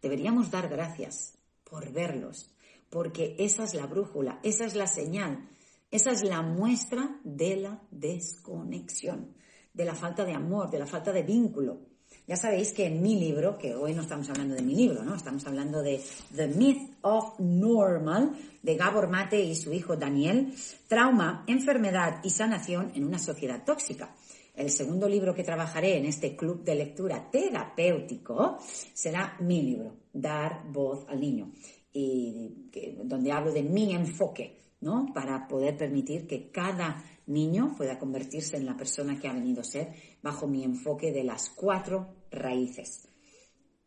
deberíamos 0.00 0.50
dar 0.50 0.68
gracias 0.68 1.38
por 1.64 1.90
verlos, 1.92 2.54
porque 2.90 3.36
esa 3.38 3.64
es 3.64 3.74
la 3.74 3.86
brújula, 3.86 4.40
esa 4.42 4.64
es 4.64 4.74
la 4.74 4.86
señal, 4.86 5.48
esa 5.90 6.10
es 6.10 6.22
la 6.22 6.42
muestra 6.42 7.20
de 7.24 7.56
la 7.56 7.82
desconexión, 7.90 9.34
de 9.72 9.84
la 9.84 9.94
falta 9.94 10.24
de 10.24 10.34
amor, 10.34 10.70
de 10.70 10.78
la 10.78 10.86
falta 10.86 11.12
de 11.12 11.22
vínculo. 11.22 11.91
Ya 12.28 12.36
sabéis 12.36 12.72
que 12.72 12.86
en 12.86 13.02
mi 13.02 13.18
libro, 13.18 13.58
que 13.58 13.74
hoy 13.74 13.94
no 13.94 14.02
estamos 14.02 14.30
hablando 14.30 14.54
de 14.54 14.62
mi 14.62 14.76
libro, 14.76 15.02
¿no? 15.02 15.16
Estamos 15.16 15.44
hablando 15.44 15.82
de 15.82 16.00
The 16.34 16.46
Myth 16.46 16.98
of 17.00 17.40
Normal, 17.40 18.32
de 18.62 18.76
Gabor 18.76 19.08
Mate 19.08 19.42
y 19.42 19.56
su 19.56 19.72
hijo 19.72 19.96
Daniel, 19.96 20.54
Trauma, 20.86 21.44
Enfermedad 21.48 22.20
y 22.22 22.30
Sanación 22.30 22.92
en 22.94 23.04
una 23.04 23.18
sociedad 23.18 23.64
tóxica. 23.64 24.14
El 24.54 24.70
segundo 24.70 25.08
libro 25.08 25.34
que 25.34 25.42
trabajaré 25.42 25.96
en 25.96 26.04
este 26.04 26.36
club 26.36 26.62
de 26.62 26.76
lectura 26.76 27.28
terapéutico 27.28 28.58
será 28.94 29.36
mi 29.40 29.62
libro, 29.62 29.96
Dar 30.12 30.62
voz 30.70 31.04
al 31.08 31.20
niño, 31.20 31.50
y 31.92 32.70
donde 33.02 33.32
hablo 33.32 33.50
de 33.50 33.64
mi 33.64 33.92
enfoque, 33.94 34.60
¿no? 34.80 35.06
Para 35.12 35.48
poder 35.48 35.76
permitir 35.76 36.28
que 36.28 36.52
cada 36.52 37.02
niño 37.26 37.74
pueda 37.76 37.98
convertirse 37.98 38.56
en 38.56 38.66
la 38.66 38.76
persona 38.76 39.18
que 39.18 39.28
ha 39.28 39.32
venido 39.32 39.60
a 39.60 39.64
ser 39.64 39.92
bajo 40.22 40.46
mi 40.46 40.64
enfoque 40.64 41.12
de 41.12 41.24
las 41.24 41.50
cuatro 41.50 42.14
raíces. 42.30 43.08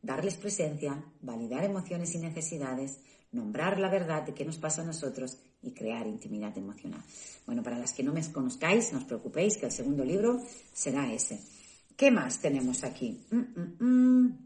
Darles 0.02 0.36
presencia, 0.36 1.04
validar 1.22 1.64
emociones 1.64 2.14
y 2.14 2.20
necesidades, 2.20 3.00
nombrar 3.32 3.80
la 3.80 3.90
verdad 3.90 4.24
de 4.24 4.34
qué 4.34 4.46
nos 4.46 4.58
pasa 4.58 4.82
a 4.82 4.86
nosotros 4.86 5.38
y 5.62 5.74
crear 5.74 6.06
intimidad 6.06 6.56
emocional. 6.58 7.02
Bueno, 7.46 7.64
para 7.64 7.80
las 7.80 7.94
que 7.94 8.04
no 8.04 8.14
me 8.14 8.24
conozcáis, 8.32 8.92
no 8.94 9.00
os 9.00 9.06
preocupéis 9.06 9.58
que 9.58 9.66
el 9.66 9.72
segundo 9.72 10.04
libro 10.04 10.40
será 10.74 11.12
ese. 11.12 11.42
¿Qué 11.96 12.12
más 12.12 12.40
tenemos 12.40 12.84
aquí? 12.84 13.26
Mm, 13.32 13.38
mm, 13.38 13.76
mm. 13.80 14.46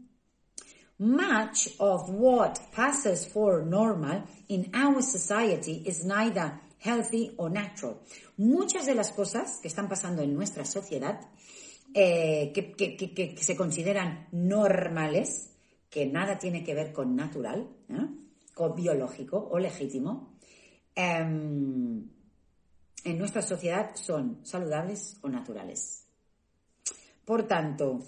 Much 0.98 1.68
of 1.78 2.10
what 2.10 2.60
passes 2.72 3.26
for 3.26 3.64
normal 3.64 4.24
in 4.48 4.70
our 4.74 5.02
society 5.02 5.82
is 5.86 6.04
neither 6.04 6.60
healthy 6.78 7.32
or 7.38 7.50
natural. 7.50 8.00
Muchas 8.36 8.86
de 8.86 8.94
las 8.94 9.10
cosas 9.12 9.58
que 9.62 9.68
están 9.68 9.88
pasando 9.88 10.22
en 10.22 10.34
nuestra 10.34 10.64
sociedad, 10.64 11.20
eh, 11.94 12.52
que, 12.52 13.34
se 13.36 13.56
consideran 13.56 14.28
normales, 14.32 15.50
que 15.88 16.06
nada 16.06 16.38
tiene 16.38 16.62
que 16.62 16.74
ver 16.74 16.92
con 16.92 17.16
natural, 17.16 17.68
¿eh? 17.88 18.06
con 18.54 18.74
biológico 18.76 19.48
o 19.50 19.58
legítimo, 19.58 20.36
em, 20.94 22.08
en 23.04 23.18
nuestra 23.18 23.42
sociedad 23.42 23.90
son 23.94 24.40
saludables 24.44 25.18
o 25.22 25.28
naturales. 25.28 26.06
Por 27.24 27.44
tanto, 27.48 28.00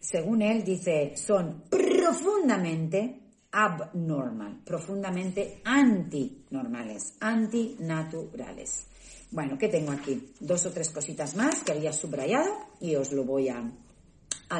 según 0.00 0.42
él 0.42 0.64
dice, 0.64 1.16
son 1.16 1.64
profundamente 1.70 3.20
abnormal, 3.52 4.60
profundamente 4.64 5.60
antinormales, 5.64 7.16
antinaturales. 7.20 8.88
Bueno, 9.32 9.56
¿qué 9.56 9.68
tengo 9.68 9.92
aquí? 9.92 10.34
Dos 10.40 10.66
o 10.66 10.72
tres 10.72 10.90
cositas 10.90 11.34
más 11.36 11.62
que 11.64 11.72
había 11.72 11.90
subrayado 11.90 12.52
y 12.80 12.96
os 12.96 13.12
lo 13.12 13.24
voy 13.24 13.48
a, 13.48 13.64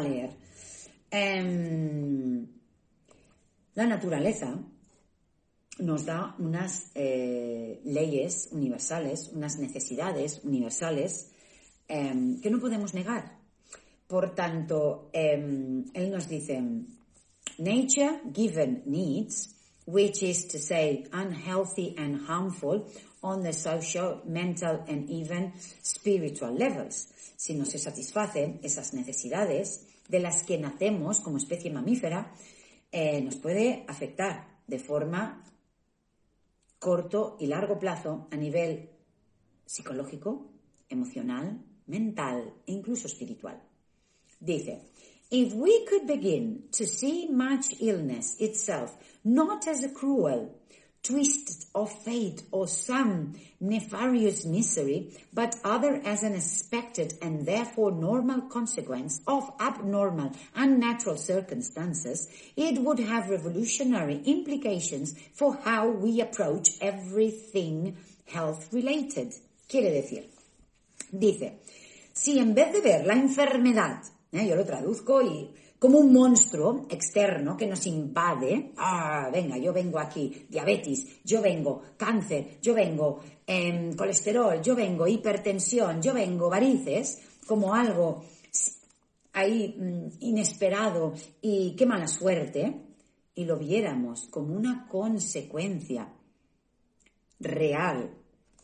leer. 0.00 0.30
Em, 1.10 2.46
la 3.74 3.84
naturaleza 3.84 4.58
nos 5.78 6.06
da 6.06 6.34
unas 6.38 6.90
eh, 6.94 7.82
leyes 7.84 8.48
universales, 8.52 9.28
unas 9.34 9.58
necesidades 9.58 10.40
universales 10.42 11.28
em, 11.86 12.40
que 12.40 12.48
no 12.48 12.58
podemos 12.58 12.94
negar. 12.94 13.40
Por 14.06 14.34
tanto, 14.34 15.10
em, 15.12 15.84
él 15.92 16.10
nos 16.10 16.28
dice, 16.28 16.62
nature 17.58 18.22
given 18.32 18.82
needs, 18.86 19.54
which 19.84 20.22
is 20.22 20.48
to 20.48 20.58
say 20.58 21.04
unhealthy 21.12 21.94
and 21.98 22.26
harmful 22.26 22.86
on 23.22 23.42
the 23.42 23.52
social, 23.52 24.22
mental 24.26 24.84
and 24.88 25.08
even 25.08 25.52
spiritual 25.82 26.52
levels. 26.52 27.08
Si 27.36 27.54
no 27.54 27.64
se 27.64 27.78
satisfacen 27.78 28.60
esas 28.62 28.92
necesidades 28.94 29.86
de 30.08 30.20
las 30.20 30.42
que 30.42 30.58
nacemos 30.58 31.20
como 31.20 31.38
especie 31.38 31.70
mamífera, 31.70 32.32
eh, 32.90 33.20
nos 33.22 33.36
puede 33.36 33.84
afectar 33.88 34.60
de 34.66 34.78
forma 34.78 35.42
corto 36.78 37.36
y 37.40 37.46
largo 37.46 37.78
plazo 37.78 38.28
a 38.30 38.36
nivel 38.36 38.90
psicológico, 39.64 40.50
emocional, 40.88 41.64
mental 41.86 42.54
e 42.66 42.72
incluso 42.72 43.06
espiritual. 43.06 43.62
Dice, 44.40 44.90
If 45.30 45.54
we 45.54 45.86
could 45.88 46.06
begin 46.06 46.68
to 46.72 46.84
see 46.84 47.26
much 47.30 47.80
illness 47.80 48.36
itself 48.38 48.94
not 49.24 49.66
as 49.66 49.82
a 49.82 49.94
cruel 49.94 50.60
twist 51.02 51.68
of 51.74 51.90
fate 52.04 52.42
or 52.52 52.68
some 52.68 53.34
nefarious 53.60 54.44
misery, 54.44 55.10
but 55.32 55.56
other 55.64 56.00
as 56.04 56.22
an 56.22 56.34
expected 56.34 57.14
and 57.20 57.44
therefore 57.44 57.90
normal 57.90 58.42
consequence 58.42 59.20
of 59.26 59.52
abnormal, 59.60 60.32
unnatural 60.54 61.16
circumstances, 61.16 62.28
it 62.56 62.80
would 62.80 63.00
have 63.00 63.30
revolutionary 63.30 64.22
implications 64.24 65.14
for 65.34 65.56
how 65.64 65.88
we 65.88 66.20
approach 66.20 66.70
everything 66.80 67.96
health 68.26 68.72
related. 68.72 69.32
Quiere 69.68 69.90
decir, 69.90 70.24
dice, 71.10 71.60
si 72.12 72.38
en 72.38 72.54
vez 72.54 72.72
de 72.72 72.80
ver 72.80 73.06
la 73.06 73.14
enfermedad 73.14 74.02
¿eh? 74.32 74.48
yo 74.48 74.56
lo 74.56 74.64
traduzco 74.64 75.22
y 75.22 75.50
como 75.82 75.98
un 75.98 76.12
monstruo 76.12 76.86
externo 76.88 77.56
que 77.56 77.66
nos 77.66 77.88
invade, 77.88 78.70
ah, 78.76 79.28
venga, 79.32 79.58
yo 79.58 79.72
vengo 79.72 79.98
aquí, 79.98 80.46
diabetes, 80.48 81.24
yo 81.24 81.42
vengo. 81.42 81.82
Cáncer, 81.96 82.60
yo 82.62 82.72
vengo. 82.72 83.18
Em, 83.44 83.92
colesterol, 83.96 84.62
yo 84.62 84.76
vengo. 84.76 85.08
Hipertensión, 85.08 86.00
yo 86.00 86.14
vengo. 86.14 86.48
Varices, 86.48 87.20
como 87.48 87.74
algo 87.74 88.22
ahí 89.32 89.74
mm, 89.76 90.18
inesperado 90.20 91.14
y 91.40 91.74
qué 91.74 91.84
mala 91.84 92.06
suerte, 92.06 92.80
y 93.34 93.44
lo 93.44 93.58
viéramos 93.58 94.28
como 94.28 94.54
una 94.54 94.86
consecuencia 94.86 96.12
real 97.40 98.08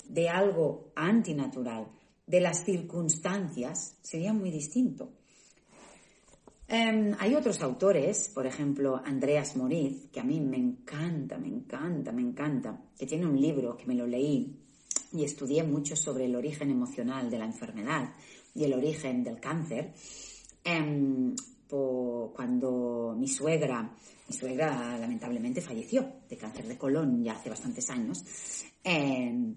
de 0.09 0.29
algo 0.29 0.93
antinatural, 0.95 1.89
de 2.29 2.41
las 2.41 2.65
circunstancias, 2.65 3.97
sería 4.03 4.33
muy 4.33 4.53
distinto. 4.53 5.18
Em, 6.71 7.15
hay 7.19 7.35
otros 7.35 7.63
autores, 7.63 8.31
por 8.35 8.47
ejemplo, 8.47 9.01
Andreas 9.03 9.57
Moritz, 9.57 10.11
que 10.13 10.21
a 10.21 10.25
mí 10.25 10.39
me 10.39 10.59
encanta, 10.59 11.39
me 11.39 11.49
encanta, 11.49 12.13
me 12.13 12.21
encanta, 12.21 12.79
que 12.99 13.07
tiene 13.07 13.27
un 13.27 13.41
libro 13.41 13.75
que 13.75 13.87
me 13.87 13.95
lo 13.95 14.07
leí 14.07 14.55
y 15.13 15.25
estudié 15.25 15.63
mucho 15.63 15.97
sobre 15.97 16.27
el 16.27 16.37
origen 16.37 16.71
emocional 16.71 17.31
de 17.31 17.39
la 17.39 17.47
enfermedad 17.47 18.13
y 18.55 18.65
el 18.65 18.75
origen 18.75 19.25
del 19.25 19.41
cáncer. 19.41 19.95
Em, 20.63 21.35
cuando 21.67 23.15
mi 23.19 23.29
suegra, 23.29 23.95
mi 24.29 24.35
suegra 24.35 24.99
lamentablemente 24.99 25.63
falleció 25.63 26.07
de 26.29 26.37
cáncer 26.37 26.67
de 26.67 26.77
colon 26.77 27.23
ya 27.23 27.33
hace 27.33 27.49
bastantes 27.49 27.89
años, 27.89 28.23
em, 28.85 29.55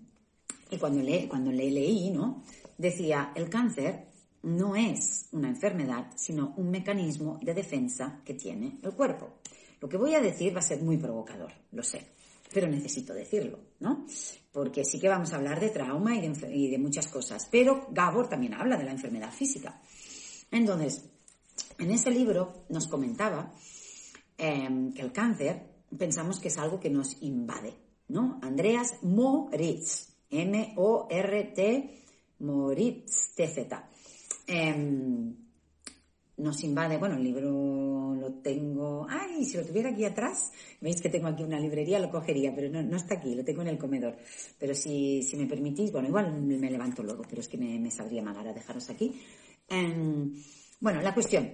y 0.70 0.78
cuando 0.78 1.02
le, 1.02 1.28
cuando 1.28 1.52
le 1.52 1.70
leí, 1.70 2.10
¿no? 2.10 2.44
Decía, 2.78 3.34
el 3.36 3.50
cáncer 3.50 4.11
no 4.44 4.76
es 4.76 5.28
una 5.32 5.50
enfermedad, 5.50 6.12
sino 6.16 6.54
un 6.58 6.72
mecanismo 6.72 7.40
de 7.42 7.54
defensa 7.54 8.22
que 8.26 8.34
tiene 8.34 8.80
el 8.82 8.94
cuerpo. 8.94 9.42
Lo 9.80 9.90
que 9.90 9.98
voy 9.98 10.14
a 10.16 10.22
decir 10.22 10.56
va 10.56 10.60
a 10.60 10.64
ser 10.64 10.82
muy 10.82 10.98
provocador, 10.98 11.52
lo 11.72 11.84
sé, 11.84 12.06
pero 12.54 12.68
necesito 12.68 13.14
decirlo, 13.14 13.60
¿no? 13.80 14.06
Porque 14.52 14.86
sí 14.86 15.00
que 15.00 15.08
vamos 15.08 15.34
a 15.34 15.38
hablar 15.38 15.60
de 15.60 15.70
trauma 15.70 16.16
y 16.16 16.70
de, 16.70 16.78
muchas 16.78 17.08
cosas, 17.08 17.48
pero 17.50 17.88
Gabor 17.92 18.30
también 18.30 18.54
habla 18.54 18.78
de 18.78 18.84
la 18.84 18.92
enfermedad 18.92 19.32
física. 19.32 19.82
Entonces, 20.52 21.10
en 21.80 21.92
ese 21.92 22.12
libro 22.12 22.66
nos 22.70 22.88
comentaba 22.88 23.54
em, 24.38 24.94
que 24.94 25.02
el 25.02 25.12
cáncer 25.12 25.72
pensamos 25.98 26.40
que 26.40 26.50
es 26.50 26.58
algo 26.58 26.80
que 26.80 26.90
nos 26.90 27.22
invade, 27.22 27.74
¿no? 28.08 28.40
Andreas 28.42 28.96
Moritz, 29.02 30.14
M-O-R-T, 30.30 32.04
Moritz, 32.40 33.34
T-Z. 33.36 33.90
Em, 34.48 35.36
nos 36.38 36.64
invade, 36.64 36.98
bueno, 36.98 37.16
el 37.16 37.24
libro 37.24 38.16
lo 38.16 38.34
tengo, 38.42 39.06
ay, 39.08 39.46
si 39.46 39.58
lo 39.58 39.66
tuviera 39.66 39.90
aquí 39.90 40.06
atrás, 40.06 40.52
veis 40.80 41.02
que 41.02 41.10
tengo 41.10 41.28
aquí 41.28 41.44
una 41.44 41.60
librería, 41.60 42.00
lo 42.00 42.10
cogería, 42.10 42.54
pero 42.56 42.70
no, 42.70 42.98
está 42.98 43.16
aquí, 43.16 43.36
lo 43.36 43.44
tengo 43.44 43.62
en 43.62 43.68
el 43.68 43.78
comedor. 43.78 44.18
Pero 44.58 44.74
si, 44.74 45.22
si 45.22 45.38
me 45.38 45.46
permitís, 45.46 45.92
bueno, 45.92 46.08
igual 46.08 46.42
me 46.42 46.72
levanto 46.72 47.04
luego, 47.04 47.24
pero 47.30 47.42
es 47.42 47.48
que 47.48 47.58
me, 47.58 47.78
me 47.80 47.92
sabría 47.92 48.24
mal 48.24 48.36
ahora 48.36 48.54
dejaros 48.54 48.90
aquí. 48.90 49.14
Em, 49.68 50.34
bueno, 50.80 51.02
la 51.02 51.14
cuestión. 51.14 51.50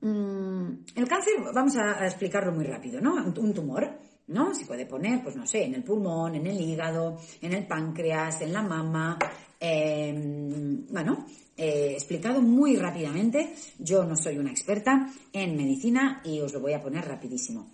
Mm, 0.00 0.84
el 0.96 1.06
cáncer, 1.08 1.34
vamos 1.54 1.76
a, 1.76 2.06
explicarlo 2.06 2.52
muy 2.52 2.64
rápido, 2.64 3.00
¿no? 3.00 3.14
Un, 3.14 3.52
tumor, 3.52 3.86
¿no? 4.28 4.54
Se 4.54 4.64
puede 4.64 4.86
poner, 4.86 5.22
pues 5.22 5.36
no 5.36 5.46
sé, 5.46 5.64
en 5.64 5.74
el 5.74 5.84
pulmón, 5.84 6.34
en 6.34 6.46
el 6.46 6.60
hígado, 6.60 7.18
en 7.42 7.52
el 7.52 7.66
páncreas, 7.66 8.40
en 8.40 8.52
la 8.52 8.62
mama. 8.62 9.18
Em, 9.58 10.86
bueno, 10.88 11.26
eh, 11.60 11.92
explicado 11.92 12.40
muy 12.40 12.76
rápidamente. 12.76 13.54
Yo 13.78 14.04
no 14.04 14.16
soy 14.16 14.38
una 14.38 14.50
experta 14.50 15.12
en 15.30 15.56
medicina 15.56 16.22
y 16.24 16.40
os 16.40 16.54
lo 16.54 16.60
voy 16.60 16.72
a 16.72 16.80
poner 16.80 17.04
rapidísimo. 17.04 17.70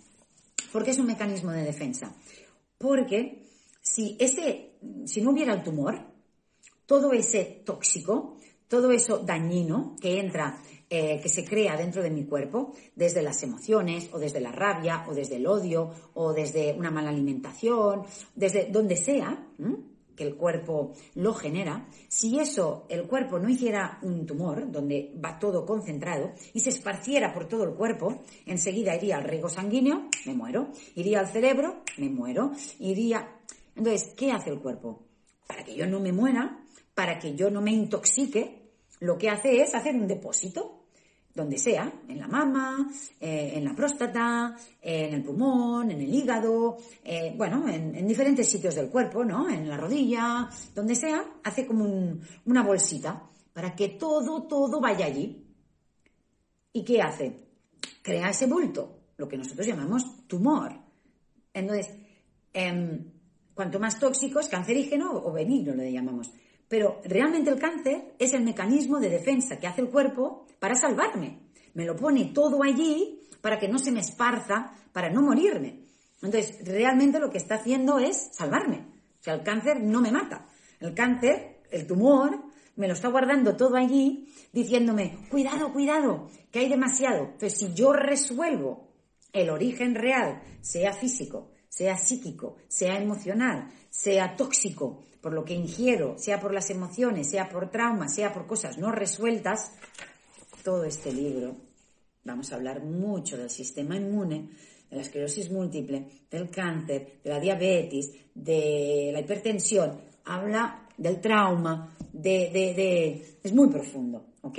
¿Por 0.73 0.83
qué 0.83 0.91
es 0.91 0.99
un 0.99 1.05
mecanismo 1.07 1.51
de 1.51 1.63
defensa? 1.63 2.13
Porque 2.77 3.45
si, 3.81 4.17
ese, 4.19 4.73
si 5.05 5.21
no 5.21 5.31
hubiera 5.31 5.53
el 5.53 5.63
tumor, 5.63 6.01
todo 6.85 7.13
ese 7.13 7.63
tóxico, 7.65 8.35
todo 8.67 8.91
eso 8.91 9.19
dañino 9.19 9.95
que 10.01 10.19
entra 10.19 10.61
eh, 10.89 11.21
que 11.23 11.29
se 11.29 11.45
crea 11.45 11.77
dentro 11.77 12.03
de 12.03 12.09
mi 12.09 12.25
cuerpo, 12.25 12.73
desde 12.93 13.21
las 13.21 13.41
emociones, 13.43 14.09
o 14.11 14.19
desde 14.19 14.41
la 14.41 14.51
rabia, 14.51 15.05
o 15.07 15.13
desde 15.13 15.37
el 15.37 15.47
odio, 15.47 15.91
o 16.13 16.33
desde 16.33 16.73
una 16.73 16.91
mala 16.91 17.09
alimentación, 17.09 18.03
desde 18.35 18.65
donde 18.65 18.97
sea 18.97 19.47
que 20.17 20.25
el 20.25 20.35
cuerpo 20.35 20.93
lo 21.15 21.33
genera, 21.33 21.87
si 22.09 22.39
eso 22.39 22.85
el 22.89 23.07
cuerpo 23.07 23.39
no 23.39 23.47
hiciera 23.47 23.99
un 24.01 24.25
tumor, 24.25 24.69
donde 24.69 25.13
va 25.23 25.39
todo 25.39 25.65
concentrado, 25.65 26.33
y 26.53 26.59
se 26.59 26.71
esparciera 26.71 27.33
por 27.33 27.47
todo 27.47 27.63
el 27.63 27.75
cuerpo, 27.75 28.23
enseguida 28.45 28.95
iría 28.95 29.17
al 29.17 29.23
riego 29.23 29.47
sanguíneo, 29.47 30.09
me 30.25 30.33
muero, 30.33 30.71
iría 30.95 31.19
al 31.19 31.27
cerebro, 31.27 31.83
me 31.97 32.09
muero, 32.09 32.51
iría... 32.79 33.35
Entonces, 33.75 34.13
¿qué 34.17 34.31
hace 34.31 34.49
el 34.49 34.59
cuerpo? 34.59 35.05
Para 35.45 35.63
que 35.63 35.75
yo 35.75 35.85
no 35.85 35.99
me 35.99 36.11
muera, 36.11 36.65
para 36.95 37.19
que 37.19 37.35
yo 37.35 37.51
no 37.51 37.61
me 37.61 37.71
intoxique, 37.71 38.71
lo 38.99 39.17
que 39.19 39.29
hace 39.29 39.61
es 39.61 39.75
hacer 39.75 39.95
un 39.95 40.07
depósito 40.07 40.76
donde 41.37 41.59
sea, 41.59 42.01
en 42.07 42.17
la 42.17 42.27
mama, 42.27 42.89
eh, 43.19 43.51
en 43.53 43.63
la 43.63 43.75
próstata, 43.75 44.57
en 44.81 45.13
el 45.13 45.23
pulmón, 45.23 45.91
en 45.91 46.01
el 46.01 46.11
hígado, 46.11 46.77
eh, 47.03 47.31
bueno, 47.37 47.69
en, 47.69 48.07
diferentes 48.07 48.49
sitios 48.49 48.73
del 48.73 48.89
cuerpo, 48.89 49.23
¿no? 49.23 49.47
En 49.47 49.69
la 49.69 49.77
rodilla, 49.77 50.49
donde 50.73 50.95
sea, 50.95 51.23
hace 51.43 51.67
como 51.67 51.85
una 52.45 52.63
bolsita 52.63 53.21
para 53.53 53.75
que 53.75 53.89
todo, 53.89 54.47
todo 54.47 54.81
vaya 54.81 55.05
allí. 55.05 55.45
¿Y 56.73 56.83
qué 56.83 57.03
hace? 57.03 57.35
Crea 58.01 58.31
ese 58.31 58.47
bulto, 58.47 59.11
lo 59.17 59.27
que 59.27 59.37
nosotros 59.37 59.67
llamamos 59.67 60.25
tumor. 60.25 60.73
Entonces, 61.53 61.93
em, 62.51 63.11
cuanto 63.53 63.79
más 63.79 63.99
tóxico 63.99 64.39
es 64.39 64.47
cancerígeno 64.47 65.11
o 65.11 65.31
benigno 65.31 65.75
lo 65.75 65.83
llamamos. 65.83 66.31
Pero 66.67 67.01
realmente 67.05 67.49
el 67.49 67.59
cáncer 67.59 68.15
es 68.19 68.33
el 68.33 68.43
mecanismo 68.43 68.99
de 68.99 69.09
defensa 69.09 69.57
que 69.57 69.67
hace 69.67 69.81
el 69.81 69.89
cuerpo 69.89 70.45
para 70.59 70.75
salvarme. 70.75 71.39
Me 71.73 71.85
lo 71.85 71.95
pone 71.95 72.25
todo 72.33 72.63
allí 72.63 73.21
para 73.41 73.59
que 73.59 73.67
no 73.67 73.79
se 73.79 73.91
me 73.91 74.01
esparza, 74.01 74.73
para 74.91 75.09
no 75.09 75.21
morirme. 75.21 75.83
Entonces, 76.21 76.57
realmente 76.65 77.19
lo 77.19 77.29
que 77.29 77.37
está 77.37 77.55
haciendo 77.55 77.99
es 77.99 78.29
salvarme. 78.33 78.85
O 79.19 79.23
sea, 79.23 79.35
el 79.35 79.43
cáncer 79.43 79.81
no 79.81 80.01
me 80.01 80.11
mata. 80.11 80.47
El 80.79 80.93
cáncer, 80.93 81.61
el 81.71 81.85
tumor, 81.85 82.43
me 82.75 82.87
lo 82.87 82.93
está 82.93 83.09
guardando 83.09 83.55
todo 83.55 83.75
allí, 83.75 84.33
diciéndome, 84.51 85.27
cuidado, 85.29 85.71
cuidado, 85.73 86.29
que 86.51 86.59
hay 86.59 86.69
demasiado. 86.69 87.25
Entonces, 87.25 87.57
si 87.57 87.73
yo 87.73 87.93
resuelvo 87.93 88.89
el 89.33 89.49
origen 89.49 89.95
real, 89.95 90.41
sea 90.61 90.93
físico, 90.93 91.51
sea 91.77 91.95
psíquico, 91.95 92.55
sea 92.67 92.99
emocional, 92.99 93.69
sea 93.87 94.35
tóxico, 94.35 95.03
por 95.21 95.31
lo 95.31 95.45
que 95.45 95.53
ingiero, 95.53 96.15
sea 96.17 96.39
por 96.39 96.51
las 96.51 96.71
emociones, 96.71 97.29
sea 97.29 97.47
por 97.49 97.69
traumas, 97.69 98.15
sea 98.15 98.33
por 98.33 98.47
cosas 98.47 98.79
no 98.79 98.91
resueltas, 98.91 99.73
todo 100.63 100.85
este 100.85 101.13
libro 101.13 101.55
vamos 102.23 102.51
a 102.51 102.55
hablar 102.55 102.83
mucho 102.83 103.37
del 103.37 103.51
sistema 103.51 103.95
inmune, 103.95 104.49
de 104.89 104.95
la 104.95 105.03
esclerosis 105.03 105.51
múltiple, 105.51 106.07
del 106.31 106.49
cáncer, 106.49 107.19
de 107.23 107.29
la 107.29 107.39
diabetes, 107.39 108.11
de 108.33 109.11
la 109.13 109.19
hipertensión, 109.19 110.01
habla 110.25 110.87
del 110.97 111.21
trauma, 111.21 111.95
de, 112.11 113.37
es 113.43 113.53
muy 113.53 113.69
profundo, 113.69 114.33
¿ok? 114.41 114.57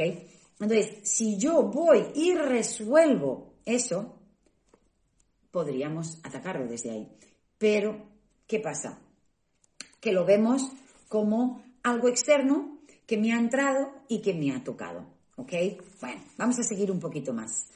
Entonces, 0.60 0.98
si 1.02 1.36
yo 1.36 1.64
voy 1.64 2.06
y 2.14 2.32
resuelvo 2.34 3.54
eso, 3.64 4.17
podríamos 5.50 6.18
atacarlo 6.22 6.66
desde 6.66 6.90
ahí. 6.90 7.08
Pero, 7.58 8.06
¿qué 8.46 8.60
pasa? 8.60 8.98
Que 10.00 10.12
lo 10.12 10.24
vemos 10.24 10.62
como 11.08 11.62
algo 11.82 12.08
externo 12.08 12.78
que 13.06 13.16
me 13.16 13.32
ha 13.32 13.38
entrado 13.38 13.90
y 14.08 14.20
que 14.20 14.34
me 14.34 14.54
ha 14.54 14.62
tocado. 14.62 15.06
¿Ok? 15.36 15.52
Bueno, 16.00 16.20
vamos 16.36 16.58
a 16.58 16.62
seguir 16.62 16.90
un 16.90 17.00
poquito 17.00 17.32
más. 17.32 17.66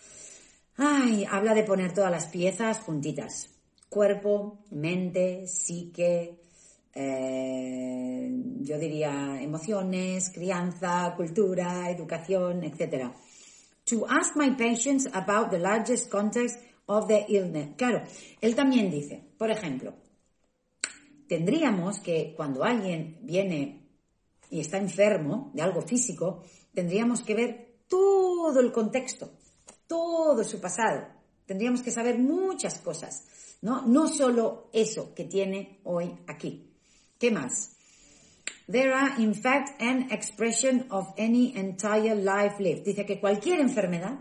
Ay, 0.76 1.24
habla 1.30 1.54
de 1.54 1.64
poner 1.64 1.92
todas 1.94 2.10
las 2.10 2.26
piezas 2.26 2.78
juntitas. 2.80 3.48
Cuerpo, 3.88 4.58
mente, 4.70 5.46
psique, 5.46 6.38
eh, 6.94 8.30
yo 8.60 8.78
diría 8.78 9.40
emociones, 9.40 10.30
crianza, 10.30 11.14
cultura, 11.16 11.90
educación, 11.90 12.64
etc. 12.64 13.12
To 13.84 14.06
ask 14.08 14.36
my 14.36 14.50
patients 14.50 15.08
about 15.12 15.50
the 15.50 15.58
largest 15.58 16.10
context 16.10 16.58
of 16.92 17.08
the 17.08 17.24
illness. 17.28 17.74
Claro, 17.76 18.02
él 18.40 18.54
también 18.54 18.90
dice, 18.90 19.22
por 19.38 19.50
ejemplo, 19.50 19.94
tendríamos 21.26 22.00
que 22.00 22.34
cuando 22.36 22.64
alguien 22.64 23.18
viene 23.22 23.88
y 24.50 24.60
está 24.60 24.78
enfermo 24.78 25.50
de 25.54 25.62
algo 25.62 25.82
físico, 25.82 26.42
tendríamos 26.74 27.22
que 27.22 27.34
ver 27.34 27.78
todo 27.88 28.60
el 28.60 28.70
contexto, 28.70 29.32
todo 29.86 30.44
su 30.44 30.60
pasado. 30.60 31.06
Tendríamos 31.46 31.82
que 31.82 31.90
saber 31.90 32.18
muchas 32.18 32.78
cosas, 32.78 33.24
¿no? 33.62 33.86
No 33.86 34.08
solo 34.08 34.68
eso 34.72 35.14
que 35.14 35.24
tiene 35.24 35.80
hoy 35.84 36.14
aquí. 36.26 36.70
¿Qué 37.18 37.30
más? 37.30 37.76
There 38.70 38.92
are, 38.92 39.22
in 39.22 39.34
fact, 39.34 39.80
an 39.80 40.10
expression 40.10 40.86
of 40.90 41.14
any 41.18 41.56
entire 41.56 42.14
life 42.14 42.62
lived. 42.62 42.84
Dice 42.84 43.04
que 43.04 43.20
cualquier 43.20 43.60
enfermedad, 43.60 44.18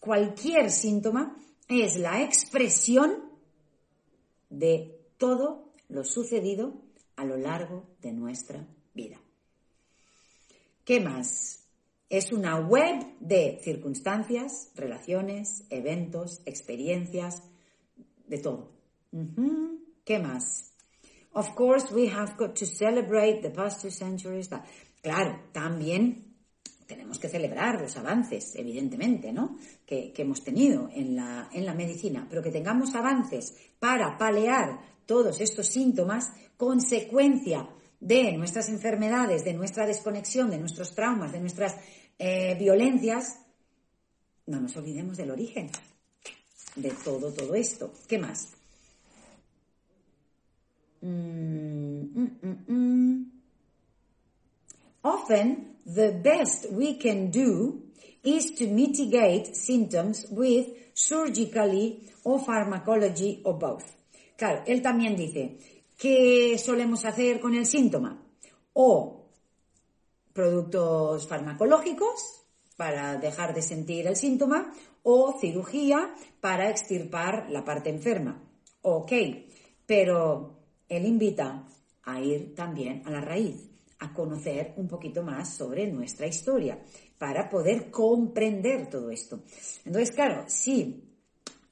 cualquier 0.00 0.70
síntoma, 0.70 1.36
es 1.68 1.96
la 1.96 2.22
expresión 2.22 3.30
de 4.50 5.00
todo 5.18 5.72
lo 5.88 6.04
sucedido 6.04 6.82
a 7.16 7.24
lo 7.24 7.36
largo 7.36 7.84
de 8.00 8.12
nuestra 8.12 8.66
vida. 8.94 9.20
¿Qué 10.84 11.00
más? 11.00 11.64
Es 12.10 12.32
una 12.32 12.60
web 12.60 13.16
de 13.20 13.58
circunstancias, 13.62 14.70
relaciones, 14.74 15.64
eventos, 15.70 16.42
experiencias, 16.44 17.42
de 18.26 18.38
todo. 18.38 18.70
¿Qué 20.04 20.18
más? 20.18 20.72
Of 21.32 21.54
course, 21.54 21.92
we 21.92 22.08
have 22.08 22.36
got 22.36 22.54
to 22.58 22.66
celebrate 22.66 23.40
the 23.42 23.50
past 23.50 23.82
two 23.82 23.90
centuries. 23.90 24.48
Claro, 25.02 25.40
también 25.52 26.23
tenemos 26.86 27.18
que 27.18 27.28
celebrar 27.28 27.80
los 27.80 27.96
avances, 27.96 28.54
evidentemente, 28.56 29.32
¿no? 29.32 29.56
Que, 29.86 30.12
hemos 30.16 30.42
tenido 30.42 30.88
en 30.92 31.16
la, 31.16 31.48
en 31.52 31.66
la 31.66 31.74
medicina, 31.74 32.26
pero 32.28 32.42
que 32.42 32.50
tengamos 32.50 32.94
avances 32.94 33.54
para 33.78 34.16
palear 34.18 34.80
todos 35.06 35.40
estos 35.40 35.66
síntomas, 35.68 36.32
consecuencia 36.56 37.68
de 38.00 38.36
nuestras 38.36 38.68
enfermedades, 38.68 39.44
de 39.44 39.54
nuestra 39.54 39.86
desconexión, 39.86 40.50
de 40.50 40.58
nuestros 40.58 40.94
traumas, 40.94 41.32
de 41.32 41.40
nuestras 41.40 41.76
eh, 42.18 42.56
violencias, 42.58 43.40
no 44.46 44.60
nos 44.60 44.76
olvidemos 44.76 45.16
del 45.16 45.30
origen 45.30 45.70
de 46.76 46.90
todo, 46.90 47.32
todo 47.32 47.54
esto. 47.54 47.92
¿Qué 48.06 48.18
más? 48.18 48.52
Mm, 51.00 52.04
mm, 52.14 52.64
mm, 52.66 53.34
Often, 55.02 55.73
the 55.86 56.12
best 56.12 56.70
we 56.70 56.96
can 56.98 57.30
do 57.30 57.82
is 58.22 58.54
to 58.54 58.66
mitigate 58.66 59.54
symptoms 59.54 60.26
with 60.30 60.68
surgically 60.94 62.10
or 62.24 62.38
pharmacology 62.40 63.42
or 63.44 63.58
both. 63.58 63.84
Claro, 64.36 64.62
él 64.66 64.82
también 64.82 65.16
dice, 65.16 65.58
¿qué 65.98 66.58
solemos 66.58 67.04
hacer 67.04 67.38
con 67.40 67.54
el 67.54 67.66
síntoma? 67.66 68.20
O 68.72 69.30
productos 70.32 71.28
farmacológicos 71.28 72.44
para 72.76 73.16
dejar 73.16 73.54
de 73.54 73.62
sentir 73.62 74.06
el 74.06 74.16
síntoma 74.16 74.72
o 75.02 75.38
cirugía 75.38 76.14
para 76.40 76.70
extirpar 76.70 77.48
la 77.50 77.64
parte 77.64 77.90
enferma. 77.90 78.42
Ok, 78.82 79.12
pero 79.86 80.58
él 80.88 81.06
invita 81.06 81.66
a 82.02 82.20
ir 82.20 82.54
también 82.54 83.02
a 83.06 83.10
la 83.10 83.20
raíz, 83.20 83.70
a 84.04 84.12
conocer 84.12 84.74
un 84.76 84.86
poquito 84.86 85.22
más 85.22 85.56
sobre 85.56 85.90
nuestra 85.90 86.26
historia, 86.26 86.78
para 87.18 87.48
poder 87.48 87.90
comprender 87.90 88.90
todo 88.90 89.10
esto. 89.10 89.40
Entonces, 89.84 90.14
claro, 90.14 90.44
si 90.46 91.02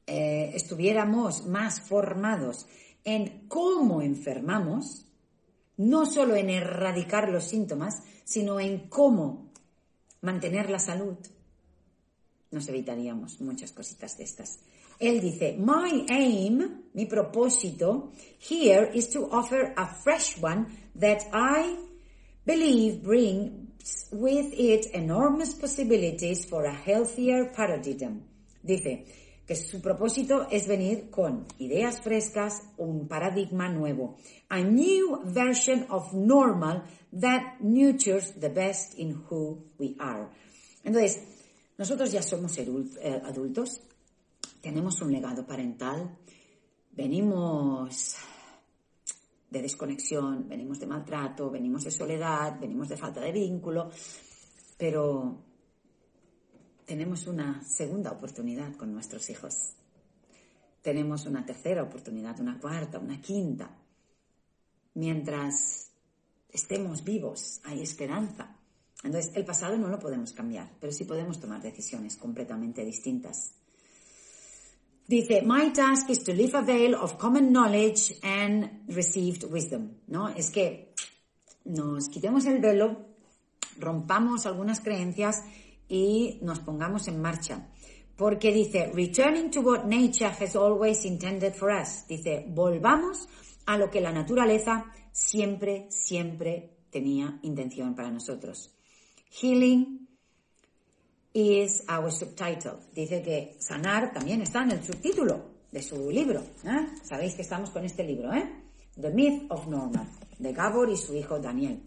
eh, 0.07 0.51
estuviéramos 0.55 1.47
más 1.47 1.81
formados 1.81 2.67
en 3.05 3.47
cómo 3.49 4.01
enfermamos, 4.01 5.07
no 5.77 6.07
solo 6.07 6.37
en 6.37 6.49
erradicar 6.49 7.29
los 7.29 7.45
síntomas, 7.45 8.03
sino 8.25 8.61
en 8.61 8.89
cómo 8.89 9.53
mantener 10.23 10.71
la 10.71 10.79
salud, 10.79 11.17
nos 12.51 12.69
evitaríamos 12.69 13.41
muchas 13.41 13.73
cositas 13.73 14.17
de 14.17 14.25
estas. 14.25 14.61
Él 14.99 15.21
dice, 15.21 15.57
my 15.59 16.07
aim, 16.09 16.83
mi 16.95 17.07
propósito, 17.07 18.13
here 18.39 18.91
is 18.95 19.11
to 19.11 19.29
offer 19.33 19.75
a 19.77 19.87
fresh 19.87 20.37
one 20.41 20.67
that 20.99 21.23
I 21.33 21.92
believe 22.45 23.03
brings 23.03 24.09
with 24.13 24.53
it 24.53 24.87
enormous 24.95 25.55
possibilities 25.55 26.45
for 26.45 26.65
a 26.65 26.75
healthier 26.75 27.51
paradigm. 27.53 28.23
Dice 28.63 29.05
que 29.47 29.57
su 29.57 29.81
propósito 29.81 30.47
es 30.51 30.67
venir 30.67 31.11
con 31.11 31.47
ideas 31.59 32.01
frescas, 32.01 32.63
un 32.79 33.09
paradigma 33.09 33.69
nuevo, 33.69 34.17
a 34.49 34.61
new 34.61 35.21
version 35.25 35.87
of 35.91 36.13
normal 36.13 36.85
that 37.13 37.61
nurtures 37.61 38.33
the 38.39 38.49
best 38.49 38.99
in 38.99 39.25
who 39.29 39.65
we 39.79 39.97
are. 39.99 40.29
Entonces, 40.85 41.21
nosotros 41.77 42.13
ya 42.13 42.23
somos 42.23 42.57
eh, 42.59 43.23
adultos, 43.25 43.81
tenemos 44.61 45.01
un 45.03 45.13
legado 45.13 45.45
parental, 45.45 46.17
venimos 46.93 48.17
de 49.53 49.61
desconexión, 49.61 50.49
venimos 50.49 50.81
de 50.81 50.87
maltrato, 50.87 51.51
venimos 51.51 51.85
de 51.85 51.91
soledad, 51.91 52.59
venimos 52.59 52.89
de 52.89 52.97
falta 52.97 53.21
de 53.21 53.33
vínculo, 53.33 53.91
pero 54.79 55.45
tenemos 56.87 57.27
una 57.27 57.63
segunda 57.63 58.13
oportunidad 58.13 58.75
con 58.77 58.93
nuestros 58.93 59.29
hijos. 59.29 59.75
Tenemos 60.81 61.27
una 61.27 61.45
tercera 61.45 61.83
oportunidad, 61.83 62.41
una 62.41 62.59
cuarta, 62.59 62.99
una 62.99 63.21
quinta. 63.21 63.71
Mientras 64.95 65.91
estemos 66.49 67.05
vivos, 67.05 67.61
hay 67.65 67.83
esperanza. 67.83 68.57
Entonces, 69.05 69.33
el 69.37 69.45
pasado 69.45 69.77
no 69.77 69.89
lo 69.89 69.99
podemos 69.99 70.33
cambiar, 70.33 70.71
pero 70.81 70.93
sí 70.93 71.05
podemos 71.05 71.39
tomar 71.39 71.61
decisiones 71.61 72.17
completamente 72.17 72.85
distintas. 72.85 73.55
Dice, 75.07 75.43
my 75.43 75.71
task 75.73 76.11
is 76.11 76.23
to 76.25 76.33
live 76.33 76.55
a 76.55 76.63
veil 76.63 76.95
of 76.95 77.19
common 77.19 77.53
knowledge 77.53 78.15
and 78.23 78.85
received 78.89 79.45
wisdom. 79.45 79.99
¿No? 80.07 80.29
Es 80.29 80.51
que 80.51 80.95
nos 81.65 82.09
quitemos 82.09 82.47
el 82.47 82.61
velo, 82.61 83.07
rompamos 83.79 84.47
algunas 84.47 84.81
creencias 84.81 85.43
y 85.89 86.39
nos 86.43 86.61
pongamos 86.61 87.09
en 87.09 87.21
marcha. 87.21 87.69
Porque 88.17 88.53
dice, 88.53 88.93
returning 88.95 89.51
to 89.51 89.61
what 89.61 89.85
nature 89.85 90.31
has 90.31 90.55
always 90.55 91.05
intended 91.05 91.55
for 91.55 91.71
us. 91.71 92.07
Dice, 92.07 92.47
volvamos 92.49 93.29
a 93.67 93.77
lo 93.77 93.91
que 93.91 94.01
la 94.01 94.13
naturaleza 94.13 94.85
siempre, 95.13 95.87
siempre 95.91 96.77
tenía 96.91 97.39
intención 97.43 97.95
para 97.95 98.11
nosotros. 98.11 98.71
Healing 99.31 100.09
is 101.35 101.85
our 101.89 102.11
subtitle. 102.11 102.79
Dice 102.95 103.23
que 103.23 103.57
sanar 103.59 104.13
también 104.13 104.43
está 104.43 104.63
en 104.63 104.73
el 104.73 104.85
subtítulo 104.85 105.53
de 105.71 105.83
su 105.83 106.11
libro. 106.11 106.41
¿eh? 106.65 106.87
Sabéis 107.03 107.35
que 107.35 107.43
estamos 107.43 107.71
con 107.71 107.85
este 107.85 108.05
libro, 108.05 108.33
¿eh? 108.33 108.63
The 109.01 109.11
Myth 109.11 109.51
of 109.51 109.67
Normal, 109.69 110.07
de 110.39 110.53
Gabor 110.53 110.91
y 110.91 110.97
su 110.97 111.15
hijo 111.15 111.39
Daniel. 111.39 111.83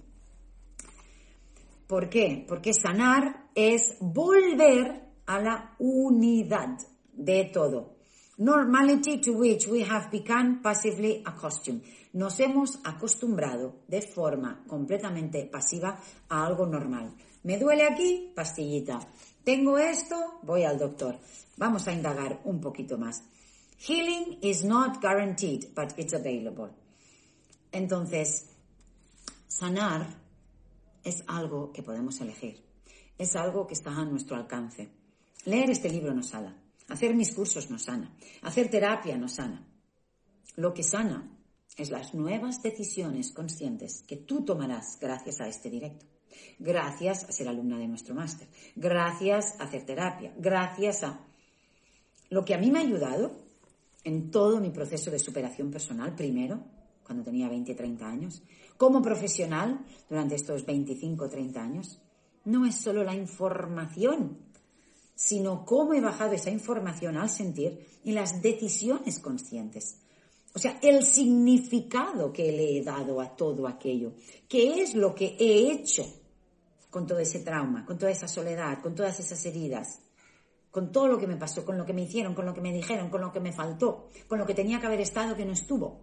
¿Por 1.88 2.10
qué? 2.10 2.44
Porque 2.48 2.74
sanar 2.74 3.50
es 3.54 3.98
volver 4.00 5.02
a 5.28 5.40
la 5.40 5.76
unidad 5.78 6.80
de 7.14 7.46
todo. 7.54 7.96
Normality 8.38 9.22
to 9.22 9.34
which 9.34 9.68
we 9.68 9.84
have 9.84 10.10
become 10.12 10.62
passively 10.62 11.22
accustomed. 11.26 11.84
Nos 12.14 12.40
hemos 12.40 12.80
acostumbrado 12.84 13.84
de 13.88 14.02
forma 14.02 14.64
completamente 14.68 15.46
pasiva 15.46 16.00
a 16.28 16.46
algo 16.46 16.66
normal. 16.66 17.14
Me 17.44 17.58
duele 17.58 17.86
aquí, 17.86 18.34
pastillita. 18.36 19.00
Tengo 19.46 19.78
esto, 19.78 20.40
voy 20.42 20.64
al 20.64 20.80
doctor. 20.80 21.20
Vamos 21.58 21.88
a 21.88 21.94
indagar 21.94 22.42
un 22.46 22.60
poquito 22.60 22.98
más. 22.98 23.22
Healing 23.78 24.40
is 24.42 24.64
not 24.64 25.00
guaranteed, 25.00 25.66
but 25.76 25.94
it's 26.00 26.14
available. 26.14 26.72
Entonces, 27.72 28.48
sanar 29.48 30.08
es 31.04 31.24
algo 31.28 31.72
que 31.72 31.84
podemos 31.84 32.20
elegir. 32.22 32.60
Es 33.20 33.36
algo 33.36 33.68
que 33.68 33.76
está 33.76 33.92
a 33.92 34.04
nuestro 34.04 34.36
alcance. 34.36 34.90
Leer 35.46 35.70
este 35.70 35.90
libro 35.90 36.12
nos 36.16 36.30
sana. 36.30 36.58
Hacer 36.90 37.14
mis 37.14 37.32
cursos 37.32 37.70
nos 37.70 37.84
sana. 37.84 38.18
Hacer 38.42 38.68
terapia 38.72 39.16
nos 39.16 39.34
sana. 39.34 39.64
Lo 40.56 40.74
que 40.74 40.82
sana 40.82 41.38
es 41.78 41.92
las 41.92 42.16
nuevas 42.16 42.64
decisiones 42.64 43.32
conscientes 43.32 44.02
que 44.08 44.16
tú 44.16 44.44
tomarás 44.44 44.98
gracias 45.00 45.40
a 45.40 45.48
este 45.48 45.70
directo 45.70 46.15
gracias 46.60 47.24
a 47.24 47.32
ser 47.32 47.48
alumna 47.48 47.78
de 47.78 47.88
nuestro 47.88 48.16
máster, 48.16 48.48
gracias 48.76 49.60
a 49.60 49.64
hacer 49.64 49.86
terapia, 49.86 50.34
gracias 50.38 51.04
a 51.04 51.20
lo 52.30 52.44
que 52.44 52.54
a 52.54 52.58
mí 52.58 52.72
me 52.72 52.80
ha 52.80 52.82
ayudado 52.84 53.36
en 54.04 54.32
todo 54.32 54.60
mi 54.60 54.70
proceso 54.70 55.12
de 55.12 55.20
superación 55.20 55.72
personal, 55.72 56.16
primero, 56.16 56.64
cuando 57.04 57.24
tenía 57.24 57.50
20, 57.50 57.76
30 57.76 58.08
años, 58.08 58.44
como 58.78 59.02
profesional 59.02 59.86
durante 60.10 60.36
estos 60.36 60.66
25, 60.66 61.30
30 61.30 61.62
años, 61.62 62.00
no 62.46 62.66
es 62.66 62.76
solo 62.76 63.04
la 63.04 63.16
información, 63.16 64.38
sino 65.16 65.66
cómo 65.66 65.94
he 65.94 66.02
bajado 66.02 66.34
esa 66.34 66.50
información 66.50 67.18
al 67.18 67.30
sentir 67.30 67.80
y 68.04 68.12
las 68.12 68.42
decisiones 68.42 69.20
conscientes. 69.20 70.02
O 70.54 70.60
sea, 70.60 70.80
el 70.82 71.04
significado 71.04 72.32
que 72.32 72.52
le 72.52 72.78
he 72.78 72.84
dado 72.84 73.20
a 73.20 73.36
todo 73.36 73.68
aquello, 73.68 74.14
qué 74.48 74.82
es 74.82 74.94
lo 74.94 75.14
que 75.14 75.36
he 75.40 75.72
hecho 75.72 76.06
con 76.96 77.06
todo 77.06 77.20
ese 77.20 77.42
trauma, 77.42 77.86
con 77.86 77.98
toda 77.98 78.10
esa 78.10 78.26
soledad, 78.26 78.82
con 78.82 78.96
todas 78.96 79.20
esas 79.20 79.46
heridas, 79.46 80.00
con 80.72 80.94
todo 80.94 81.10
lo 81.10 81.18
que 81.18 81.28
me 81.28 81.36
pasó, 81.36 81.66
con 81.66 81.78
lo 81.78 81.86
que 81.86 81.92
me 81.92 82.04
hicieron, 82.04 82.34
con 82.34 82.46
lo 82.46 82.54
que 82.54 82.62
me 82.62 82.72
dijeron, 82.72 83.10
con 83.10 83.20
lo 83.20 83.34
que 83.34 83.42
me 83.42 83.52
faltó, 83.52 84.08
con 84.30 84.40
lo 84.40 84.46
que 84.46 84.54
tenía 84.54 84.80
que 84.80 84.86
haber 84.86 85.02
estado 85.02 85.36
que 85.36 85.44
no 85.44 85.52
estuvo. 85.52 86.00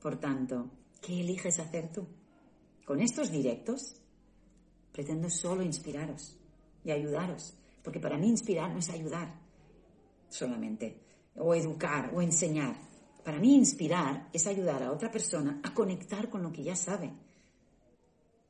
Por 0.00 0.20
tanto, 0.20 0.70
¿qué 1.00 1.18
eliges 1.18 1.58
hacer 1.58 1.90
tú? 1.90 2.06
Con 2.84 3.00
estos 3.00 3.32
directos 3.32 3.96
pretendo 4.92 5.28
solo 5.30 5.64
inspiraros 5.64 6.38
y 6.84 6.92
ayudaros, 6.92 7.58
porque 7.82 7.98
para 7.98 8.18
mí 8.18 8.28
inspirar 8.28 8.70
no 8.70 8.78
es 8.78 8.88
ayudar 8.90 9.34
solamente, 10.28 11.02
o 11.34 11.56
educar, 11.56 12.12
o 12.14 12.22
enseñar. 12.22 12.76
Para 13.24 13.40
mí 13.40 13.56
inspirar 13.56 14.28
es 14.32 14.46
ayudar 14.46 14.84
a 14.84 14.92
otra 14.92 15.10
persona 15.10 15.60
a 15.64 15.74
conectar 15.74 16.30
con 16.30 16.44
lo 16.44 16.52
que 16.52 16.62
ya 16.62 16.76
sabe, 16.76 17.12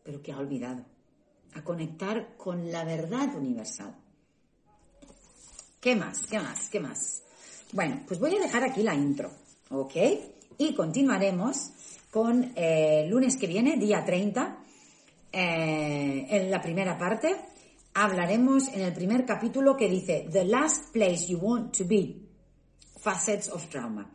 pero 0.02 0.22
que 0.22 0.32
ha 0.32 0.38
olvidado, 0.38 0.84
a 1.54 1.62
conectar 1.62 2.36
con 2.36 2.70
la 2.70 2.84
verdad 2.84 3.34
universal. 3.36 3.94
¿Qué 5.80 5.94
más? 5.94 6.26
¿Qué 6.26 6.38
más? 6.38 6.68
¿Qué 6.68 6.80
más? 6.80 7.22
Bueno, 7.72 8.02
pues 8.06 8.18
voy 8.18 8.34
a 8.34 8.40
dejar 8.40 8.64
aquí 8.64 8.82
la 8.82 8.94
intro, 8.94 9.30
¿ok? 9.70 9.94
Y 10.58 10.74
continuaremos 10.74 11.70
con 12.10 12.42
el 12.42 12.52
eh, 12.56 13.06
lunes 13.08 13.36
que 13.36 13.46
viene, 13.46 13.76
día 13.76 14.04
30, 14.04 14.58
eh, 15.30 16.26
en 16.28 16.50
la 16.50 16.60
primera 16.60 16.96
parte. 16.98 17.36
Hablaremos 17.94 18.68
en 18.68 18.80
el 18.80 18.92
primer 18.92 19.24
capítulo 19.24 19.76
que 19.76 19.88
dice 19.88 20.28
The 20.30 20.44
last 20.44 20.92
place 20.92 21.26
you 21.26 21.38
want 21.38 21.76
to 21.76 21.84
be, 21.84 22.16
facets 22.98 23.48
of 23.50 23.68
trauma. 23.68 24.10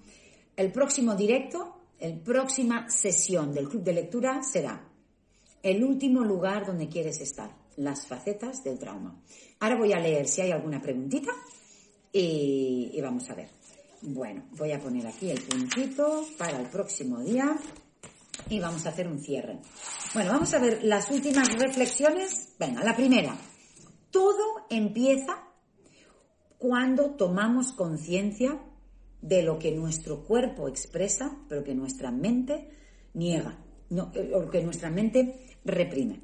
El 0.55 0.71
próximo 0.71 1.15
directo, 1.15 1.81
la 1.99 2.15
próxima 2.23 2.89
sesión 2.89 3.53
del 3.53 3.69
club 3.69 3.83
de 3.83 3.93
lectura 3.93 4.41
será 4.43 4.92
el 5.63 5.83
último 5.83 6.23
lugar 6.23 6.65
donde 6.65 6.89
quieres 6.89 7.21
estar, 7.21 7.49
las 7.77 8.05
facetas 8.05 8.63
del 8.63 8.77
trauma. 8.77 9.19
Ahora 9.61 9.77
voy 9.77 9.93
a 9.93 9.99
leer 9.99 10.27
si 10.27 10.41
hay 10.41 10.51
alguna 10.51 10.81
preguntita 10.81 11.31
y, 12.11 12.99
vamos 13.01 13.29
a 13.29 13.35
ver. 13.35 13.47
Bueno, 14.01 14.43
voy 14.57 14.73
a 14.73 14.79
poner 14.79 15.07
aquí 15.07 15.31
el 15.31 15.41
puntito 15.41 16.27
para 16.37 16.59
el 16.59 16.67
próximo 16.67 17.21
día 17.21 17.57
y 18.49 18.59
vamos 18.59 18.85
a 18.85 18.89
hacer 18.89 19.07
un 19.07 19.19
cierre. 19.19 19.59
Bueno, 20.13 20.31
vamos 20.31 20.53
a 20.53 20.59
ver 20.59 20.83
las 20.83 21.09
últimas 21.09 21.57
reflexiones. 21.57 22.53
Venga, 22.59 22.83
la 22.83 22.95
primera. 22.95 23.35
Todo 24.11 24.65
empieza 24.69 25.47
cuando 26.57 27.11
tomamos 27.11 27.71
conciencia 27.71 28.59
de 29.21 29.41
lo 29.41 29.57
que 29.57 29.71
nuestro 29.71 30.23
cuerpo 30.25 30.67
expresa, 30.67 31.37
pero 31.47 31.63
que 31.63 31.73
nuestra 31.73 32.11
mente 32.11 32.69
niega, 33.13 33.57
eh, 33.89 34.31
o 34.33 34.49
que 34.49 34.61
nuestra 34.61 34.89
mente 34.89 35.52
reprime. 35.65 36.21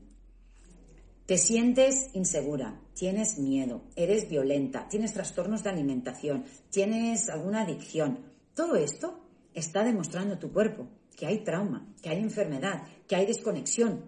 Te 1.26 1.38
sientes 1.38 2.10
insegura, 2.14 2.82
tienes 2.96 3.38
miedo, 3.38 3.84
eres 3.96 4.28
violenta, 4.28 4.88
tienes 4.90 5.14
trastornos 5.14 5.64
de 5.64 5.70
alimentación, 5.70 6.46
tienes 6.72 7.30
alguna 7.30 7.62
adicción. 7.62 8.20
Todo 8.56 8.76
esto 8.76 9.20
está 9.54 9.84
demostrando 9.84 10.40
tu 10.40 10.52
cuerpo 10.52 10.88
que 11.16 11.28
hay 11.28 11.44
trauma, 11.44 11.86
que 12.02 12.10
hay 12.10 12.20
enfermedad, 12.20 12.82
que 13.08 13.16
hay 13.16 13.26
desconexión, 13.26 14.06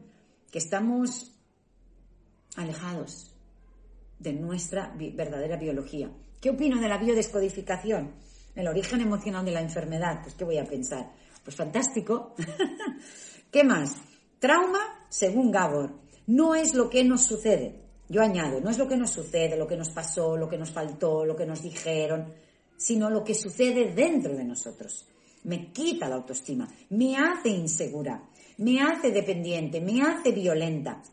que 0.50 0.58
estamos 0.58 1.32
alejados 2.56 3.36
de 4.18 4.34
nuestra 4.34 4.96
verdadera 4.98 5.58
biología. 5.58 6.10
¿Qué 6.40 6.50
opino 6.50 6.80
de 6.80 6.88
la 6.88 6.98
biodescodificación? 6.98 8.14
El 8.56 8.68
origen 8.68 9.02
emocional 9.02 9.46
de 9.46 9.52
la 9.52 9.62
enfermedad. 9.62 10.22
Pues, 10.24 10.36
¿qué 10.36 10.44
voy 10.44 10.58
a 10.58 10.66
pensar? 10.66 11.12
Pues 11.44 11.56
fantástico. 11.56 12.36
¿Qué 13.52 13.64
más? 13.64 13.96
Trauma, 14.42 15.06
según 15.08 15.52
Gabor, 15.52 15.92
no 16.26 16.56
es 16.56 16.74
lo 16.74 16.90
que 16.90 17.04
nos 17.04 17.22
sucede. 17.22 17.76
Yo 18.10 18.24
añado, 18.24 18.60
no 18.60 18.72
es 18.72 18.80
lo 18.80 18.88
que 18.88 18.98
nos 18.98 19.12
sucede, 19.12 19.56
lo 19.56 19.68
que 19.68 19.78
nos 19.78 19.92
pasó, 19.92 20.36
lo 20.36 20.50
que 20.50 20.58
nos 20.58 20.72
faltó, 20.72 21.24
lo 21.24 21.36
que 21.36 21.46
nos 21.46 21.62
dijeron, 21.62 22.34
sino 22.76 23.12
lo 23.12 23.24
que 23.24 23.36
sucede 23.36 23.94
dentro 23.94 24.36
de 24.36 24.44
nosotros. 24.44 25.06
Me 25.44 25.72
quita 25.72 26.10
la 26.10 26.16
autoestima, 26.16 26.68
me 26.90 27.16
hace 27.18 27.50
insegura, 27.50 28.24
me 28.58 28.82
hace 28.82 29.12
dependiente, 29.12 29.80
me 29.80 30.02
hace 30.02 30.32
violenta. 30.32 31.04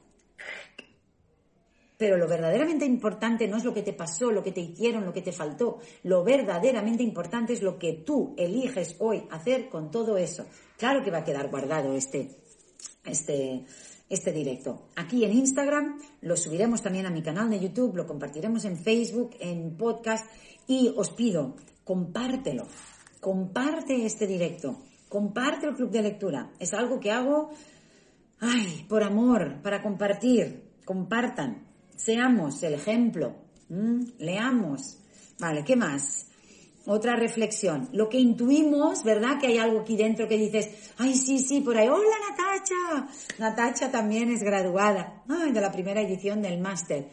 Pero 1.99 2.17
lo 2.17 2.27
verdaderamente 2.29 2.87
importante 2.87 3.47
no 3.47 3.59
es 3.59 3.65
lo 3.65 3.75
que 3.75 3.83
te 3.83 3.93
pasó, 3.93 4.31
lo 4.31 4.43
que 4.43 4.53
te 4.53 4.63
hicieron, 4.63 5.05
lo 5.05 5.13
que 5.13 5.21
te 5.21 5.33
faltó. 5.33 5.81
Lo 6.05 6.25
verdaderamente 6.25 7.03
importante 7.03 7.53
es 7.53 7.61
lo 7.61 7.79
que 7.79 7.93
tú 7.93 8.35
eliges 8.39 8.97
hoy 9.01 9.25
hacer 9.31 9.69
con 9.69 9.91
todo 9.91 10.17
eso. 10.17 10.47
Claro 10.79 11.05
que 11.05 11.11
va 11.11 11.19
a 11.19 11.25
quedar 11.25 11.51
guardado 11.51 11.93
este, 11.93 12.31
este, 13.05 13.65
este 14.09 14.33
directo. 14.33 14.89
Aquí 14.97 15.25
en 15.25 15.33
Instagram, 15.33 15.99
lo 16.23 16.37
subiremos 16.37 16.83
también 16.83 17.07
a 17.07 17.11
mi 17.11 17.23
canal 17.23 17.51
de 17.51 17.61
YouTube, 17.61 17.97
lo 17.97 18.07
compartiremos 18.07 18.65
en 18.65 18.79
Facebook, 18.79 19.37
en 19.41 19.77
podcast 19.77 20.27
y 20.67 20.93
os 20.97 21.11
pido, 21.11 21.57
compártelo, 21.85 22.67
comparte 23.21 24.05
este 24.05 24.27
directo, 24.27 24.79
comparte 25.09 25.67
el 25.67 25.75
club 25.75 25.91
de 25.91 26.03
lectura. 26.03 26.51
Es 26.59 26.75
algo 26.75 27.01
que 27.01 27.11
hago, 27.11 27.51
ay, 28.41 28.87
por 28.89 29.03
amor, 29.03 29.61
para 29.63 29.83
compartir, 29.83 30.63
compartan, 30.85 31.67
seamos 31.97 32.63
el 32.63 32.75
ejemplo, 32.75 33.37
leamos. 34.19 34.99
Vale, 35.41 35.65
¿qué 35.65 35.77
más? 35.77 36.28
Otra 36.87 37.17
reflexión. 37.17 37.89
Lo 37.93 38.09
que 38.09 38.19
intuimos, 38.19 39.05
¿verdad? 39.05 39.39
Que 39.39 39.49
hay 39.49 39.59
algo 39.59 39.81
aquí 39.81 39.97
dentro 39.97 40.27
que 40.27 40.39
dices, 40.39 40.69
ay, 40.97 41.15
sí, 41.15 41.39
sí, 41.39 41.61
por 41.61 41.77
ahí. 41.77 41.89
Hola, 41.89 42.17
Natacha. 42.31 43.09
Natacha 43.39 43.91
también 43.91 44.31
es 44.31 44.43
graduada 44.43 45.23
ay, 45.29 45.53
de 45.53 45.61
la 45.61 45.71
primera 45.71 46.01
edición 46.01 46.41
del 46.41 46.59
máster. 46.61 47.09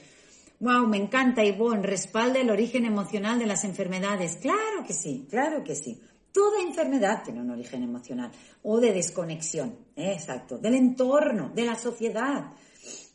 Wow, 0.60 0.88
me 0.88 0.98
encanta, 0.98 1.44
Ivonne. 1.44 1.84
Respalda 1.84 2.40
el 2.40 2.50
origen 2.50 2.86
emocional 2.86 3.38
de 3.38 3.46
las 3.46 3.66
enfermedades. 3.66 4.38
Claro 4.38 4.86
que 4.88 4.94
sí, 4.94 5.28
claro 5.30 5.64
que 5.64 5.76
sí. 5.76 6.02
Toda 6.32 6.62
enfermedad 6.62 7.24
tiene 7.24 7.42
un 7.42 7.52
origen 7.52 7.84
emocional 7.84 8.32
o 8.64 8.80
de 8.80 8.92
desconexión, 8.92 9.78
¿eh? 9.96 10.12
exacto, 10.12 10.58
del 10.58 10.76
entorno, 10.76 11.52
de 11.56 11.66
la 11.66 11.76
sociedad. 11.76 12.52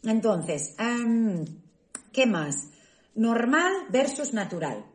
Entonces, 0.03 0.75
¿qué 2.13 2.27
más? 2.27 2.69
Normal 3.15 3.73
versus 3.91 4.33
natural. 4.33 4.87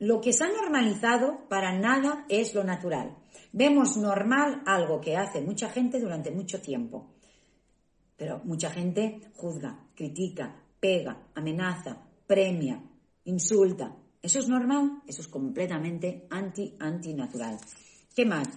Lo 0.00 0.20
que 0.20 0.32
se 0.32 0.44
ha 0.44 0.48
normalizado 0.48 1.48
para 1.48 1.76
nada 1.76 2.24
es 2.28 2.54
lo 2.54 2.62
natural. 2.62 3.16
Vemos 3.52 3.96
normal 3.96 4.62
algo 4.66 5.00
que 5.00 5.16
hace 5.16 5.40
mucha 5.40 5.70
gente 5.70 5.98
durante 5.98 6.30
mucho 6.30 6.60
tiempo. 6.60 7.14
Pero 8.16 8.40
mucha 8.44 8.70
gente 8.70 9.20
juzga, 9.34 9.86
critica, 9.94 10.62
pega, 10.78 11.28
amenaza, 11.34 12.06
premia, 12.26 12.80
insulta. 13.24 13.96
¿Eso 14.22 14.38
es 14.38 14.48
normal? 14.48 15.02
Eso 15.06 15.22
es 15.22 15.28
completamente 15.28 16.26
anti-antinatural. 16.30 17.58
¿Qué 18.14 18.24
más? 18.24 18.48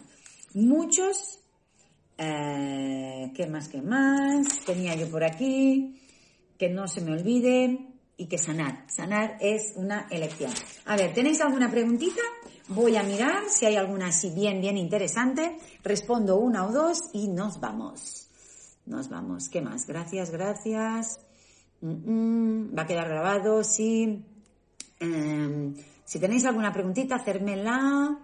Muchos, 0.54 1.39
eh, 2.18 3.32
¿qué 3.36 3.48
más, 3.48 3.68
qué 3.68 3.82
más? 3.82 4.66
Tenía 4.66 4.96
yo 4.96 5.10
por 5.10 5.24
aquí, 5.24 6.02
que 6.58 6.70
no 6.70 6.88
se 6.88 7.02
me 7.02 7.14
olvide, 7.14 7.91
y 8.22 8.28
que 8.28 8.38
sanar. 8.38 8.86
Sanar 8.88 9.38
es 9.41 9.74
una 9.76 10.05
elección. 10.11 10.51
A 10.86 10.95
ver, 10.95 11.11
¿tenéis 11.11 11.41
alguna 11.41 11.72
preguntita? 11.72 12.22
Voy 12.67 12.95
a 12.95 13.01
mirar 13.01 13.49
si 13.49 13.65
hay 13.65 13.78
alguna 13.78 14.09
así 14.09 14.30
bien, 14.30 14.61
bien 14.61 14.78
interesante. 14.78 15.57
Respondo 15.84 16.38
una 16.38 16.67
o 16.67 16.72
dos 16.72 16.99
y 17.13 17.30
nos 17.30 17.59
vamos. 17.59 18.30
Nos 18.86 19.09
vamos. 19.09 19.49
¿Qué 19.49 19.59
más? 19.59 19.88
Gracias, 19.88 20.30
gracias. 20.30 21.19
Va 21.82 22.84
a 22.84 22.86
quedar 22.86 23.09
grabado, 23.09 23.63
sí. 23.63 24.24
Em, 24.99 25.74
si 26.05 26.19
tenéis 26.19 26.45
alguna 26.45 26.72
preguntita, 26.72 27.15
hacérmela. 27.15 28.19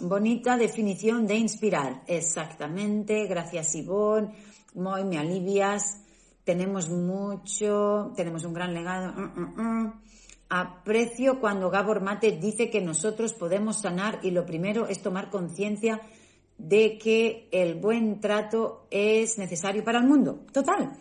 bonita 0.00 0.56
definición 0.56 1.26
de 1.26 1.34
inspirar. 1.34 2.02
Exactamente. 2.06 3.26
Gracias, 3.26 3.74
Ivonne. 3.74 4.32
Muy 4.72 5.04
me 5.04 5.18
alivias 5.18 6.00
tenemos 6.44 6.88
mucho, 6.88 8.12
tenemos 8.16 8.44
un 8.44 8.54
gran 8.54 8.74
legado. 8.74 9.12
Mm, 9.12 9.40
mm, 9.40 9.60
mm. 9.60 10.02
Aprecio 10.50 11.38
cuando 11.38 11.70
Gabor 11.70 12.02
Mate 12.02 12.32
dice 12.32 12.70
que 12.70 12.80
nosotros 12.80 13.34
podemos 13.34 13.80
sanar 13.80 14.18
y 14.22 14.32
lo 14.32 14.44
primero 14.44 14.88
es 14.88 15.00
tomar 15.00 15.30
conciencia 15.30 16.00
de 16.58 16.98
que 16.98 17.48
el 17.52 17.76
buen 17.76 18.20
trato 18.20 18.86
es 18.90 19.38
necesario 19.38 19.84
para 19.84 19.98
el 19.98 20.06
mundo. 20.06 20.44
Total. 20.52 20.98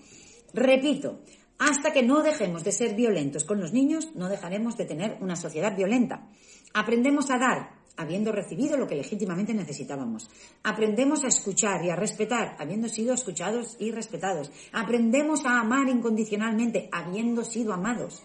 Repito, 0.54 1.22
hasta 1.58 1.92
que 1.92 2.04
no 2.04 2.22
dejemos 2.22 2.64
de 2.64 2.72
ser 2.72 2.96
violentos 2.96 3.44
con 3.44 3.60
los 3.60 3.74
niños, 3.74 4.10
no 4.16 4.30
dejaremos 4.30 4.78
de 4.78 4.86
tener 4.86 5.18
una 5.20 5.36
sociedad 5.36 5.76
violenta. 5.76 6.28
Aprendemos 6.74 7.30
a 7.32 7.38
dar, 7.40 7.79
habiendo 8.00 8.32
recibido 8.32 8.78
lo 8.78 8.88
que 8.88 8.96
legítimamente 8.96 9.54
necesitábamos. 9.54 10.30
Aprendemos 10.64 11.26
a 11.26 11.28
escuchar 11.28 11.84
y 11.84 11.90
a 11.90 11.98
respetar, 11.98 12.56
habiendo 12.58 12.88
sido 12.88 13.14
escuchados 13.14 13.76
y 13.78 13.92
respetados. 13.92 14.50
Aprendemos 14.72 15.46
a 15.46 15.60
amar 15.60 15.90
incondicionalmente, 15.90 16.88
habiendo 16.94 17.44
sido 17.44 17.74
amados. 17.74 18.24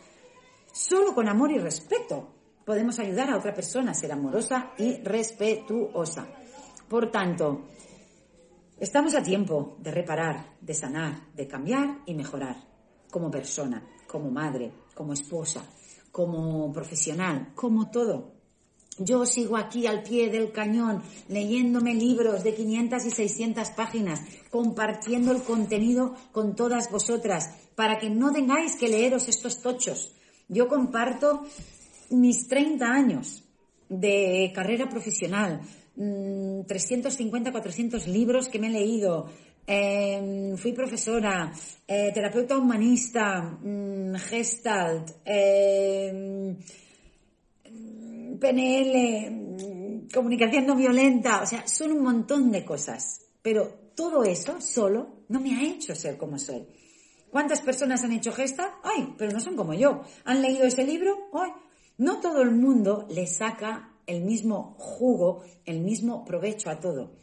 Solo 0.73 1.13
con 1.13 1.29
amor 1.29 1.51
y 1.51 1.59
respeto 1.59 2.29
podemos 2.65 3.01
ayudar 3.01 3.31
a 3.31 3.37
otra 3.37 3.53
persona 3.53 3.91
a 3.91 3.95
ser 3.95 4.13
amorosa 4.13 4.71
y 4.79 5.03
respetuosa. 5.03 6.29
Por 6.89 7.11
tanto, 7.11 7.65
estamos 8.79 9.17
a 9.17 9.25
tiempo 9.25 9.77
de 9.81 9.91
reparar, 9.91 10.55
de 10.61 10.75
sanar, 10.75 11.33
de 11.35 11.49
cambiar 11.49 11.99
y 12.07 12.15
mejorar 12.15 12.57
como 13.11 13.29
persona, 13.29 13.85
como 14.07 14.31
madre, 14.31 14.73
como 14.95 15.15
esposa, 15.15 15.65
como 16.13 16.73
profesional, 16.73 17.51
como 17.57 17.91
todo. 17.91 18.34
Yo 18.99 19.27
sigo 19.27 19.57
aquí 19.57 19.87
al 19.87 20.05
pie 20.05 20.31
del 20.31 20.53
cañón, 20.53 21.03
leyéndome 21.29 21.95
libros 21.95 22.45
de 22.45 22.55
500 22.55 23.05
y 23.07 23.11
600 23.11 23.71
páginas, 23.71 24.21
compartiendo 24.51 25.33
el 25.33 25.43
contenido 25.43 26.15
con 26.31 26.55
todas 26.55 26.91
vosotras, 26.93 27.51
para 27.75 27.99
que 27.99 28.09
no 28.09 28.33
tengáis 28.33 28.77
que 28.77 28.89
leeros 28.89 29.29
estos 29.29 29.61
tochos. 29.61 30.15
Yo 30.49 30.69
comparto 30.69 31.43
mis 32.11 32.47
30 32.47 32.87
años 32.87 33.43
de 33.89 34.53
carrera 34.55 34.89
profesional, 34.89 35.61
350, 35.97 37.51
mm, 37.51 37.53
400 37.53 38.07
libros 38.07 38.49
que 38.49 38.61
me 38.61 38.69
he 38.69 38.71
leído, 38.71 39.27
em, 39.67 40.57
fui 40.57 40.73
profesora, 40.73 41.53
eh, 41.89 42.13
terapeuta 42.13 42.59
humanista, 42.59 43.43
mm, 43.43 44.15
gestalt, 44.17 45.11
em, 45.25 46.57
PNL, 48.45 50.09
comunicación 50.13 50.67
no 50.67 50.77
violenta, 50.77 51.41
o 51.43 51.47
sea, 51.47 51.67
son 51.67 51.93
un 51.93 52.03
montón 52.03 52.51
de 52.51 52.63
cosas. 52.63 53.23
Pero 53.41 53.91
todo 53.95 54.23
eso 54.23 54.61
solo 54.61 55.25
no 55.29 55.41
me 55.41 55.55
ha 55.55 55.63
hecho 55.63 55.95
ser 55.95 56.19
como 56.19 56.39
soy. 56.39 56.67
¿Cuántas 57.31 57.63
personas 57.63 58.05
han 58.05 58.13
hecho 58.13 58.33
gesta? 58.33 58.81
Ay, 58.83 59.15
pero 59.17 59.33
no 59.33 59.41
son 59.41 59.57
como 59.57 59.73
yo. 59.73 60.03
¿Han 60.25 60.43
leído 60.43 60.67
ese 60.67 60.85
libro? 60.85 61.31
Ay, 61.33 61.53
no 61.97 62.21
todo 62.21 62.43
el 62.43 62.51
mundo 62.51 63.07
le 63.11 63.27
saca 63.27 63.95
el 64.07 64.23
mismo 64.23 64.77
jugo, 64.79 65.43
el 65.65 65.81
mismo 65.81 66.25
provecho 66.27 66.69
a 66.69 66.81
todo. 66.81 67.17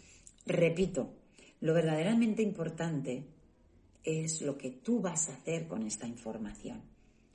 Repito, 0.48 1.14
lo 1.60 1.76
verdaderamente 1.76 2.42
importante 2.42 3.28
es 4.04 4.42
lo 4.42 4.58
que 4.58 4.72
tú 4.72 5.02
vas 5.02 5.30
a 5.30 5.34
hacer 5.34 5.68
con 5.68 5.86
esta 5.86 6.08
información. 6.08 6.82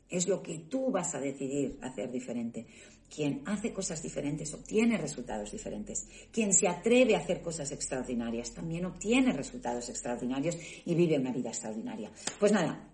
Es 0.08 0.26
lo 0.26 0.42
que 0.42 0.58
tú 0.58 0.90
vas 0.90 1.14
a 1.14 1.20
decidir 1.20 1.78
hacer 1.82 2.10
diferente. 2.10 2.66
Quien 3.14 3.42
hace 3.46 3.72
cosas 3.72 4.02
diferentes 4.02 4.52
obtiene 4.52 4.98
resultados 4.98 5.52
diferentes. 5.52 6.06
Quien 6.32 6.52
se 6.52 6.68
atreve 6.68 7.14
a 7.14 7.20
hacer 7.20 7.40
cosas 7.40 7.70
extraordinarias 7.72 8.52
también 8.52 8.84
obtiene 8.84 9.32
resultados 9.32 9.88
extraordinarios 9.88 10.56
y 10.84 10.94
vive 10.94 11.18
una 11.18 11.32
vida 11.32 11.50
extraordinaria. 11.50 12.10
Pues 12.38 12.52
nada, 12.52 12.92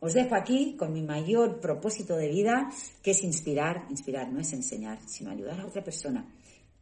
Os 0.00 0.12
dejo 0.12 0.34
aquí 0.34 0.76
con 0.76 0.92
mi 0.92 1.00
mayor 1.00 1.60
propósito 1.60 2.14
de 2.16 2.28
vida, 2.28 2.70
que 3.02 3.12
es 3.12 3.22
inspirar. 3.22 3.86
Inspirar 3.88 4.30
no 4.30 4.38
es 4.38 4.52
enseñar, 4.52 4.98
sino 5.06 5.30
ayudar 5.30 5.58
a 5.60 5.66
otra 5.66 5.82
persona 5.82 6.28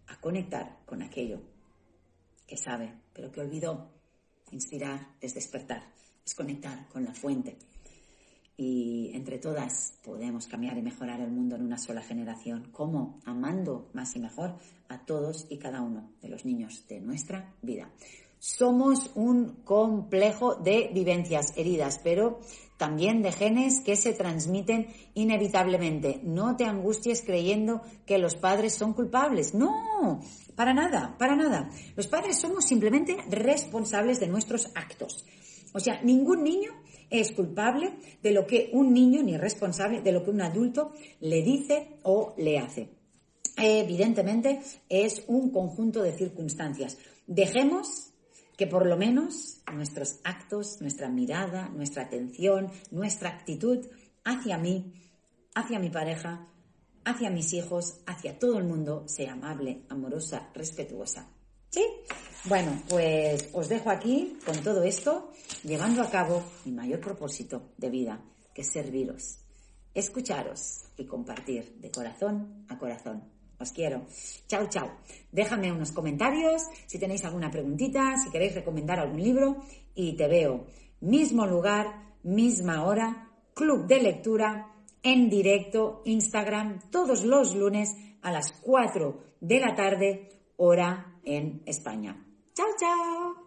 a 0.09 0.21
conectar 0.21 0.79
con 0.85 1.03
aquello 1.03 1.41
que 2.47 2.57
sabe, 2.57 2.93
pero 3.13 3.31
que 3.31 3.41
olvidó. 3.41 3.93
Inspirar 4.51 5.15
es 5.21 5.35
despertar, 5.35 5.83
es 6.27 6.35
conectar 6.35 6.89
con 6.89 7.05
la 7.05 7.15
fuente. 7.15 7.57
Entre 9.15 9.39
todas 9.39 9.95
podemos 10.03 10.47
cambiar 10.47 10.77
y 10.79 10.83
mejorar 10.83 11.21
el 11.21 11.31
mundo 11.31 11.57
en 11.57 11.63
una 11.63 11.79
sola 11.79 12.03
generación. 12.03 12.69
¿Cómo? 12.73 13.21
Amando 13.25 13.89
más 13.93 14.17
y 14.17 14.21
mejor 14.21 14.57
a 14.89 15.05
todos 15.05 15.47
y 15.49 15.59
cada 15.59 15.81
uno 15.81 16.11
de 16.21 16.29
los 16.29 16.45
niños 16.45 16.87
de 16.89 17.01
nuestra 17.01 17.55
vida. 17.63 17.91
Somos 18.39 19.13
un 19.15 19.63
complejo 19.65 20.57
de 20.57 20.91
vivencias 20.93 21.57
heridas, 21.57 22.01
pero 22.03 22.41
también 22.77 23.23
de 23.23 23.31
genes 23.31 23.81
que 23.81 23.95
se 23.95 24.13
transmiten 24.13 24.89
inevitablemente. 25.15 26.21
No 26.25 26.57
te 26.57 26.65
angusties 26.65 27.23
creyendo 27.23 27.83
que 28.05 28.19
los 28.19 28.35
padres 28.35 28.75
son 28.75 28.95
culpables. 28.95 29.55
No, 29.55 30.21
para 30.57 30.75
nada, 30.75 31.15
para 31.17 31.37
nada. 31.37 31.71
Los 31.95 32.09
padres 32.09 32.41
somos 32.41 32.65
simplemente 32.65 33.17
responsables 33.31 34.19
de 34.19 34.27
nuestros 34.27 34.71
actos. 34.75 35.25
O 35.73 35.79
sea, 35.79 36.03
ningún 36.03 36.43
niño 36.43 36.82
es 37.13 37.33
culpable 37.33 37.93
de 38.23 38.33
lo 38.33 38.47
que 38.47 38.71
un 38.73 38.93
niño, 38.93 39.23
ni 39.23 39.37
responsable 39.37 40.01
de 40.01 40.13
lo 40.13 40.25
que 40.25 40.31
un 40.31 40.41
adulto 40.41 40.93
le 41.21 41.43
dice 41.43 41.99
o 42.03 42.35
le 42.39 42.59
hace. 42.59 42.89
Evidentemente 43.57 44.61
es 44.89 45.23
un 45.27 45.51
conjunto 45.51 46.03
de 46.03 46.13
circunstancias. 46.13 46.97
Dejemos 47.27 48.13
que 48.57 48.67
por 48.67 48.87
lo 48.87 48.97
menos 48.97 49.61
nuestros 49.73 50.21
actos, 50.25 50.81
nuestra 50.81 51.09
mirada, 51.09 51.69
nuestra 51.69 52.05
atención, 52.05 52.71
nuestra 52.91 53.29
actitud 53.29 53.87
hacia 54.25 54.57
mí, 54.57 54.95
hacia 55.55 55.79
mi 55.79 55.91
pareja, 55.91 56.49
hacia 57.05 57.31
mis 57.31 57.53
hijos, 57.53 58.01
hacia 58.07 58.39
todo 58.39 58.59
el 58.59 58.65
mundo 58.65 59.05
sea 59.07 59.33
amable, 59.33 59.83
amorosa, 59.89 60.51
respetuosa. 60.55 61.29
¿Sí? 61.73 61.87
Bueno, 62.45 62.83
pues 62.87 63.49
os 63.55 63.66
dejo 63.70 63.89
aquí 63.89 64.37
con 64.45 64.59
todo 64.62 64.83
esto, 64.83 65.33
llevando 65.64 66.03
a 66.03 66.11
cabo 66.11 66.43
mi 66.66 66.73
mayor 66.73 67.01
propósito 67.01 67.70
de 67.79 67.89
vida, 67.89 68.20
que 68.53 68.61
es 68.61 68.70
serviros, 68.70 69.39
escucharos 69.95 70.83
y 70.99 71.07
compartir 71.07 71.79
de 71.79 71.91
corazón 71.91 72.66
a 72.68 72.77
corazón. 72.77 73.25
Os 73.59 73.73
quiero. 73.73 74.07
Chao, 74.49 74.68
chao. 74.68 74.99
Déjame 75.31 75.73
unos 75.73 75.93
comentarios 75.93 76.62
si 76.87 76.99
tenéis 76.99 77.25
alguna 77.25 77.51
preguntita, 77.51 78.16
si 78.23 78.31
queréis 78.31 78.55
recomendar 78.55 78.99
algún 78.99 79.23
libro 79.23 79.62
y 79.95 80.14
te 80.14 80.29
veo. 80.29 80.66
Mismo 81.01 81.47
lugar, 81.47 82.16
misma 82.23 82.85
hora, 82.85 83.31
club 83.55 83.87
de 83.87 84.03
lectura 84.03 84.75
en 85.03 85.31
directo, 85.31 86.03
Instagram, 86.05 86.91
todos 86.91 87.25
los 87.25 87.55
lunes 87.55 87.97
a 88.20 88.31
las 88.31 88.53
4 88.61 89.37
de 89.41 89.59
la 89.59 89.75
tarde, 89.75 90.29
hora 90.59 91.12
en 91.25 91.62
España. 91.66 92.16
Chao, 92.55 92.68
chao. 92.79 93.41